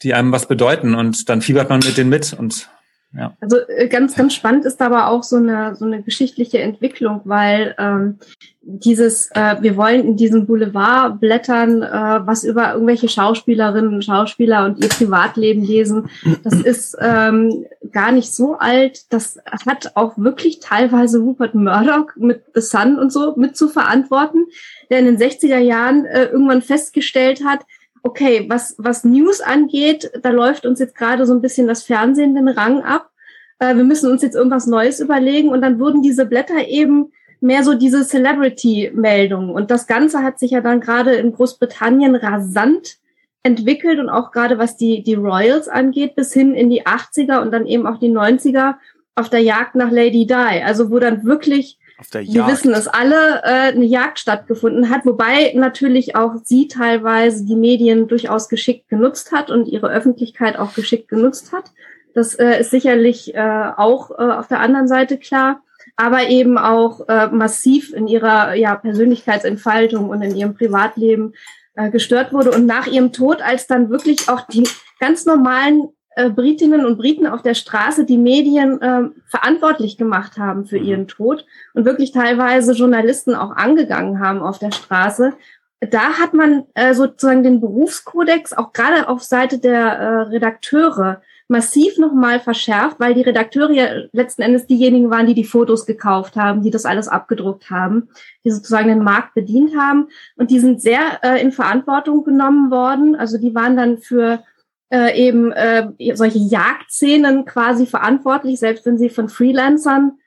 [0.02, 2.68] die einem was bedeuten und dann fiebert man mit denen mit und
[3.12, 3.36] ja.
[3.40, 7.74] Also äh, ganz, ganz spannend ist aber auch so eine, so eine geschichtliche Entwicklung, weil
[7.78, 8.18] ähm,
[8.62, 14.78] dieses, äh, wir wollen in diesen Boulevardblättern äh, was über irgendwelche Schauspielerinnen und Schauspieler und
[14.78, 16.08] ihr Privatleben lesen.
[16.44, 19.12] Das ist ähm, gar nicht so alt.
[19.12, 24.46] Das hat auch wirklich teilweise Rupert Murdoch mit The Sun und so mit zu verantworten,
[24.88, 27.60] der in den 60er Jahren äh, irgendwann festgestellt hat,
[28.02, 32.34] okay, was, was News angeht, da läuft uns jetzt gerade so ein bisschen das Fernsehen
[32.34, 33.10] den Rang ab.
[33.58, 35.50] Äh, wir müssen uns jetzt irgendwas Neues überlegen.
[35.50, 39.50] Und dann wurden diese Blätter eben mehr so diese Celebrity-Meldungen.
[39.50, 42.98] Und das Ganze hat sich ja dann gerade in Großbritannien rasant
[43.42, 47.50] entwickelt und auch gerade was die, die Royals angeht, bis hin in die 80er und
[47.52, 48.74] dann eben auch die 90er
[49.14, 50.34] auf der Jagd nach Lady Di.
[50.34, 51.78] Also wo dann wirklich
[52.12, 57.56] wir wissen es alle, äh, eine Jagd stattgefunden hat, wobei natürlich auch sie teilweise die
[57.56, 61.72] Medien durchaus geschickt genutzt hat und ihre Öffentlichkeit auch geschickt genutzt hat.
[62.14, 65.62] Das äh, ist sicherlich äh, auch äh, auf der anderen Seite klar,
[65.96, 71.34] aber eben auch äh, massiv in ihrer ja, Persönlichkeitsentfaltung und in ihrem Privatleben
[71.74, 72.50] äh, gestört wurde.
[72.50, 74.68] Und nach ihrem Tod, als dann wirklich auch die
[74.98, 75.88] ganz normalen
[76.28, 81.46] Britinnen und Briten auf der Straße die Medien äh, verantwortlich gemacht haben für ihren Tod
[81.72, 85.32] und wirklich teilweise Journalisten auch angegangen haben auf der Straße.
[85.80, 91.98] Da hat man äh, sozusagen den Berufskodex auch gerade auf Seite der äh, Redakteure massiv
[91.98, 96.62] nochmal verschärft, weil die Redakteure ja letzten Endes diejenigen waren, die die Fotos gekauft haben,
[96.62, 98.08] die das alles abgedruckt haben,
[98.44, 100.08] die sozusagen den Markt bedient haben.
[100.36, 103.16] Und die sind sehr äh, in Verantwortung genommen worden.
[103.16, 104.44] Also die waren dann für
[104.90, 110.18] äh, eben äh, solche Jagdszenen quasi verantwortlich, selbst wenn sie von Freelancern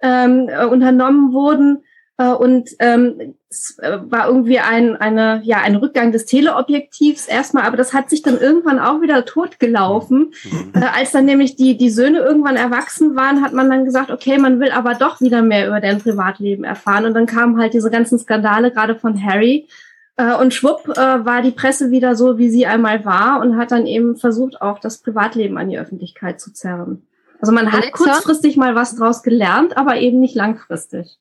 [0.00, 1.84] ähm, äh, unternommen wurden.
[2.18, 7.64] Äh, und ähm, es äh, war irgendwie ein, eine, ja, ein Rückgang des Teleobjektivs erstmal,
[7.64, 10.32] aber das hat sich dann irgendwann auch wieder totgelaufen.
[10.44, 10.72] Mhm.
[10.74, 14.38] Äh, als dann nämlich die, die Söhne irgendwann erwachsen waren, hat man dann gesagt, okay,
[14.38, 17.06] man will aber doch wieder mehr über deren Privatleben erfahren.
[17.06, 19.68] Und dann kamen halt diese ganzen Skandale, gerade von Harry.
[20.16, 23.72] Äh, und schwupp äh, war die Presse wieder so, wie sie einmal war und hat
[23.72, 27.06] dann eben versucht, auch das Privatleben an die Öffentlichkeit zu zerren.
[27.40, 28.04] Also man hat Alexa?
[28.04, 31.18] kurzfristig mal was draus gelernt, aber eben nicht langfristig.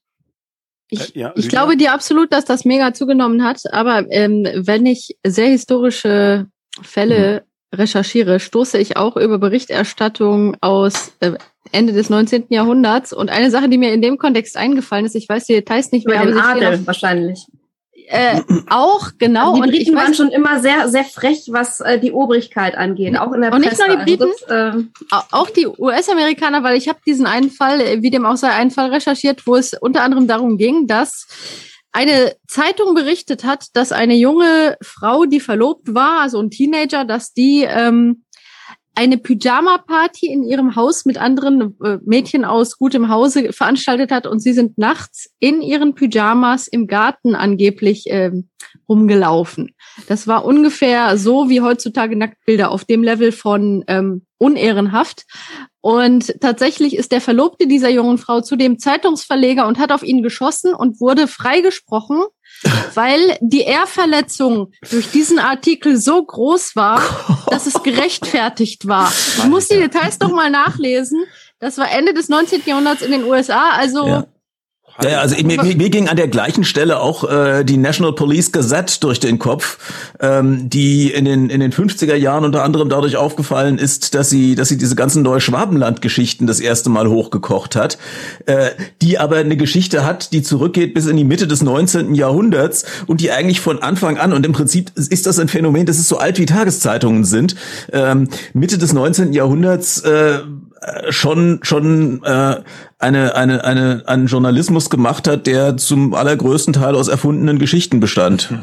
[0.89, 4.85] Ich, Äh, ja, ich glaube dir absolut, dass das mega zugenommen hat, aber ähm, wenn
[4.85, 6.47] ich sehr historische
[6.81, 7.43] Fälle
[7.73, 11.33] recherchiere, stoße ich auch über Berichterstattung aus äh,
[11.71, 12.47] Ende des 19.
[12.49, 13.13] Jahrhunderts.
[13.13, 16.05] Und eine Sache, die mir in dem Kontext eingefallen ist, ich weiß die Details nicht
[16.05, 17.47] Über mehr, den aber sie stehen Adel wahrscheinlich.
[18.11, 19.55] Äh, auch genau.
[19.55, 22.77] die und ich Briten waren weiß, schon immer sehr, sehr frech, was äh, die Obrigkeit
[22.77, 24.23] angeht, auch in der Und nicht nur die Briten?
[24.23, 28.11] Also das, äh, Au- auch die US-Amerikaner, weil ich habe diesen einen Fall, äh, wie
[28.11, 31.27] dem auch sei, einen Fall recherchiert, wo es unter anderem darum ging, dass
[31.93, 37.33] eine Zeitung berichtet hat, dass eine junge Frau, die verlobt war, also ein Teenager, dass
[37.33, 38.23] die ähm,
[38.95, 44.39] eine Pyjama-Party in ihrem Haus mit anderen äh, Mädchen aus gutem Hause veranstaltet hat und
[44.39, 48.49] sie sind nachts in ihren Pyjamas im Garten angeblich ähm,
[48.89, 49.75] rumgelaufen.
[50.07, 55.25] Das war ungefähr so wie heutzutage Nacktbilder auf dem Level von ähm, unehrenhaft.
[55.79, 60.73] Und tatsächlich ist der Verlobte dieser jungen Frau zudem Zeitungsverleger und hat auf ihn geschossen
[60.73, 62.21] und wurde freigesprochen,
[62.93, 67.01] weil die Ehrverletzung durch diesen Artikel so groß war,
[67.47, 69.11] dass es gerechtfertigt war.
[69.41, 71.23] Du musst die Details doch mal nachlesen.
[71.59, 72.63] Das war Ende des 19.
[72.65, 73.69] Jahrhunderts in den USA.
[73.71, 74.25] Also Ja.
[75.03, 78.99] Ja, also mir, mir, ging an der gleichen Stelle auch äh, die National Police Gazette
[78.99, 79.77] durch den Kopf,
[80.19, 84.55] ähm, die in den in den 50er Jahren unter anderem dadurch aufgefallen ist, dass sie
[84.55, 87.97] dass sie diese ganzen Neuschwabenland-Geschichten das erste Mal hochgekocht hat,
[88.45, 88.71] äh,
[89.01, 92.13] die aber eine Geschichte hat, die zurückgeht bis in die Mitte des 19.
[92.13, 95.97] Jahrhunderts und die eigentlich von Anfang an und im Prinzip ist das ein Phänomen, das
[95.97, 97.55] ist so alt wie Tageszeitungen sind,
[97.91, 99.33] ähm, Mitte des 19.
[99.33, 100.39] Jahrhunderts äh,
[101.09, 102.61] schon schon äh,
[102.97, 108.53] eine eine eine einen Journalismus gemacht hat, der zum allergrößten Teil aus erfundenen Geschichten bestand.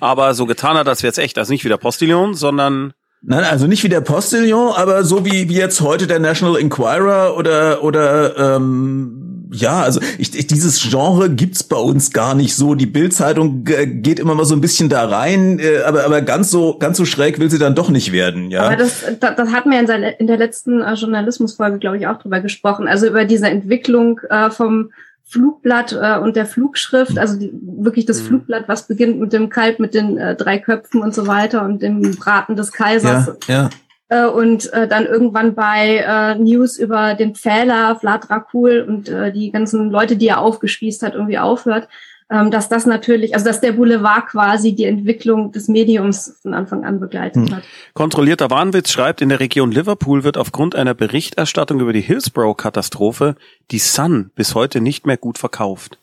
[0.00, 1.38] Aber so getan hat, als wäre es echt.
[1.38, 2.92] Also nicht wie der Postillon, sondern
[3.22, 7.36] Nein, also nicht wie der Postillon, aber so wie, wie jetzt heute der National Enquirer
[7.36, 12.74] oder oder ähm, ja, also ich, ich, dieses Genre gibt's bei uns gar nicht so.
[12.74, 16.50] Die Bildzeitung äh, geht immer mal so ein bisschen da rein, äh, aber aber ganz
[16.50, 18.62] so ganz so schräg will sie dann doch nicht werden, ja.
[18.62, 22.06] Aber das, das, das hatten wir in, seiner, in der letzten äh, Journalismusfolge, glaube ich,
[22.06, 22.88] auch drüber gesprochen.
[22.88, 24.90] Also über diese Entwicklung äh, vom
[25.28, 28.26] Flugblatt äh, und der Flugschrift, also die, wirklich das Mhm.
[28.26, 31.82] Flugblatt, was beginnt mit dem Kalb mit den äh, drei Köpfen und so weiter und
[31.82, 33.32] dem Braten des Kaisers.
[33.48, 33.70] ja, ja.
[34.08, 39.32] Äh, und äh, dann irgendwann bei äh, News über den Pfähler, Vlad Dracul und äh,
[39.32, 41.88] die ganzen Leute, die er aufgespießt hat, irgendwie aufhört,
[42.30, 46.84] ähm, dass das natürlich, also dass der Boulevard quasi die Entwicklung des Mediums von Anfang
[46.84, 47.56] an begleitet Hm.
[47.56, 47.62] hat.
[47.94, 53.36] kontrollierter Wahnwitz schreibt, in der Region Liverpool wird aufgrund einer Berichterstattung über die Hillsborough-Katastrophe
[53.70, 55.98] die Sun bis heute nicht mehr gut verkauft.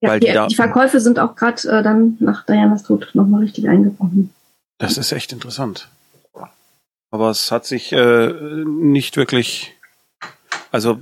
[0.00, 3.68] Ja, die, die die Verkäufe sind auch gerade äh, dann nach Dianas Tod nochmal richtig
[3.68, 4.32] eingebrochen.
[4.78, 5.88] Das ist echt interessant.
[7.10, 8.32] Aber es hat sich äh,
[8.64, 9.74] nicht wirklich,
[10.70, 11.00] also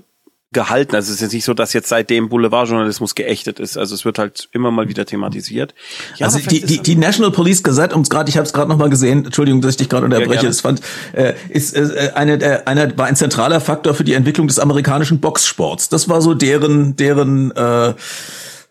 [0.53, 0.97] gehalten.
[0.97, 3.77] Also es ist jetzt nicht so, dass jetzt seitdem Boulevardjournalismus geächtet ist.
[3.77, 5.75] Also es wird halt immer mal wieder thematisiert.
[6.17, 8.79] Ja, also die, die, die National Police Gazette, ums gerade, ich habe es gerade noch
[8.79, 10.49] mal gesehen, Entschuldigung, dass ich dich gerade unterbreche, gerne.
[10.49, 10.81] das fand,
[11.13, 15.21] äh, ist äh, eine der, einer war ein zentraler Faktor für die Entwicklung des amerikanischen
[15.21, 15.91] Boxsports.
[15.91, 17.95] Das war so deren deren äh,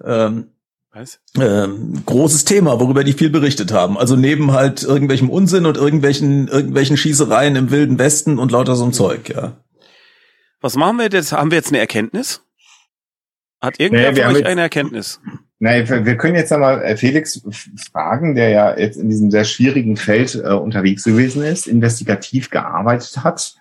[0.03, 0.47] ähm?
[1.39, 3.97] Ähm, großes Thema, worüber die viel berichtet haben.
[3.97, 8.85] Also neben halt irgendwelchem Unsinn und irgendwelchen irgendwelchen Schießereien im wilden Westen und lauter so
[8.85, 9.57] ein Zeug, ja.
[10.61, 11.31] Was machen wir jetzt?
[11.33, 12.41] Haben wir jetzt eine Erkenntnis?
[13.61, 15.19] Hat irgendwer Nee, wir von haben euch jetzt- eine Erkenntnis?
[15.59, 17.41] Nein, wir wir können jetzt einmal äh, Felix
[17.91, 23.23] fragen, der ja jetzt in diesem sehr schwierigen Feld äh, unterwegs gewesen ist, investigativ gearbeitet
[23.23, 23.55] hat,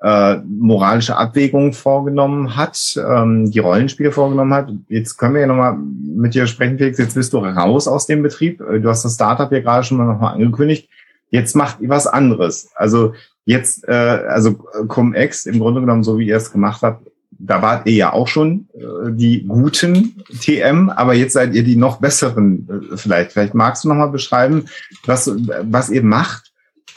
[0.00, 4.70] äh, moralische Abwägungen vorgenommen hat, ähm, die Rollenspiele vorgenommen hat.
[4.88, 6.98] Jetzt können wir ja nochmal mit dir sprechen, Felix.
[6.98, 8.60] Jetzt bist du raus aus dem Betrieb.
[8.60, 10.88] Äh, Du hast das Startup ja gerade schon mal nochmal angekündigt.
[11.30, 12.70] Jetzt macht ihr was anderes.
[12.74, 13.14] Also
[13.44, 17.08] jetzt, äh, also Cum-Ex im Grunde genommen, so wie ihr es gemacht habt,
[17.38, 21.76] da wart ihr ja auch schon äh, die guten TM, aber jetzt seid ihr die
[21.76, 23.32] noch besseren äh, vielleicht.
[23.32, 24.66] Vielleicht magst du noch mal beschreiben,
[25.04, 25.30] was,
[25.62, 26.47] was ihr macht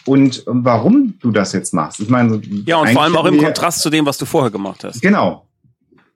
[0.05, 1.99] und warum du das jetzt machst.
[1.99, 4.83] Ich meine, Ja, und vor allem auch im Kontrast zu dem, was du vorher gemacht
[4.83, 5.01] hast.
[5.01, 5.47] Genau.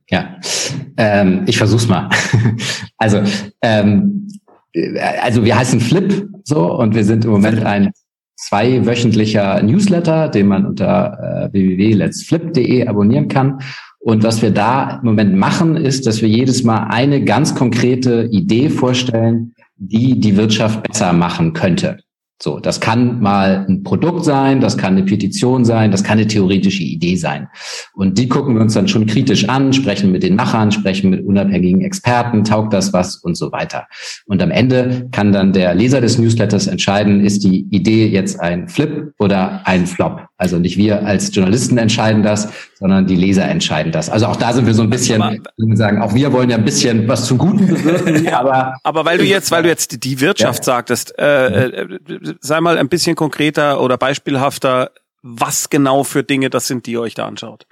[0.10, 0.38] Ja,
[0.98, 2.10] ähm, ich versuch's mal.
[2.98, 3.22] also,
[3.62, 4.28] ähm,
[4.74, 7.92] äh, also wir heißen Flip so und wir sind im Moment ein
[8.36, 13.60] zweiwöchentlicher Newsletter, den man unter äh, www.letsflip.de abonnieren kann.
[14.00, 18.30] Und was wir da im Moment machen, ist, dass wir jedes Mal eine ganz konkrete
[18.32, 21.98] Idee vorstellen, die die Wirtschaft besser machen könnte.
[22.42, 26.28] So, das kann mal ein Produkt sein, das kann eine Petition sein, das kann eine
[26.28, 27.48] theoretische Idee sein.
[27.94, 31.26] Und die gucken wir uns dann schon kritisch an, sprechen mit den Machern, sprechen mit
[31.26, 33.88] unabhängigen Experten, taugt das was und so weiter.
[34.26, 38.68] Und am Ende kann dann der Leser des Newsletters entscheiden, ist die Idee jetzt ein
[38.68, 40.28] Flip oder ein Flop.
[40.38, 44.10] Also nicht wir als Journalisten entscheiden das, sondern die Leser entscheiden das.
[44.10, 46.58] Also auch da sind wir so ein bisschen, wie wir sagen, auch wir wollen ja
[46.58, 50.20] ein bisschen was zum Guten bewirken, aber Aber weil du jetzt, weil du jetzt die
[50.20, 52.00] Wirtschaft sagtest, äh, äh,
[52.40, 54.92] sei mal ein bisschen konkreter oder beispielhafter,
[55.22, 57.66] was genau für Dinge das sind, die ihr euch da anschaut.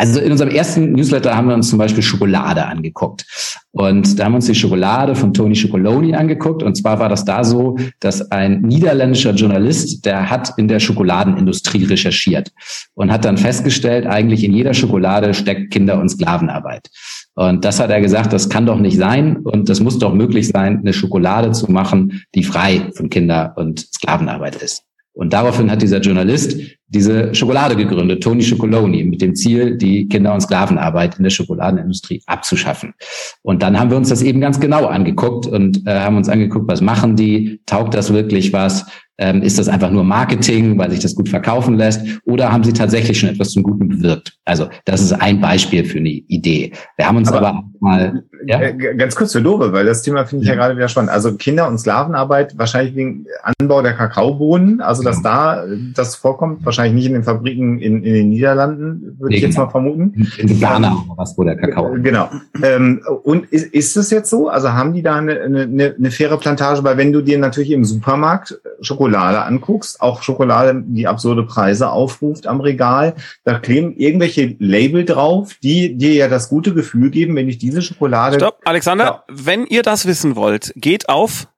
[0.00, 3.26] Also in unserem ersten Newsletter haben wir uns zum Beispiel Schokolade angeguckt.
[3.72, 6.62] Und da haben wir uns die Schokolade von Tony Chocoloni angeguckt.
[6.62, 11.84] Und zwar war das da so, dass ein niederländischer Journalist, der hat in der Schokoladenindustrie
[11.84, 12.50] recherchiert
[12.94, 16.88] und hat dann festgestellt, eigentlich in jeder Schokolade steckt Kinder- und Sklavenarbeit.
[17.34, 20.48] Und das hat er gesagt, das kann doch nicht sein und das muss doch möglich
[20.48, 24.84] sein, eine Schokolade zu machen, die frei von Kinder- und Sklavenarbeit ist.
[25.12, 30.32] Und daraufhin hat dieser Journalist diese Schokolade gegründet, Tony Chocoloni, mit dem Ziel, die Kinder-
[30.32, 32.94] und Sklavenarbeit in der Schokoladenindustrie abzuschaffen.
[33.42, 36.68] Und dann haben wir uns das eben ganz genau angeguckt und äh, haben uns angeguckt,
[36.68, 38.86] was machen die, taugt das wirklich was,
[39.20, 42.72] ähm, ist das einfach nur Marketing, weil sich das gut verkaufen lässt, oder haben sie
[42.72, 44.32] tatsächlich schon etwas zum Guten bewirkt?
[44.44, 46.72] Also das ist ein Beispiel für eine Idee.
[46.96, 50.24] Wir haben uns Aber- aber, mal, ja, Äh, Ganz kurz für Dove, weil das Thema
[50.24, 50.54] finde ich ja.
[50.54, 51.10] gerade wieder spannend.
[51.10, 53.26] Also Kinder- und Sklavenarbeit, wahrscheinlich wegen
[53.58, 58.02] Anbau der Kakaobohnen, also dass da äh, das vorkommt, wahrscheinlich nicht in den Fabriken in,
[58.02, 59.66] in den Niederlanden, würde ich Nee, jetzt genau.
[59.66, 60.28] mal vermuten.
[60.38, 61.94] in, in Ghana was, wo der Kakao.
[61.94, 62.28] Äh, Genau.
[62.62, 64.48] Ähm, und ist, ist es jetzt so?
[64.48, 66.82] Also haben die da eine, eine, eine faire Plantage?
[66.82, 68.68] Weil wenn du dir natürlich im Supermarkt äh,
[69.10, 73.14] Schokolade anguckst, auch Schokolade, die absurde Preise aufruft am Regal,
[73.44, 77.82] da kleben irgendwelche Label drauf, die dir ja das gute Gefühl geben, wenn ich diese
[77.82, 79.24] Schokolade Stopp, Alexander, Ja.
[79.28, 81.48] wenn ihr das wissen wollt, geht auf,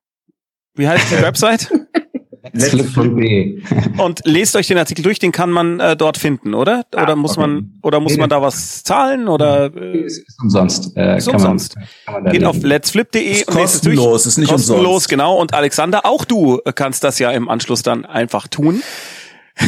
[0.74, 1.70] wie heißt die Website?
[2.54, 3.62] Flip.de.
[3.98, 6.84] und lest euch den Artikel durch, den kann man äh, dort finden, oder?
[6.92, 7.40] Oder Ah, muss okay.
[7.40, 10.96] man, oder muss Nee, man da was zahlen oder äh, Ist umsonst.
[10.96, 11.76] Äh, Ist kann man- umsonst.
[12.04, 13.96] kann man geht auf letsflip.de und lest es durch.
[13.96, 15.08] kostenlos, ist nicht Kostenlos, umsonst.
[15.08, 15.36] genau.
[15.40, 18.82] Und Alexander, auch du kannst das ja im Anschluss dann einfach tun.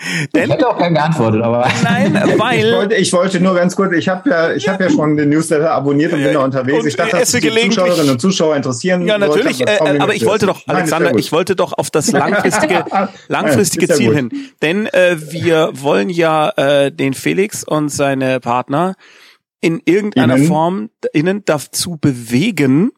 [0.20, 3.76] Ich Denn, hätte auch gern geantwortet, aber nein, Ich weil, wollte, ich wollte nur ganz
[3.76, 6.80] kurz, ich habe ja, ich habe ja schon den Newsletter abonniert und bin da unterwegs.
[6.80, 9.06] Und ich dachte, dass die Zuschauerinnen und Zuschauer interessieren.
[9.06, 11.20] ja wollte, natürlich, aber äh, Tommy aber ich wollte doch, Nein, ja Alexander, gut.
[11.20, 12.84] ich wollte doch auf das langfristige,
[13.28, 14.30] langfristige Ist ja Ziel hin.
[14.62, 18.94] Denn äh, wir wollen ja äh, den Felix und seine Partner
[19.60, 20.46] in irgendeiner Innen.
[20.46, 22.92] Form innen dazu bewegen,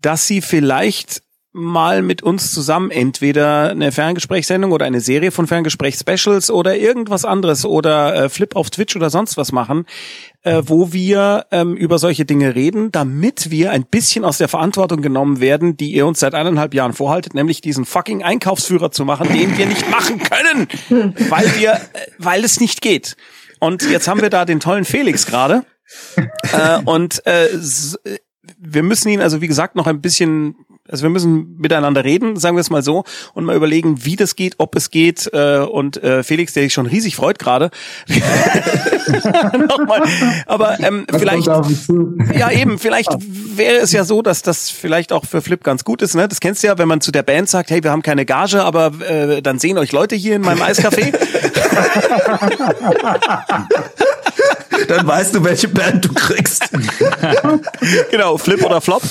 [0.00, 1.23] dass sie vielleicht
[1.54, 7.64] mal mit uns zusammen entweder eine Ferngesprächssendung oder eine Serie von Ferngesprächs-Specials oder irgendwas anderes
[7.64, 9.86] oder äh, Flip auf Twitch oder sonst was machen,
[10.42, 15.00] äh, wo wir ähm, über solche Dinge reden, damit wir ein bisschen aus der Verantwortung
[15.00, 19.28] genommen werden, die ihr uns seit eineinhalb Jahren vorhaltet, nämlich diesen fucking Einkaufsführer zu machen,
[19.32, 20.68] den wir nicht machen können,
[21.30, 21.78] weil wir, äh,
[22.18, 23.16] weil es nicht geht.
[23.60, 25.64] Und jetzt haben wir da den tollen Felix gerade.
[26.16, 28.18] äh, und äh, äh,
[28.58, 30.56] wir müssen ihn also wie gesagt noch ein bisschen,
[30.88, 34.36] also wir müssen miteinander reden, sagen wir es mal so, und mal überlegen, wie das
[34.36, 35.30] geht, ob es geht.
[35.32, 37.70] Äh, und äh, Felix, der sich schon riesig freut gerade,
[39.68, 40.02] nochmal.
[40.46, 45.40] Aber ähm, vielleicht, ja eben, vielleicht wäre es ja so, dass das vielleicht auch für
[45.40, 46.14] Flip ganz gut ist.
[46.14, 46.28] Ne?
[46.28, 48.62] Das kennst du ja, wenn man zu der Band sagt, hey, wir haben keine Gage,
[48.62, 51.14] aber äh, dann sehen euch Leute hier in meinem Eiscafé.
[54.88, 56.70] Dann weißt du, welche Band du kriegst.
[58.10, 59.02] genau, Flip oder Flop.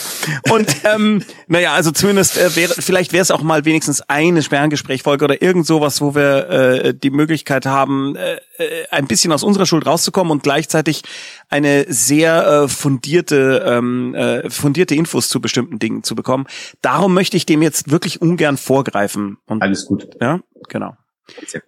[0.50, 5.26] Und ähm, naja, also zumindest äh, wäre, vielleicht wäre es auch mal wenigstens eine Sperrengesprächfolge
[5.26, 9.66] oder irgend sowas, wo wir äh, die Möglichkeit haben, äh, äh, ein bisschen aus unserer
[9.66, 11.04] Schuld rauszukommen und gleichzeitig
[11.50, 16.46] eine sehr äh, fundierte, ähm, äh, fundierte Infos zu bestimmten Dingen zu bekommen.
[16.82, 19.38] Darum möchte ich dem jetzt wirklich ungern vorgreifen.
[19.46, 20.08] Und, Alles gut.
[20.22, 20.40] Ja,
[20.70, 20.96] genau.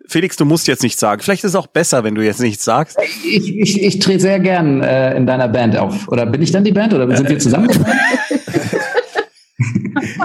[0.08, 1.22] Felix, du musst jetzt nichts sagen.
[1.22, 2.98] Vielleicht ist es auch besser, wenn du jetzt nichts sagst.
[3.24, 6.08] Ich, ich, ich trete sehr gern äh, in deiner Band auf.
[6.10, 7.70] Oder bin ich dann die Band oder sind wir zusammen?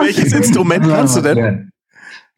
[0.00, 1.70] Welches Instrument kannst du denn?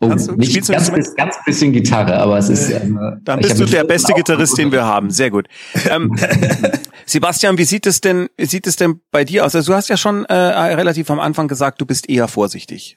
[0.01, 1.17] Oh, Kannst du- nicht spielst du ganz, Instrument?
[1.17, 2.71] ganz bisschen Gitarre, aber es ist.
[2.71, 5.11] Ähm, Dann ich bist du der beste Gitarrist, den wir haben.
[5.11, 5.47] Sehr gut.
[5.89, 6.15] Ähm,
[7.07, 9.55] Sebastian, wie sieht es denn, wie sieht es denn bei dir aus?
[9.55, 12.97] Also du hast ja schon äh, relativ am Anfang gesagt, du bist eher vorsichtig.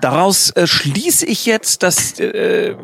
[0.00, 2.74] Daraus äh, schließe ich jetzt, dass, äh,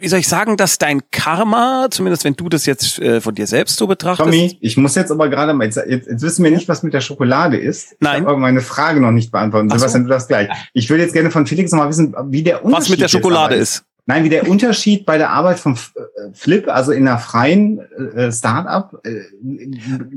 [0.00, 3.46] wie soll ich sagen, dass dein Karma, zumindest wenn du das jetzt äh, von dir
[3.46, 6.50] selbst so betrachtest, Tommy, ich muss jetzt aber gerade mal, jetzt, jetzt, jetzt wissen wir
[6.50, 7.96] nicht, was mit der Schokolade ist.
[8.00, 8.14] Nein.
[8.14, 9.70] Ich habe aber meine Frage noch nicht beantwortet.
[9.72, 9.80] Ach so.
[9.80, 10.48] Sebastian, du das gleich.
[10.72, 13.08] Ich will jetzt gerne von Felix noch mal wissen, wie der Unterschied was mit der
[13.08, 13.84] Schokolade ist.
[14.08, 17.80] Nein, wie der Unterschied bei der Arbeit von äh, Flip, also in einer freien
[18.14, 19.22] äh, Start-up äh,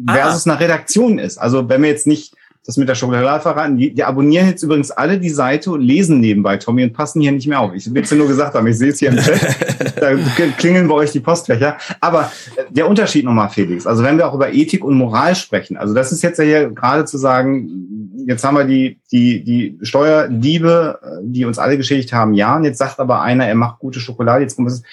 [0.07, 0.13] Ah.
[0.13, 1.39] versus einer Redaktion ist.
[1.39, 2.35] Also wenn wir jetzt nicht
[2.69, 6.57] das mit der Schokolade verraten, die, abonnieren jetzt übrigens alle die Seite und lesen nebenbei,
[6.57, 7.73] Tommy, und passen hier nicht mehr auf.
[7.73, 10.15] Ich will es nur gesagt haben, ich sehe es hier im Chat, da
[10.55, 11.77] klingeln bei euch die Postfächer.
[11.99, 15.77] Aber äh, der Unterschied nochmal, Felix, also wenn wir auch über Ethik und Moral sprechen,
[15.77, 19.79] also das ist jetzt ja hier gerade zu sagen, jetzt haben wir die, die, die
[19.81, 23.79] Steuerdiebe, äh, die uns alle geschädigt haben, ja, und jetzt sagt aber einer, er macht
[23.79, 24.83] gute Schokolade, jetzt kommt es,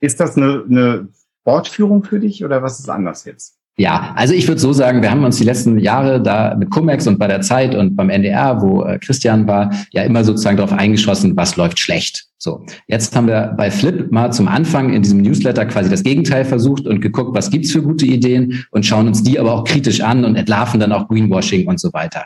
[0.00, 1.08] ist das eine, eine
[1.44, 3.61] Fortführung für dich oder was ist anders jetzt?
[3.78, 7.06] Ja, also ich würde so sagen, wir haben uns die letzten Jahre da mit Cumex
[7.06, 10.72] und bei der Zeit und beim NDR, wo äh, Christian war, ja immer sozusagen darauf
[10.72, 12.26] eingeschossen, was läuft schlecht.
[12.44, 16.44] So, jetzt haben wir bei Flip mal zum Anfang in diesem Newsletter quasi das Gegenteil
[16.44, 20.00] versucht und geguckt, was gibt's für gute Ideen und schauen uns die aber auch kritisch
[20.00, 22.24] an und entlarven dann auch Greenwashing und so weiter.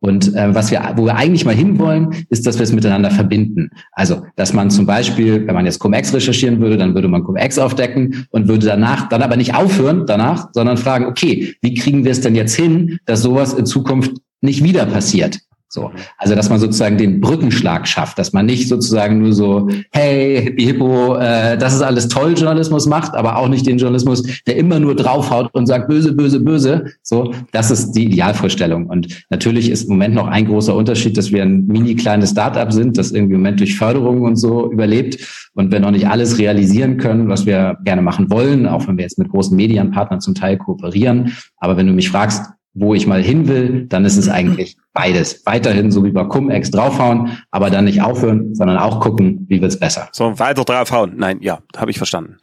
[0.00, 3.68] Und äh, was wir, wo wir eigentlich mal hinwollen, ist, dass wir es miteinander verbinden.
[3.92, 7.58] Also, dass man zum Beispiel, wenn man jetzt Cum-Ex recherchieren würde, dann würde man Cum-Ex
[7.58, 12.12] aufdecken und würde danach dann aber nicht aufhören danach, sondern fragen, okay, wie kriegen wir
[12.12, 15.40] es denn jetzt hin, dass sowas in Zukunft nicht wieder passiert?
[15.70, 20.40] So, also dass man sozusagen den Brückenschlag schafft, dass man nicht sozusagen nur so, hey,
[20.42, 24.56] Hippie Hippo, äh, das ist alles toll, Journalismus macht, aber auch nicht den Journalismus, der
[24.56, 26.86] immer nur draufhaut und sagt böse, böse, böse.
[27.02, 28.86] So, das ist die Idealvorstellung.
[28.86, 32.72] Und natürlich ist im Moment noch ein großer Unterschied, dass wir ein mini kleines Startup
[32.72, 36.38] sind, das irgendwie im Moment durch Förderungen und so überlebt und wir noch nicht alles
[36.38, 40.34] realisieren können, was wir gerne machen wollen, auch wenn wir jetzt mit großen Medienpartnern zum
[40.34, 41.32] Teil kooperieren.
[41.58, 42.42] Aber wenn du mich fragst,
[42.74, 45.42] wo ich mal hin will, dann ist es eigentlich beides.
[45.46, 49.78] Weiterhin so wie bei Cum-Ex draufhauen, aber dann nicht aufhören, sondern auch gucken, wie wird's
[49.78, 50.08] besser.
[50.12, 51.14] So, weiter draufhauen.
[51.16, 52.38] Nein, ja, habe ich verstanden.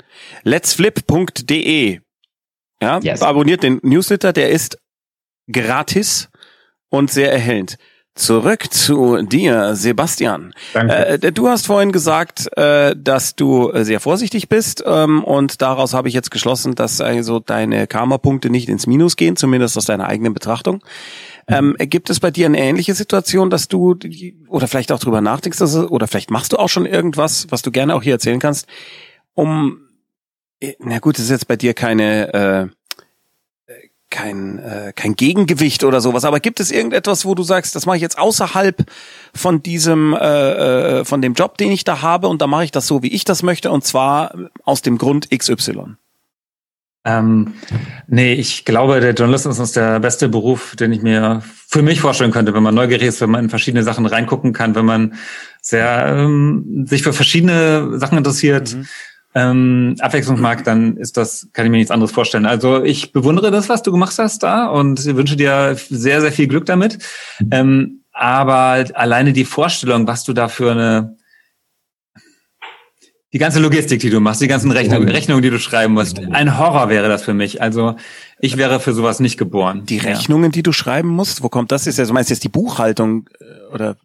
[0.45, 1.99] Let'sflip.de.
[2.81, 3.21] Ja, Yes.
[3.21, 4.77] abonniert den Newsletter, der ist
[5.51, 6.29] gratis
[6.89, 7.77] und sehr erhellend.
[8.17, 10.53] Zurück zu dir, Sebastian.
[10.73, 10.93] Danke.
[11.21, 16.07] Äh, du hast vorhin gesagt, äh, dass du sehr vorsichtig bist ähm, und daraus habe
[16.07, 20.33] ich jetzt geschlossen, dass also deine Karma-Punkte nicht ins Minus gehen, zumindest aus deiner eigenen
[20.33, 20.81] Betrachtung.
[21.47, 23.95] Ähm, gibt es bei dir eine ähnliche Situation, dass du
[24.47, 27.71] oder vielleicht auch drüber nachdenkst, dass, oder vielleicht machst du auch schon irgendwas, was du
[27.71, 28.67] gerne auch hier erzählen kannst,
[29.35, 29.81] um
[30.59, 32.67] äh, na gut, das ist jetzt bei dir keine äh,
[34.15, 37.97] kein, äh, kein Gegengewicht oder sowas, aber gibt es irgendetwas, wo du sagst, das mache
[37.97, 38.85] ich jetzt außerhalb
[39.35, 42.71] von diesem, äh, äh, von dem Job, den ich da habe und da mache ich
[42.71, 45.97] das so, wie ich das möchte und zwar aus dem Grund XY.
[47.05, 47.53] Ähm,
[48.07, 52.31] nee, ich glaube, der Journalismus ist der beste Beruf, den ich mir für mich vorstellen
[52.31, 55.13] könnte, wenn man neugierig ist, wenn man in verschiedene Sachen reingucken kann, wenn man
[55.61, 58.75] sehr ähm, sich für verschiedene Sachen interessiert,
[59.35, 62.45] ähm, Abwechslung mag, dann ist das, kann ich mir nichts anderes vorstellen.
[62.45, 66.47] Also ich bewundere das, was du gemacht hast da und wünsche dir sehr, sehr viel
[66.47, 66.99] Glück damit.
[67.51, 71.17] Ähm, aber alleine die Vorstellung, was du da für eine
[73.35, 76.21] die ganze Logistik, die du machst, die ganzen Rechnungen, Rechnungen, die du schreiben musst.
[76.31, 77.61] Ein Horror wäre das für mich.
[77.61, 77.97] Also
[78.39, 79.85] ich wäre für sowas nicht geboren.
[79.85, 81.85] Die Rechnungen, die du schreiben musst, wo kommt das?
[81.85, 83.97] Ist ja, du meinst jetzt die Buchhaltung äh, oder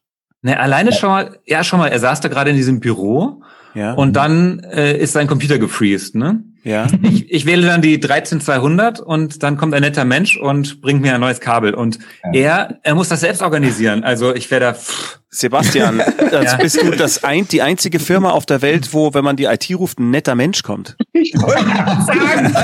[0.43, 3.43] Ne, alleine schon mal, ja schon mal, er saß da gerade in diesem Büro
[3.75, 3.93] ja?
[3.93, 6.43] und dann äh, ist sein Computer gefreezed, ne?
[6.65, 6.87] Ja.
[7.03, 11.15] Ich, ich wähle dann die 13200 und dann kommt ein netter Mensch und bringt mir
[11.15, 11.99] ein neues Kabel und
[12.33, 14.05] er er muss das selbst organisieren.
[14.05, 16.57] Also ich wäre da pff, Sebastian, das Ja.
[16.57, 19.69] bist du das ein, die einzige Firma auf der Welt, wo, wenn man die IT
[19.75, 20.97] ruft, ein netter Mensch kommt.
[21.13, 22.55] Ich wollte gerade sagen,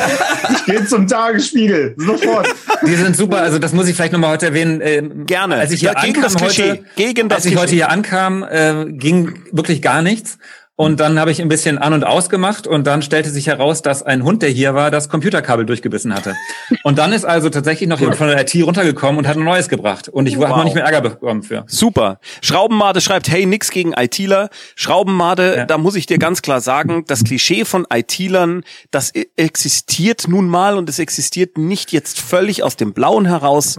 [0.52, 2.48] ich gehe zum Tagesspiegel, sofort.
[2.84, 4.80] Die sind super, also das muss ich vielleicht nochmal heute erwähnen.
[4.82, 5.56] Ähm, Gerne.
[5.56, 6.70] Als ich hier Ja, gegen ankam das Klischee.
[6.70, 10.38] heute, Gegen das als ich heute hier ankam, äh, ging wirklich gar nichts.
[10.78, 13.80] Und dann habe ich ein bisschen an und aus gemacht und dann stellte sich heraus,
[13.80, 16.34] dass ein Hund, der hier war, das Computerkabel durchgebissen hatte.
[16.82, 19.70] Und dann ist also tatsächlich noch jemand von der IT runtergekommen und hat ein neues
[19.70, 20.10] gebracht.
[20.10, 20.48] Und ich wow.
[20.48, 21.64] habe noch nicht mehr Ärger bekommen für.
[21.66, 22.20] Super.
[22.42, 24.50] Schraubenmade schreibt, hey, nix gegen ITler.
[24.74, 25.64] Schraubenmade, ja.
[25.64, 30.46] da muss ich dir ganz klar sagen, das Klischee von ITlern, das e- existiert nun
[30.46, 33.78] mal und es existiert nicht jetzt völlig aus dem Blauen heraus.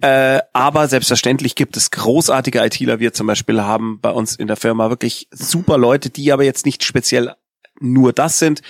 [0.00, 3.00] Äh, aber selbstverständlich gibt es großartige ITler.
[3.00, 6.66] Wir zum Beispiel haben bei uns in der Firma wirklich super Leute, die aber jetzt
[6.66, 7.34] nicht speziell
[7.80, 8.62] nur das sind.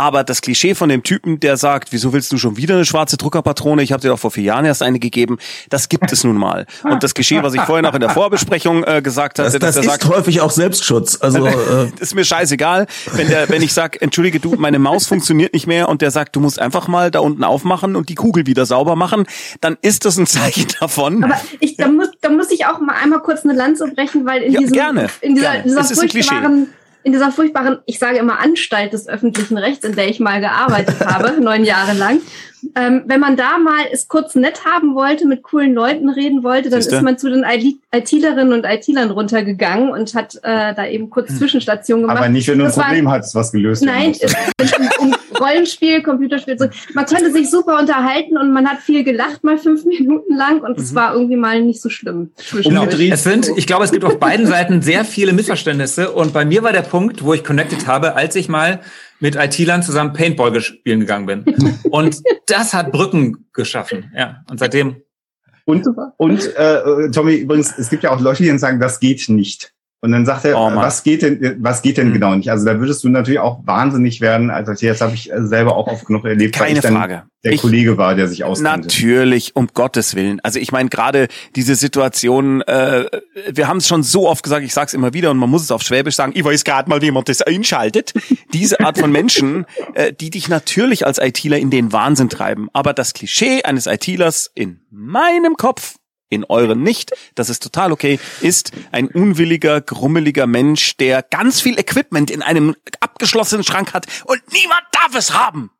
[0.00, 3.18] Aber das Klischee von dem Typen, der sagt, wieso willst du schon wieder eine schwarze
[3.18, 3.82] Druckerpatrone?
[3.82, 5.36] Ich habe dir doch vor vier Jahren erst eine gegeben.
[5.68, 6.64] Das gibt es nun mal.
[6.84, 9.84] Und das Klischee, was ich vorhin auch in der Vorbesprechung äh, gesagt hatte, das, das
[9.84, 11.18] ist sagt, häufig auch Selbstschutz.
[11.20, 15.52] Also äh, ist mir scheißegal, wenn der, wenn ich sag, entschuldige du, meine Maus funktioniert
[15.52, 18.46] nicht mehr und der sagt, du musst einfach mal da unten aufmachen und die Kugel
[18.46, 19.26] wieder sauber machen,
[19.60, 21.22] dann ist das ein Zeichen davon.
[21.24, 24.44] Aber ich, da muss, da muss ich auch mal einmal kurz eine Lanze brechen, weil
[24.44, 25.64] in ja, diesem, gerne, in dieser, gerne.
[25.64, 26.68] dieser furchtbaren
[27.02, 31.00] in dieser furchtbaren, ich sage immer Anstalt des öffentlichen Rechts, in der ich mal gearbeitet
[31.00, 32.20] habe, neun Jahre lang.
[32.76, 36.70] Ähm, wenn man da mal es kurz nett haben wollte, mit coolen Leuten reden wollte,
[36.70, 36.96] dann Siehste?
[36.96, 37.44] ist man zu den
[37.94, 41.38] ITlerinnen und ITlern runtergegangen und hat äh, da eben kurz hm.
[41.38, 42.18] Zwischenstationen gemacht.
[42.18, 44.14] Aber nicht, wenn du ein Problem war, hattest, was gelöst Nein,
[44.98, 46.58] um, Rollenspiel, Computerspiel.
[46.58, 46.66] So.
[46.94, 50.78] Man konnte sich super unterhalten und man hat viel gelacht mal fünf Minuten lang und
[50.78, 50.96] es mhm.
[50.96, 52.30] war irgendwie mal nicht so schlimm.
[52.52, 52.84] Genau.
[52.84, 56.62] Es sind, ich glaube, es gibt auf beiden Seiten sehr viele Missverständnisse und bei mir
[56.62, 58.80] war der Punkt, wo ich connected habe, als ich mal
[59.20, 61.44] mit IT-Lern zusammen Paintball spielen gegangen bin.
[61.90, 64.12] Und das hat Brücken geschaffen.
[64.16, 65.02] Ja, und seitdem.
[65.66, 65.86] Und,
[66.16, 69.72] und äh, Tommy, übrigens, es gibt ja auch Leute, die sagen, das geht nicht.
[70.02, 72.14] Und dann sagt er, oh, was geht denn, was geht denn mhm.
[72.14, 72.50] genau nicht?
[72.50, 74.48] Also da würdest du natürlich auch wahnsinnig werden.
[74.50, 77.22] Also jetzt habe ich selber auch oft genug erlebt, Keine weil ich dann Frage.
[77.44, 78.88] der ich, Kollege war, der sich auskannte.
[78.88, 80.40] Natürlich, um Gottes Willen.
[80.42, 83.04] Also ich meine gerade diese Situation, äh,
[83.52, 85.64] wir haben es schon so oft gesagt, ich sage es immer wieder und man muss
[85.64, 88.14] es auf Schwäbisch sagen, ich weiß gerade mal, wie man das einschaltet.
[88.54, 92.68] Diese Art von Menschen, äh, die dich natürlich als ITler in den Wahnsinn treiben.
[92.72, 95.96] Aber das Klischee eines ITlers in meinem Kopf
[96.30, 101.78] in euren nicht, das ist total okay, ist ein unwilliger, grummeliger Mensch, der ganz viel
[101.78, 105.70] Equipment in einem abgeschlossenen Schrank hat und niemand darf es haben.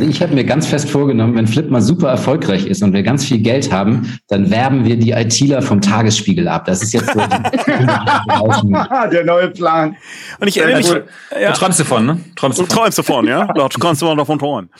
[0.00, 3.26] Ich habe mir ganz fest vorgenommen, wenn Flip mal super erfolgreich ist und wir ganz
[3.26, 6.64] viel Geld haben, dann werben wir die ITler vom Tagesspiegel ab.
[6.64, 7.18] Das ist jetzt so
[9.12, 9.94] der neue Plan.
[10.40, 10.90] Und ich erinnere mich,
[11.38, 11.52] ja.
[11.52, 12.18] Du träumst davon, ne?
[12.34, 12.68] Träumst davon.
[12.68, 13.46] Du träumst davon, ja?
[13.68, 14.70] Du kannst immer davon träumen.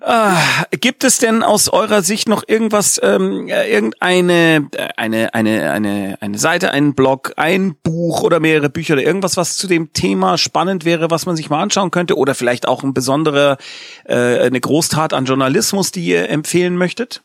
[0.00, 0.38] Ah,
[0.72, 6.72] gibt es denn aus eurer Sicht noch irgendwas, ähm, irgendeine, eine, eine, eine, eine Seite,
[6.72, 11.12] einen Blog, ein Buch oder mehrere Bücher oder irgendwas, was zu dem Thema spannend wäre,
[11.12, 13.56] was man sich mal anschauen könnte oder vielleicht auch ein besonderer
[14.04, 17.22] äh, eine Großtat an Journalismus, die ihr empfehlen möchtet?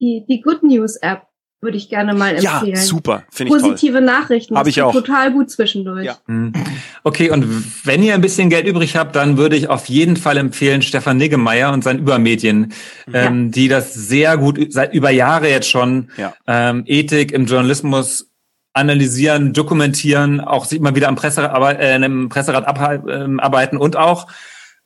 [0.00, 1.22] Die, die Good News App
[1.62, 2.74] würde ich gerne mal empfehlen.
[2.74, 4.02] Ja, super, finde ich Positive toll.
[4.02, 4.56] Nachrichten.
[4.56, 4.92] Habe ich auch.
[4.92, 6.04] Total gut zwischendurch.
[6.04, 6.18] Ja.
[6.26, 6.52] Hm.
[7.02, 10.36] Okay, und wenn ihr ein bisschen Geld übrig habt, dann würde ich auf jeden Fall
[10.36, 12.72] empfehlen Stefan Niggemeier und sein Übermedien,
[13.10, 13.26] ja.
[13.26, 16.34] ähm, die das sehr gut seit über Jahre jetzt schon ja.
[16.46, 18.30] ähm, Ethik im Journalismus
[18.74, 22.66] analysieren, dokumentieren, auch sich immer wieder am Presserat, äh, im Presserat
[23.08, 24.26] ähm, arbeiten und auch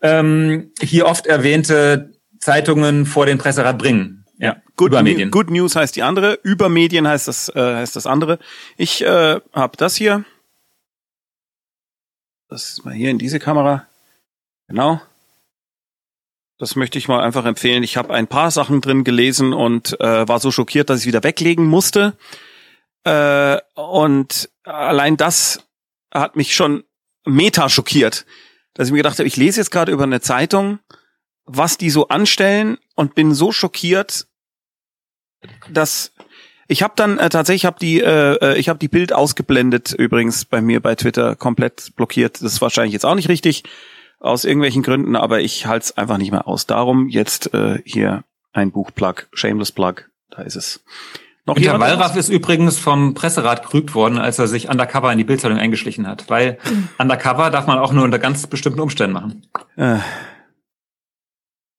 [0.03, 4.25] ähm, hier oft erwähnte Zeitungen vor den Presserat bringen.
[4.39, 5.31] Ja, Good, Medien.
[5.31, 8.39] Good News heißt die andere, über Medien heißt das, äh, heißt das andere.
[8.79, 10.25] Ich äh, habe das hier.
[12.49, 13.87] Das ist mal hier in diese Kamera.
[14.69, 15.01] Genau.
[16.59, 17.83] Das möchte ich mal einfach empfehlen.
[17.83, 21.23] Ich habe ein paar Sachen drin gelesen und äh, war so schockiert, dass ich wieder
[21.23, 22.17] weglegen musste.
[23.05, 25.67] Äh, und allein das
[26.13, 26.85] hat mich schon
[27.27, 28.25] meta schockiert
[28.81, 30.79] dass ich mir gedacht habe, ich lese jetzt gerade über eine Zeitung,
[31.45, 34.27] was die so anstellen und bin so schockiert,
[35.71, 36.15] dass
[36.67, 40.47] ich habe dann äh, tatsächlich habe die äh, äh ich habe die Bild ausgeblendet übrigens
[40.47, 42.37] bei mir bei Twitter komplett blockiert.
[42.37, 43.65] Das ist wahrscheinlich jetzt auch nicht richtig
[44.19, 46.65] aus irgendwelchen Gründen, aber ich halte es einfach nicht mehr aus.
[46.65, 48.25] Darum jetzt äh, hier
[48.55, 50.83] ein Buchplug, Shameless Plug, da ist es.
[51.47, 55.25] Noch Günter Wallraff ist übrigens vom Presserat gerügt worden, als er sich undercover in die
[55.25, 56.29] Bildzeitung eingeschlichen hat.
[56.29, 56.59] Weil
[56.99, 59.43] undercover darf man auch nur unter ganz bestimmten Umständen machen.
[59.77, 59.99] Äh.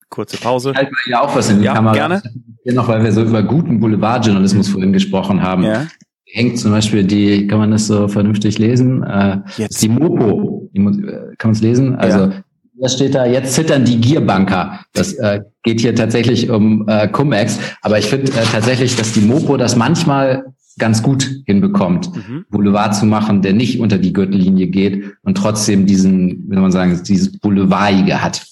[0.10, 0.74] Kurze Pause.
[0.76, 1.94] Halt mal hier auch was in die ja, Kamera.
[1.94, 2.22] Gerne.
[2.64, 5.64] Hier noch, weil wir so über guten Boulevardjournalismus vorhin gesprochen haben.
[5.64, 5.88] Ja.
[6.26, 9.04] Hängt zum Beispiel die, kann man das so vernünftig lesen?
[9.04, 9.82] Äh, Jetzt.
[9.82, 11.96] Die Mopo, die, äh, kann man es lesen?
[11.96, 12.44] Also ja.
[12.82, 14.80] Da steht da, jetzt zittern die Gierbanker.
[14.94, 17.60] Das äh, geht hier tatsächlich um äh, Cum-Ex.
[17.84, 20.46] Aber ich finde äh, tatsächlich, dass die Mopo das manchmal
[20.80, 22.46] ganz gut hinbekommt, mhm.
[22.50, 26.72] Boulevard zu machen, der nicht unter die Gürtellinie geht und trotzdem diesen, wie soll man
[26.72, 28.44] sagen, dieses Boulevardige hat.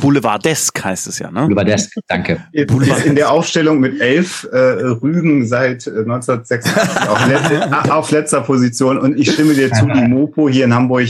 [0.00, 1.42] Boulevardesk heißt es ja, ne?
[1.42, 2.44] Boulevardesk, danke.
[2.52, 6.72] Ist in der Aufstellung mit elf äh, Rügen seit äh, 1986
[7.08, 8.96] auf, letzte, auf letzter Position.
[8.96, 11.08] Und ich stimme dir zu, die Mopo hier in Hamburg,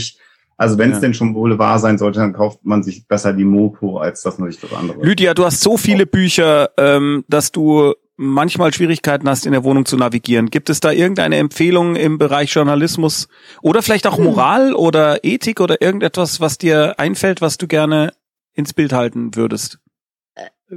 [0.57, 1.01] also wenn es Ja.
[1.01, 4.59] denn schon Boulevard sein sollte, dann kauft man sich besser die Mopo als das natürlich
[4.59, 5.01] das andere.
[5.05, 9.85] Lydia, du hast so viele Bücher, ähm, dass du manchmal Schwierigkeiten hast, in der Wohnung
[9.85, 10.49] zu navigieren.
[10.49, 13.27] Gibt es da irgendeine Empfehlung im Bereich Journalismus
[13.61, 18.13] oder vielleicht auch Moral oder Ethik oder irgendetwas, was dir einfällt, was du gerne
[18.55, 19.77] ins Bild halten würdest?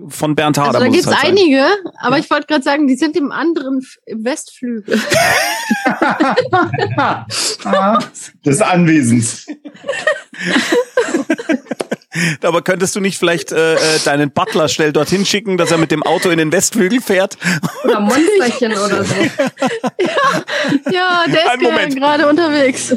[0.08, 1.30] Von Bernd Hader Also da gibt's halt sein.
[1.30, 1.66] einige,
[1.98, 5.00] aber ich wollte gerade sagen, die sind im anderen, im Westflügel.
[8.44, 9.46] Des Anwesens.
[12.42, 15.90] Aber könntest du nicht vielleicht äh, äh, deinen Butler schnell dorthin schicken, dass er mit
[15.90, 17.36] dem Auto in den Westflügel fährt?
[17.84, 19.14] Oder Monsterchen oder so.
[20.90, 21.60] ja, der ist
[21.90, 22.96] ge- gerade unterwegs.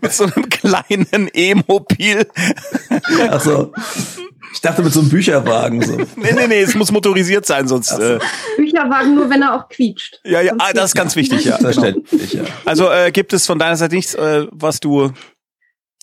[0.00, 2.26] mit so einem kleinen E-Mobil.
[3.30, 3.72] Also,
[4.52, 5.96] ich dachte mit so einem Bücherwagen so.
[6.16, 7.92] Nee, nee, nee, es muss motorisiert sein, sonst.
[7.92, 8.18] Äh,
[8.56, 10.20] Bücherwagen nur, wenn er auch quietscht.
[10.24, 11.56] ja, ja, ah, das ist ganz wichtig, ja.
[11.56, 11.72] Genau.
[11.72, 12.42] Verständlich, ja.
[12.64, 15.12] Also äh, gibt es von deiner Seite nichts, äh, was du.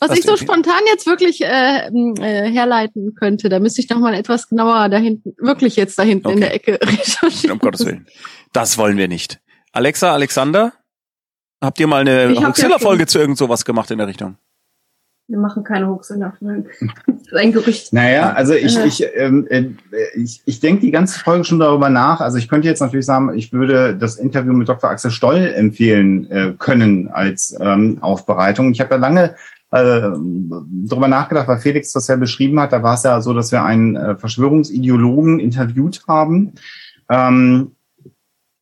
[0.02, 3.99] Was Was ich so spontan jetzt wirklich äh, äh, herleiten könnte, da müsste ich noch
[3.99, 6.40] mal etwas genauer da hinten, wirklich jetzt da hinten in Okay.
[6.41, 7.52] der Ecke recherchieren.
[7.53, 8.07] Um Gottes Willen.
[8.52, 9.40] Das wollen wir nicht.
[9.73, 10.73] Alexa, Alexander,
[11.61, 13.07] habt ihr mal eine ja schon.
[13.07, 14.38] zu irgend sowas gemacht in der Richtung?
[15.28, 16.65] Wir machen keine Hoaxilla-Folgen.
[17.06, 17.94] Das ist ein Gerücht.
[17.94, 18.84] Naja, also ich, Ja.
[18.84, 19.65] ich, ähm, äh,
[20.15, 22.19] ich, ich denke die ganze Folge schon darüber nach.
[22.19, 24.90] Also ich könnte jetzt natürlich sagen, ich würde das Interview mit Dr.
[24.90, 28.72] Axel Stoll empfehlen äh, können als ähm, Aufbereitung.
[28.73, 29.36] Ich habe da lange
[29.72, 30.11] äh,
[30.85, 32.73] darüber nachgedacht, weil Felix das ja beschrieben hat.
[32.73, 36.53] Da war es ja so, dass wir einen äh, Verschwörungsideologen interviewt haben.
[37.10, 37.72] Ähm,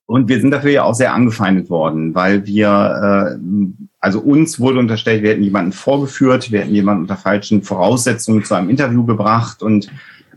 [0.06, 3.40] und wir sind dafür ja auch sehr angefeindet worden, weil wir, äh,
[4.00, 8.56] also uns wurde unterstellt, wir hätten jemanden vorgeführt, wir hätten jemanden unter falschen Voraussetzungen zu
[8.56, 9.62] einem Interview gebracht.
[9.62, 9.92] Und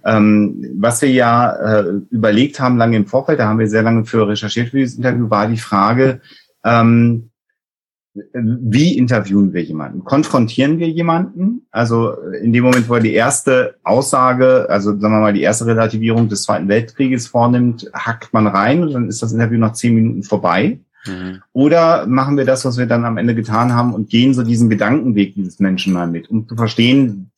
[0.05, 4.05] ähm, was wir ja äh, überlegt haben lange im Vorfeld, da haben wir sehr lange
[4.05, 6.21] für recherchiert für dieses Interview, war die Frage,
[6.65, 7.31] ähm,
[8.15, 10.05] wie interviewen wir jemanden?
[10.05, 11.67] Konfrontieren wir jemanden?
[11.71, 12.13] Also
[12.43, 16.29] in dem Moment, wo er die erste Aussage, also sagen wir mal die erste Relativierung
[16.29, 20.23] des Zweiten Weltkrieges vornimmt, hackt man rein und dann ist das Interview nach zehn Minuten
[20.23, 20.79] vorbei.
[21.53, 24.71] Oder machen wir das, was wir dann am Ende getan haben und gehen so diesen
[24.71, 27.31] Gedankenweg dieses Menschen mal mit, um zu verstehen,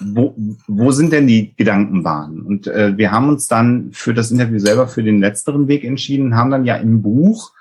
[0.00, 0.34] wo,
[0.66, 2.40] wo sind denn die Gedankenbahnen?
[2.40, 6.34] Und äh, wir haben uns dann für das Interview selber für den letzteren Weg entschieden,
[6.34, 7.52] haben dann ja im Buch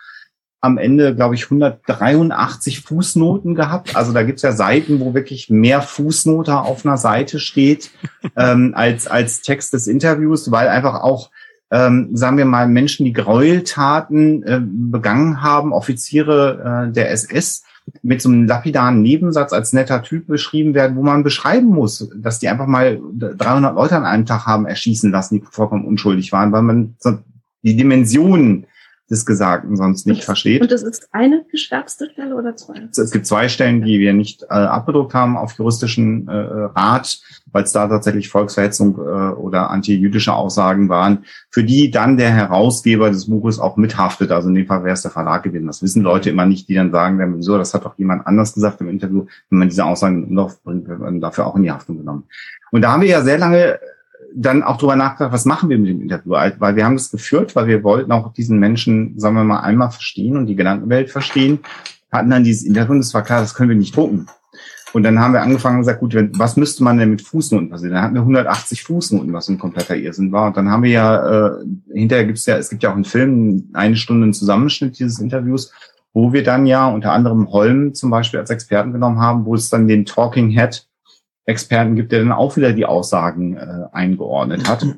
[0.64, 3.98] am Ende, glaube ich, 183 Fußnoten gehabt.
[3.98, 7.91] Also da gibt's ja Seiten, wo wirklich mehr Fußnote auf einer Seite steht
[8.38, 11.31] ähm, als, als Text des Interviews, weil einfach auch
[11.69, 17.64] ähm, sagen wir mal, Menschen, die Gräueltaten äh, begangen haben, Offiziere äh, der SS,
[18.02, 22.40] mit so einem lapidaren Nebensatz als netter Typ beschrieben werden, wo man beschreiben muss, dass
[22.40, 26.52] die einfach mal 300 Leute an einem Tag haben erschießen lassen, die vollkommen unschuldig waren,
[26.53, 27.18] weil man so
[27.64, 28.68] die Dimensionen
[29.10, 30.62] des Gesagten sonst nicht versteht.
[30.62, 32.88] Und das ist eine geschwärzte Stelle oder zwei?
[32.90, 37.22] Es gibt zwei Stellen, die wir nicht äh, abgedruckt haben auf juristischen äh, Rat,
[37.52, 43.10] weil es da tatsächlich Volksverhetzung äh, oder antijüdische Aussagen waren, für die dann der Herausgeber
[43.10, 44.32] des Buches auch mithaftet.
[44.32, 45.68] Also in dem Fall wäre es der Verlag gewesen.
[45.68, 48.54] Das wissen Leute immer nicht, die dann sagen, werden, wieso, das hat doch jemand anders
[48.54, 49.26] gesagt im Interview.
[49.50, 52.24] Wenn man diese Aussagen in Umlauf bringt, wird man dafür auch in die Haftung genommen.
[52.72, 53.80] Und da haben wir ja sehr lange
[54.35, 56.31] dann auch drüber nachgedacht, was machen wir mit dem Interview?
[56.31, 59.91] Weil wir haben das geführt, weil wir wollten auch diesen Menschen, sagen wir mal, einmal
[59.91, 61.60] verstehen und die Gedankenwelt verstehen,
[62.11, 64.27] hatten dann dieses Interview und es war klar, das können wir nicht drucken.
[64.93, 67.69] Und dann haben wir angefangen und gesagt, gut, wenn, was müsste man denn mit Fußnoten
[67.69, 67.95] passieren?
[67.95, 70.47] Dann hatten wir 180 Fußnoten, was ein kompletter Irrsinn war.
[70.47, 73.69] Und dann haben wir ja, äh, hinterher gibt's ja, es gibt ja auch einen Film,
[73.73, 75.73] eine Stunde einen Zusammenschnitt dieses Interviews,
[76.14, 79.72] wo wir dann ja unter anderem Holm zum Beispiel als Experten genommen haben, wo es
[79.72, 80.88] dann den Talking Head
[81.45, 84.84] Experten gibt, der dann auch wieder die Aussagen äh, eingeordnet hat.
[84.84, 84.98] Und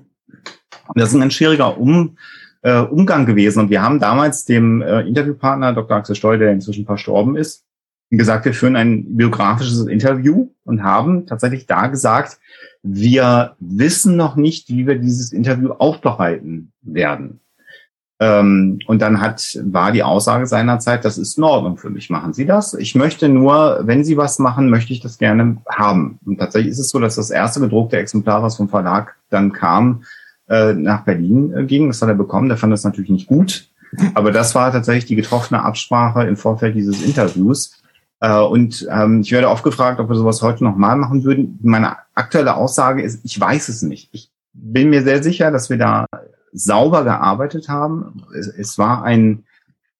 [0.96, 2.18] das ist ein ganz schwieriger um,
[2.62, 3.60] äh, Umgang gewesen.
[3.60, 5.98] Und wir haben damals dem äh, Interviewpartner Dr.
[5.98, 7.66] Axel Stoll, der inzwischen verstorben ist,
[8.12, 12.40] gesagt, wir führen ein biografisches Interview und haben tatsächlich da gesagt,
[12.84, 17.40] wir wissen noch nicht, wie wir dieses Interview aufbereiten werden.
[18.20, 22.34] Ähm, und dann hat, war die Aussage seinerzeit, das ist in Ordnung für mich, machen
[22.34, 22.74] Sie das.
[22.74, 26.20] Ich möchte nur, wenn Sie was machen, möchte ich das gerne haben.
[26.26, 30.04] Und tatsächlich ist es so, dass das erste gedruckte Exemplar, was vom Verlag dann kam,
[30.48, 31.88] äh, nach Berlin äh, ging.
[31.88, 32.48] Das hat er bekommen.
[32.48, 33.68] Der fand das natürlich nicht gut.
[34.14, 37.82] Aber das war tatsächlich die getroffene Absprache im Vorfeld dieses Interviews.
[38.22, 41.60] Äh, und ähm, ich werde oft gefragt, ob wir sowas heute nochmal machen würden.
[41.64, 44.10] Meine aktuelle Aussage ist, ich weiß es nicht.
[44.14, 46.06] Ich bin mir sehr sicher, dass wir da
[46.56, 48.24] sauber gearbeitet haben.
[48.38, 49.44] Es, es war ein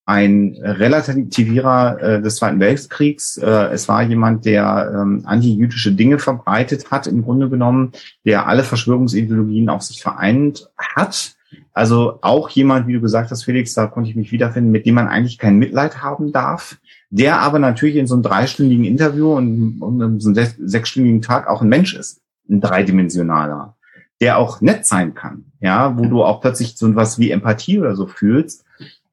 [0.06, 3.38] ein Relativierer äh, des Zweiten Weltkriegs.
[3.38, 7.92] Äh, es war jemand, der ähm, anti-jüdische Dinge verbreitet hat, im Grunde genommen,
[8.24, 11.36] der alle Verschwörungsideologien auf sich vereint hat.
[11.74, 14.96] Also auch jemand, wie du gesagt hast, Felix, da konnte ich mich wiederfinden, mit dem
[14.96, 16.78] man eigentlich kein Mitleid haben darf,
[17.10, 21.62] der aber natürlich in so einem dreistündigen Interview und, und so einem sechsstündigen Tag auch
[21.62, 23.75] ein Mensch ist, ein dreidimensionaler,
[24.22, 27.96] der auch nett sein kann, ja, wo du auch plötzlich so was wie Empathie oder
[27.96, 28.66] so fühlst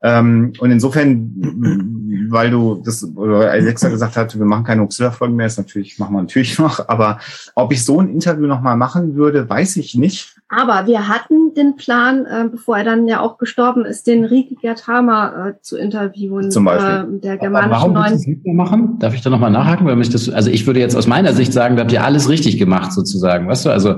[0.05, 5.47] ähm, und insofern, weil du das, oder Alexa gesagt hat, wir machen keine Oxilla-Folgen mehr,
[5.47, 7.21] ist natürlich, machen wir natürlich noch, aber
[7.55, 10.37] ob ich so ein Interview nochmal machen würde, weiß ich nicht.
[10.49, 14.57] Aber wir hatten den Plan, äh, bevor er dann ja auch gestorben ist, den Rieke
[14.57, 17.17] Gerthamer äh, zu interviewen, Zum Beispiel.
[17.17, 18.13] Äh, der germanischen Warum willst du neuen.
[18.13, 18.99] das nicht mehr machen?
[18.99, 19.87] Darf ich da nochmal nachhaken?
[19.87, 22.29] Weil mich das, also ich würde jetzt aus meiner Sicht sagen, da habt ihr alles
[22.29, 23.47] richtig gemacht, sozusagen.
[23.49, 23.95] Weißt du, also.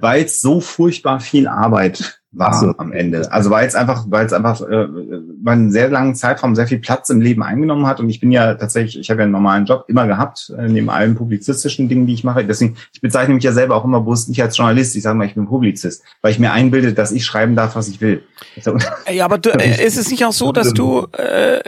[0.00, 2.74] Weil es so furchtbar viel Arbeit war so.
[2.76, 3.32] am Ende.
[3.32, 6.78] Also weil es einfach, weil es einfach äh, über einen sehr langen Zeitraum sehr viel
[6.78, 7.98] Platz im Leben eingenommen hat.
[7.98, 10.90] Und ich bin ja tatsächlich, ich habe ja einen normalen Job immer gehabt, äh, neben
[10.90, 12.44] allen publizistischen Dingen, die ich mache.
[12.44, 14.96] Deswegen, ich bezeichne mich ja selber auch immer bewusst nicht als Journalist.
[14.96, 17.88] Ich sage mal, ich bin Publizist, weil ich mir einbilde, dass ich schreiben darf, was
[17.88, 18.22] ich will.
[19.10, 21.60] Ja, aber du, äh, ist es nicht auch so, dass du, äh,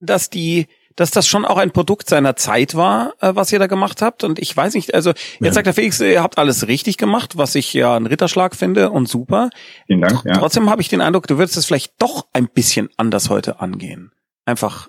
[0.00, 3.66] dass die, dass das schon auch ein Produkt seiner Zeit war, äh, was ihr da
[3.66, 4.24] gemacht habt?
[4.24, 7.54] Und ich weiß nicht, also jetzt sagt der Felix, ihr habt alles richtig gemacht, was
[7.54, 9.50] ich ja einen Ritterschlag finde und super.
[9.86, 10.24] Vielen Dank.
[10.24, 10.32] Ja.
[10.38, 14.12] Trotzdem habe ich den Eindruck, du würdest es vielleicht doch ein bisschen anders heute angehen.
[14.46, 14.88] Einfach,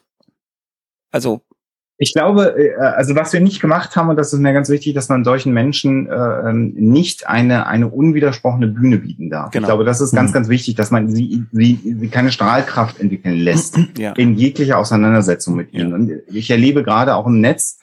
[1.12, 1.42] also
[2.00, 4.94] Ich glaube, äh, also was wir nicht gemacht haben, und das ist mir ganz wichtig,
[4.94, 6.14] dass man solchen Menschen äh,
[6.50, 9.52] ähm, nicht eine, eine unwidersprochene Bühne bieten darf.
[9.52, 9.66] Genau.
[9.66, 13.38] Ich glaube, das ist ganz, ganz wichtig, dass man sie, sie, sie keine Strahlkraft entwickeln
[13.38, 14.12] lässt ja.
[14.14, 15.94] in jeglicher Auseinandersetzung mit ihnen.
[15.94, 17.80] Und ich erlebe gerade auch im Netz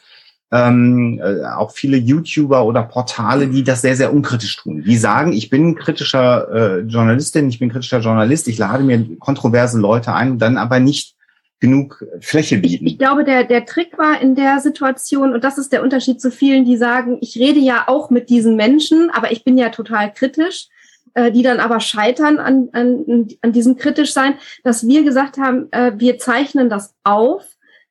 [0.53, 4.85] ähm, äh, auch viele YouTuber oder Portale, die das sehr, sehr unkritisch tun.
[4.87, 9.81] Die sagen, ich bin kritischer äh, Journalistin, ich bin kritischer Journalist, ich lade mir kontroverse
[9.81, 11.14] Leute ein und dann aber nicht
[11.61, 12.87] genug Fläche bieten.
[12.87, 16.31] Ich glaube, der, der Trick war in der Situation, und das ist der Unterschied zu
[16.31, 20.13] vielen, die sagen, ich rede ja auch mit diesen Menschen, aber ich bin ja total
[20.13, 20.69] kritisch,
[21.15, 25.69] äh, die dann aber scheitern an, an, an diesem kritisch sein, dass wir gesagt haben,
[25.71, 27.45] äh, wir zeichnen das auf,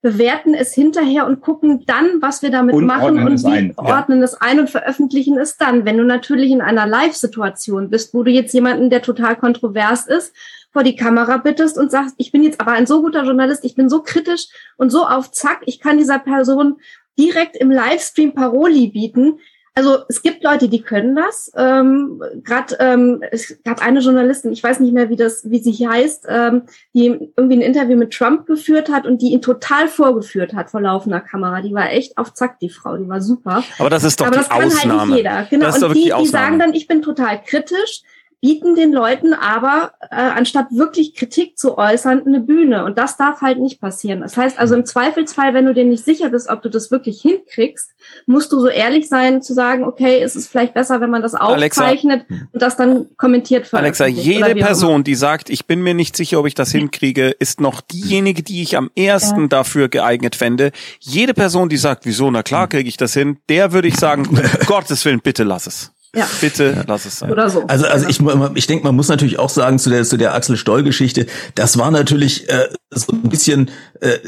[0.03, 3.73] bewerten es hinterher und gucken dann, was wir damit Und machen ordnen und es ein,
[3.77, 3.83] ja.
[3.83, 5.85] ordnen es ein und veröffentlichen es dann.
[5.85, 10.35] Wenn du natürlich in einer Live-Situation bist, wo du jetzt jemanden, der total kontrovers ist,
[10.73, 13.75] vor die Kamera bittest und sagst, ich bin jetzt aber ein so guter Journalist, ich
[13.75, 16.77] bin so kritisch und so auf Zack, ich kann dieser Person
[17.17, 19.39] direkt im Livestream Paroli bieten.
[19.75, 21.51] Also es gibt Leute, die können das.
[21.55, 25.87] Ähm, Gerade ähm, es gab eine Journalistin, ich weiß nicht mehr, wie das, wie sie
[25.87, 26.63] heißt, ähm,
[26.93, 30.81] die irgendwie ein Interview mit Trump geführt hat und die ihn total vorgeführt hat vor
[30.81, 31.61] laufender Kamera.
[31.61, 33.63] Die war echt auf Zack, die Frau, die war super.
[33.79, 35.05] Aber das ist doch Aber die das kann halt Ausnahme.
[35.07, 35.47] nicht jeder.
[35.49, 35.65] Genau.
[35.65, 36.45] Das ist und die, die die Ausnahme.
[36.45, 38.03] sagen dann, ich bin total kritisch,
[38.43, 42.83] bieten den Leuten aber, äh, anstatt wirklich Kritik zu äußern, eine Bühne.
[42.83, 44.19] Und das darf halt nicht passieren.
[44.19, 47.21] Das heißt also im Zweifelsfall, wenn du dir nicht sicher bist, ob du das wirklich
[47.21, 47.91] hinkriegst,
[48.25, 51.35] musst du so ehrlich sein zu sagen, okay, es ist vielleicht besser, wenn man das
[51.35, 51.83] Alexa.
[51.83, 54.59] aufzeichnet und das dann kommentiert Alexa, veröffentlicht oder jede.
[54.59, 58.43] Person, die sagt, ich bin mir nicht sicher, ob ich das hinkriege, ist noch diejenige,
[58.43, 59.47] die ich am ersten Ja.
[59.47, 60.73] dafür geeignet fände.
[60.99, 64.27] Jede Person, die sagt, wieso, na klar kriege ich das hin, der würde ich sagen,
[64.27, 65.92] um Gottes Willen, bitte lass es.
[66.15, 66.29] Ja.
[66.41, 67.31] Bitte lass es sein.
[67.31, 67.65] Oder so.
[67.67, 68.19] Also, also ich,
[68.55, 71.25] ich denke, man muss natürlich auch sagen zu der zu der Axel Stoll-Geschichte,
[71.55, 74.19] das war natürlich äh, so ein bisschen äh,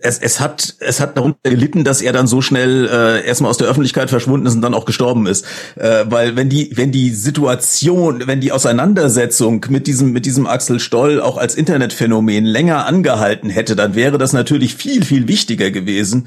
[0.00, 3.58] es, es hat es hat darunter gelitten, dass er dann so schnell äh, erstmal aus
[3.58, 5.46] der Öffentlichkeit verschwunden ist und dann auch gestorben ist,
[5.76, 10.80] äh, weil wenn die wenn die Situation, wenn die Auseinandersetzung mit diesem mit diesem Axel
[10.80, 16.26] Stoll auch als Internetphänomen länger angehalten hätte, dann wäre das natürlich viel viel wichtiger gewesen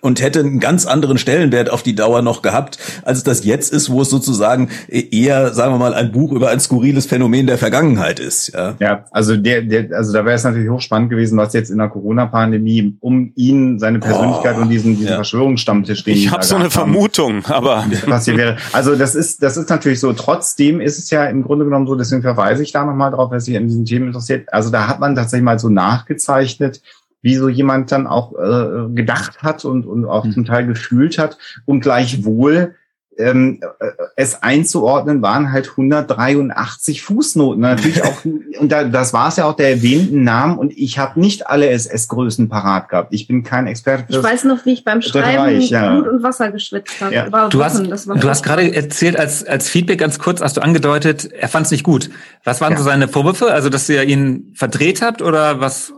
[0.00, 3.90] und hätte einen ganz anderen Stellenwert auf die Dauer noch gehabt, als das jetzt ist,
[3.90, 8.20] wo es sozusagen eher, sagen wir mal, ein Buch über ein skurriles Phänomen der Vergangenheit
[8.20, 8.52] ist.
[8.54, 8.76] Ja.
[8.80, 11.88] Ja, also der, der, also da wäre es natürlich hochspannend gewesen, was jetzt in der
[11.88, 15.14] Corona-Pandemie um ihn, seine Persönlichkeit Oh, und diesen, diesen ja.
[15.16, 18.56] Verschwörungsstammtisch, den Ich habe so eine Vermutung, aber was hier wäre.
[18.72, 20.12] Also das ist, das ist natürlich so.
[20.12, 23.40] Trotzdem ist es ja im Grunde genommen so, deswegen verweise ich da nochmal drauf, wer
[23.40, 24.52] sich an diesen Themen interessiert.
[24.52, 26.82] Also da hat man tatsächlich mal so nachgezeichnet,
[27.22, 30.32] wie so jemand dann auch äh, gedacht hat und, und auch Hm.
[30.32, 32.74] zum Teil gefühlt hat und gleichwohl
[33.18, 33.86] ähm, äh,
[34.16, 37.60] es einzuordnen waren halt 183 Fußnoten.
[37.60, 38.24] Natürlich auch,
[38.60, 41.68] und da, das war es ja auch der erwähnten Namen und ich habe nicht alle
[41.68, 43.12] SS-Größen parat gehabt.
[43.12, 44.04] Ich bin kein Experte.
[44.08, 45.90] Ich weiß noch, wie ich beim Schreiben Reich, ja.
[45.90, 47.14] Blut und Wasser geschwitzt habe.
[47.14, 47.48] Ja.
[47.48, 47.90] Du hast, Wochen.
[47.90, 51.48] Das war du hast gerade erzählt, als, als Feedback ganz kurz, hast du angedeutet, er
[51.48, 52.10] fand es nicht gut.
[52.44, 52.78] Was waren Ja.
[52.78, 53.52] so seine Vorwürfe?
[53.52, 55.92] Also, dass ihr ihn verdreht habt oder was?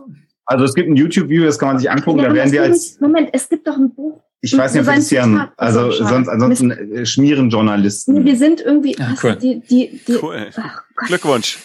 [0.45, 2.99] Also es gibt ein YouTube-Video, das kann man sich angucken, Ja, da werden wir als,
[2.99, 4.21] Moment, es gibt doch ein Buch.
[4.41, 8.25] Ich weiß nicht, ob wir das hier haben, also sonst, ansonsten äh, schmieren Nee, Journalisten.
[8.25, 9.35] wir sind irgendwie, Ja, was, cool.
[9.35, 10.47] die, die, die, Cool.
[10.57, 11.07] ach Gott.
[11.07, 11.59] Glückwunsch.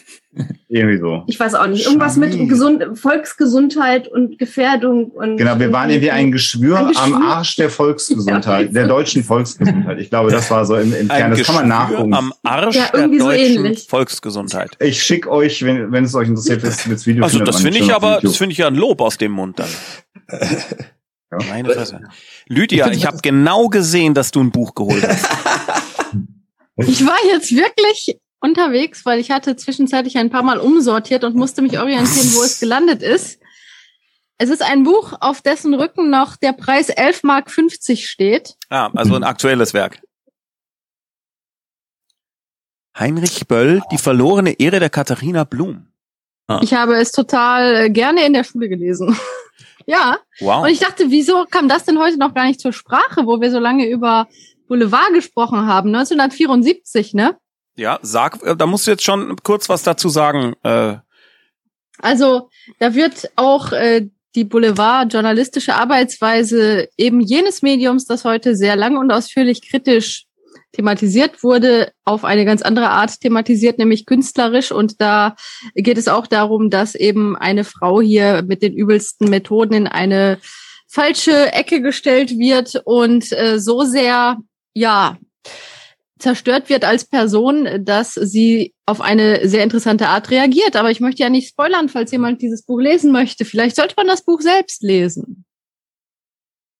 [0.68, 1.24] Irgendwie so.
[1.28, 1.86] Ich weiß auch nicht.
[1.86, 2.46] Irgendwas mit Scheiße.
[2.46, 5.38] Gesund Volksgesundheit und Gefährdung und.
[5.38, 7.04] Genau, wir waren irgendwie ein Geschwür, Ein Geschwür.
[7.04, 8.72] am Arsch der Volksgesundheit, Ja.
[8.72, 9.98] der deutschen Volksgesundheit.
[9.98, 11.30] Ich glaube, das war so im, im Kern.
[11.30, 12.12] Das kann man nachgucken.
[12.12, 13.86] am Arsch Ja, der so deutschen ähnlich.
[13.88, 14.76] Volksgesundheit.
[14.80, 17.24] Ich schicke euch, wenn, wenn es euch interessiert, das, das Video.
[17.24, 19.68] Also das finde ich aber, das finde ich ja ein Lob aus dem Mund dann.
[21.30, 21.38] Ja.
[21.48, 22.02] Meine Fresse.
[22.46, 25.26] Lydia, ich habe genau gesehen, dass du ein Buch geholt hast.
[26.78, 31.62] Ich war jetzt wirklich unterwegs, weil ich hatte zwischenzeitlich ein paar Mal umsortiert und musste
[31.62, 33.40] mich orientieren, wo es gelandet ist.
[34.38, 37.50] Es ist ein Buch, auf dessen Rücken noch der Preis 11,50 Mark
[37.98, 38.54] steht.
[38.68, 40.02] Ah, also ein aktuelles Werk.
[42.98, 45.86] Heinrich Böll, die verlorene Ehre der Katharina Blum.
[46.60, 49.18] Ich habe es total gerne in der Schule gelesen.
[49.86, 50.18] Ja.
[50.40, 50.64] Wow.
[50.64, 53.50] Und ich dachte, wieso kam das denn heute noch gar nicht zur Sprache, wo wir
[53.50, 54.28] so lange über
[54.68, 55.94] Boulevard gesprochen haben?
[55.94, 57.36] 1974, ne?
[57.76, 60.54] Ja, sag, äh, da musst du jetzt schon kurz was dazu sagen.
[60.62, 60.96] Äh,
[62.00, 68.98] Also da wird auch äh, die Boulevard-journalistische Arbeitsweise eben jenes Mediums, das heute sehr lang
[68.98, 70.25] und ausführlich kritisch
[70.72, 74.72] thematisiert wurde, auf eine ganz andere Art thematisiert, nämlich künstlerisch.
[74.72, 75.36] Und da
[75.74, 80.38] geht es auch darum, dass eben eine Frau hier mit den übelsten Methoden in eine
[80.88, 84.38] falsche Ecke gestellt wird und äh, so sehr,
[84.74, 85.16] ja,
[86.18, 90.76] zerstört wird als Person, dass sie auf eine sehr interessante Art reagiert.
[90.76, 93.44] Aber ich möchte ja nicht spoilern, falls jemand dieses Buch lesen möchte.
[93.44, 95.45] Vielleicht sollte man das Buch selbst lesen.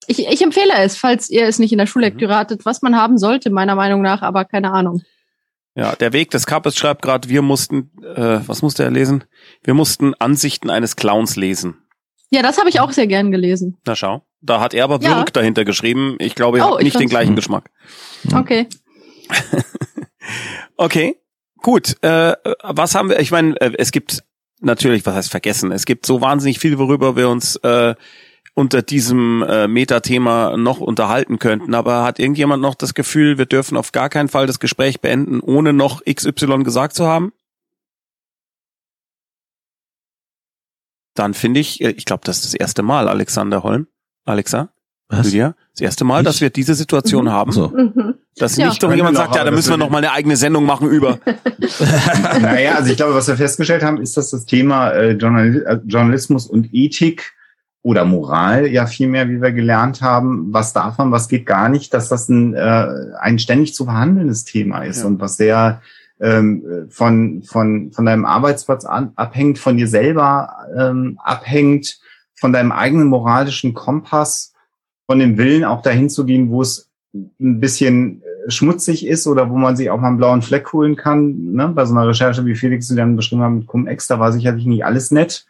[0.09, 3.19] Ich, ich empfehle es, falls ihr es nicht in der Schullektüre hattet, was man haben
[3.19, 5.03] sollte, meiner Meinung nach, aber keine Ahnung.
[5.75, 9.25] ja, der Weg des Kappes schreibt gerade, wir mussten, äh, was musste er lesen?
[9.65, 11.77] Wir mussten Ansichten eines Clowns lesen.
[12.31, 13.77] Ja, das habe ich auch sehr gern gelesen.
[13.87, 15.25] Na schau, da hat er aber Ja.
[15.33, 16.17] Dahinter geschrieben.
[16.19, 17.71] Ich glaube, er Oh, hat ich nicht den gleichen Geschmack.
[18.35, 18.67] Okay.
[20.77, 21.17] Okay,
[21.63, 21.97] gut.
[22.03, 23.21] Äh, was haben wir?
[23.21, 24.23] Ich meine, äh, es gibt
[24.61, 25.73] natürlich, was heißt vergessen?
[25.73, 27.95] Es gibt so wahnsinnig viel, worüber wir uns äh,
[28.59, 31.75] unter diesem äh, Metathema noch unterhalten könnten.
[31.75, 35.41] Aber hat irgendjemand noch das Gefühl, wir dürfen auf gar keinen Fall das Gespräch beenden,
[35.41, 37.33] ohne noch XY gesagt zu haben?
[41.15, 43.87] Dann finde ich, äh, ich glaube, das ist das erste Mal, Alexander Holm.
[44.25, 44.71] Alexa,
[45.09, 45.27] Was?
[45.27, 46.27] Lydia, das erste Mal, Ich?
[46.27, 47.31] dass wir diese Situation Mhm.
[47.31, 47.53] haben.
[47.53, 47.69] So.
[47.69, 48.15] Mhm.
[48.37, 48.69] Dass Ja.
[48.69, 51.21] nicht doch jemand sagt, ja, da müssen wir noch mal eine eigene Sendung machen über.
[52.41, 55.79] naja, also ich glaube, was wir festgestellt haben, ist, dass das Thema äh, Journal äh,
[55.87, 57.35] Journalismus und Ethik
[57.87, 61.69] oder Moral ja viel mehr, wie wir gelernt haben, was darf man, was geht gar
[61.69, 62.89] nicht, dass das ein, äh,
[63.21, 65.07] ein ständig zu verhandelndes Thema ist Ja.
[65.07, 65.83] und was sehr
[66.21, 72.01] ähm, von, von, von deinem Arbeitsplatz an, abhängt, von dir selber ähm, abhängt,
[72.35, 74.53] von deinem eigenen moralischen Kompass,
[75.09, 79.49] von dem Willen auch dahin zu gehen, wo es ein bisschen äh, schmutzig ist oder
[79.49, 81.53] wo man sich auch mal einen blauen Fleck holen kann.
[81.53, 81.69] Ne?
[81.69, 84.67] Bei so einer Recherche, wie Felix sie dann beschrieben hat mit Cum-Ex, da war sicherlich
[84.67, 85.47] nicht alles nett,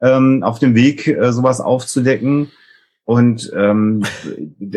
[0.00, 2.50] ähm, auf dem Weg, äh, sowas aufzudecken.
[3.10, 4.04] Und ähm,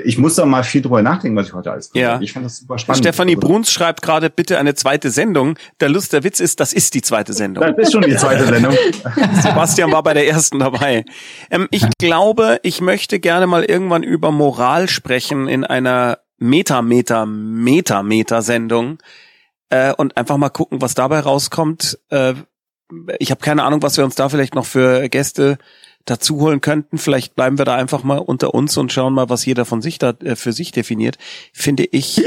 [0.03, 2.19] ich muss da mal viel drüber nachdenken, was ich heute alles Ja.
[2.19, 3.05] Ich fand das super spannend.
[3.05, 5.55] Stefanie Also, Bruns schreibt gerade bitte eine zweite Sendung.
[5.79, 7.63] Der Lust, der Witz ist, das ist die zweite Sendung.
[7.63, 8.73] Das ist schon die zweite Sendung.
[9.41, 11.05] Sebastian war bei der ersten dabei.
[11.51, 17.27] Ähm, ich glaube, ich möchte gerne mal irgendwann über Moral sprechen in einer Meta, Meta,
[17.27, 18.97] Meta, Meta Sendung
[19.69, 21.99] äh, und einfach mal gucken, was dabei rauskommt.
[22.09, 22.33] Äh,
[23.19, 25.57] ich habe keine Ahnung, was wir uns da vielleicht noch für Gäste
[26.05, 26.97] dazu holen könnten.
[26.97, 29.99] Vielleicht bleiben wir da einfach mal unter uns und schauen mal, was jeder von sich
[29.99, 31.17] da äh, für sich definiert.
[31.53, 32.21] Finde ich.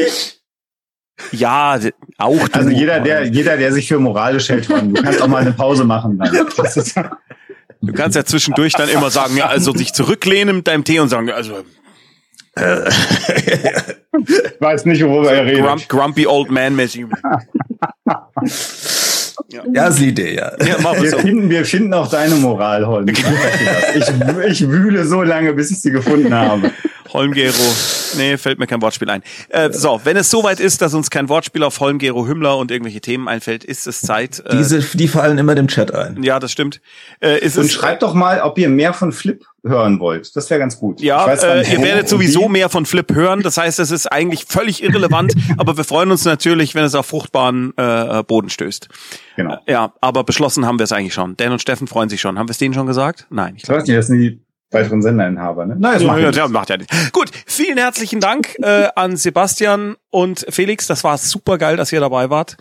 [1.33, 1.79] Ja,
[2.19, 2.59] auch du.
[2.59, 5.85] Also jeder, der, jeder, der sich für moralisch hält, du kannst auch mal eine Pause
[5.85, 6.19] machen.
[6.19, 6.47] Dann.
[7.81, 11.09] Du kannst ja zwischendurch dann immer sagen, ja, also sich zurücklehnen mit deinem Tee und
[11.09, 11.65] sagen, also
[12.57, 12.63] ich
[14.61, 15.65] weiß nicht, worüber er redet.
[15.65, 17.07] grump, grumpy old man mäßig.
[19.73, 20.53] Ja, ist die Idee, ja.
[20.65, 21.19] Ja, wir so.
[21.19, 23.07] finden, wir finden auch deine Moral, Holm.
[23.09, 23.23] Ich,
[24.47, 26.71] ich wühle so lange, bis ich sie gefunden habe.
[27.13, 27.55] Holmgero.
[28.17, 29.23] Nee, fällt mir kein Wortspiel ein.
[29.49, 33.01] Äh, so, wenn es soweit ist, dass uns kein Wortspiel auf Holmgero Hümmler und irgendwelche
[33.01, 34.43] Themen einfällt, ist es Zeit.
[34.47, 36.23] Äh, Diese, die fallen immer dem Chat ein.
[36.23, 36.81] ja, das stimmt.
[37.21, 40.35] Äh, ist Und es, schreibt doch mal, ob ihr mehr von Flip hören wollt.
[40.37, 41.01] Das wäre ganz gut.
[41.01, 42.49] ja, äh, nicht, ihr wo werdet sowieso wie.
[42.49, 43.43] mehr von Flip hören.
[43.43, 47.07] Das heißt, es ist eigentlich völlig irrelevant, aber wir freuen uns natürlich, wenn es auf
[47.07, 48.89] fruchtbaren äh, Boden stößt.
[49.37, 49.59] Genau.
[49.67, 51.37] Ja, aber beschlossen haben wir es eigentlich schon.
[51.37, 52.39] Dan und Steffen freuen sich schon.
[52.39, 53.27] Haben wir es denen schon gesagt?
[53.31, 55.67] Nein, ich Ich weiß nicht, das sind die weiteren Senderinhaber.
[55.67, 55.77] Ne?
[55.79, 57.13] Nein, das Ja, macht ja, ja, macht ja nichts.
[57.13, 60.87] Gut, vielen herzlichen Dank äh, an Sebastian und Felix.
[60.87, 62.57] Das war super geil, dass ihr dabei wart.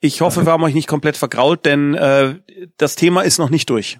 [0.00, 2.36] Ich hoffe, wir haben euch nicht komplett vergrault, denn äh,
[2.76, 3.98] das Thema ist noch nicht durch.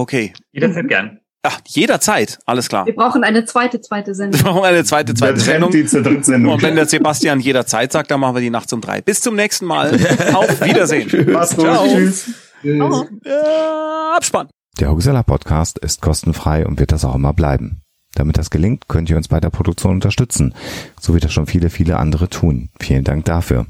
[0.00, 1.20] Okay, Jederzeit gern.
[1.42, 2.84] Ach, jederzeit, alles klar.
[2.86, 4.40] Wir brauchen eine zweite, zweite Sendung.
[4.44, 5.70] Wir brauchen eine zweite, zweite Sendung.
[5.70, 6.54] die zur Drittsendung.
[6.54, 9.00] Und wenn der Sebastian jederzeit sagt, dann machen wir die nachts um drei.
[9.00, 9.94] Bis zum nächsten Mal.
[10.34, 11.08] Auf Wiedersehen.
[11.32, 11.64] Mach's gut.
[11.64, 11.86] Ciao.
[11.86, 12.30] Tschüss.
[12.64, 13.04] Oh.
[13.24, 14.48] Äh, Abspann.
[14.78, 17.82] Der Huxella Podcast ist kostenfrei und wird das auch immer bleiben.
[18.14, 20.54] Damit das gelingt, könnt ihr uns bei der Produktion unterstützen,
[21.00, 22.70] so wie das schon viele, viele andere tun.
[22.80, 23.66] Vielen Dank dafür.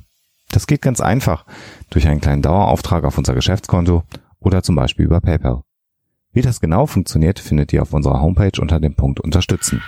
[0.50, 1.44] Das geht ganz einfach
[1.90, 4.02] durch einen kleinen Dauerauftrag auf unser Geschäftskonto
[4.40, 5.62] oder zum Beispiel über PayPal.
[6.32, 9.82] Wie das genau funktioniert, findet ihr auf unserer Homepage unter dem Punkt Unterstützen.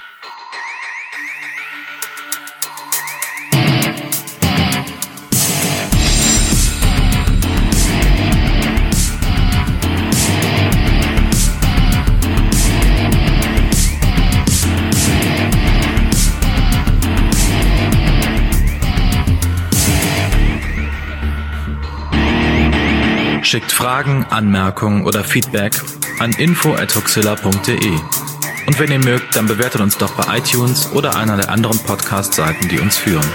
[23.43, 25.74] Schickt Fragen, Anmerkungen oder Feedback
[26.22, 27.90] an info@huxilla.de.
[28.66, 32.68] Und wenn ihr mögt, dann bewertet uns doch bei iTunes oder einer der anderen Podcast-Seiten,
[32.68, 33.26] die uns führen.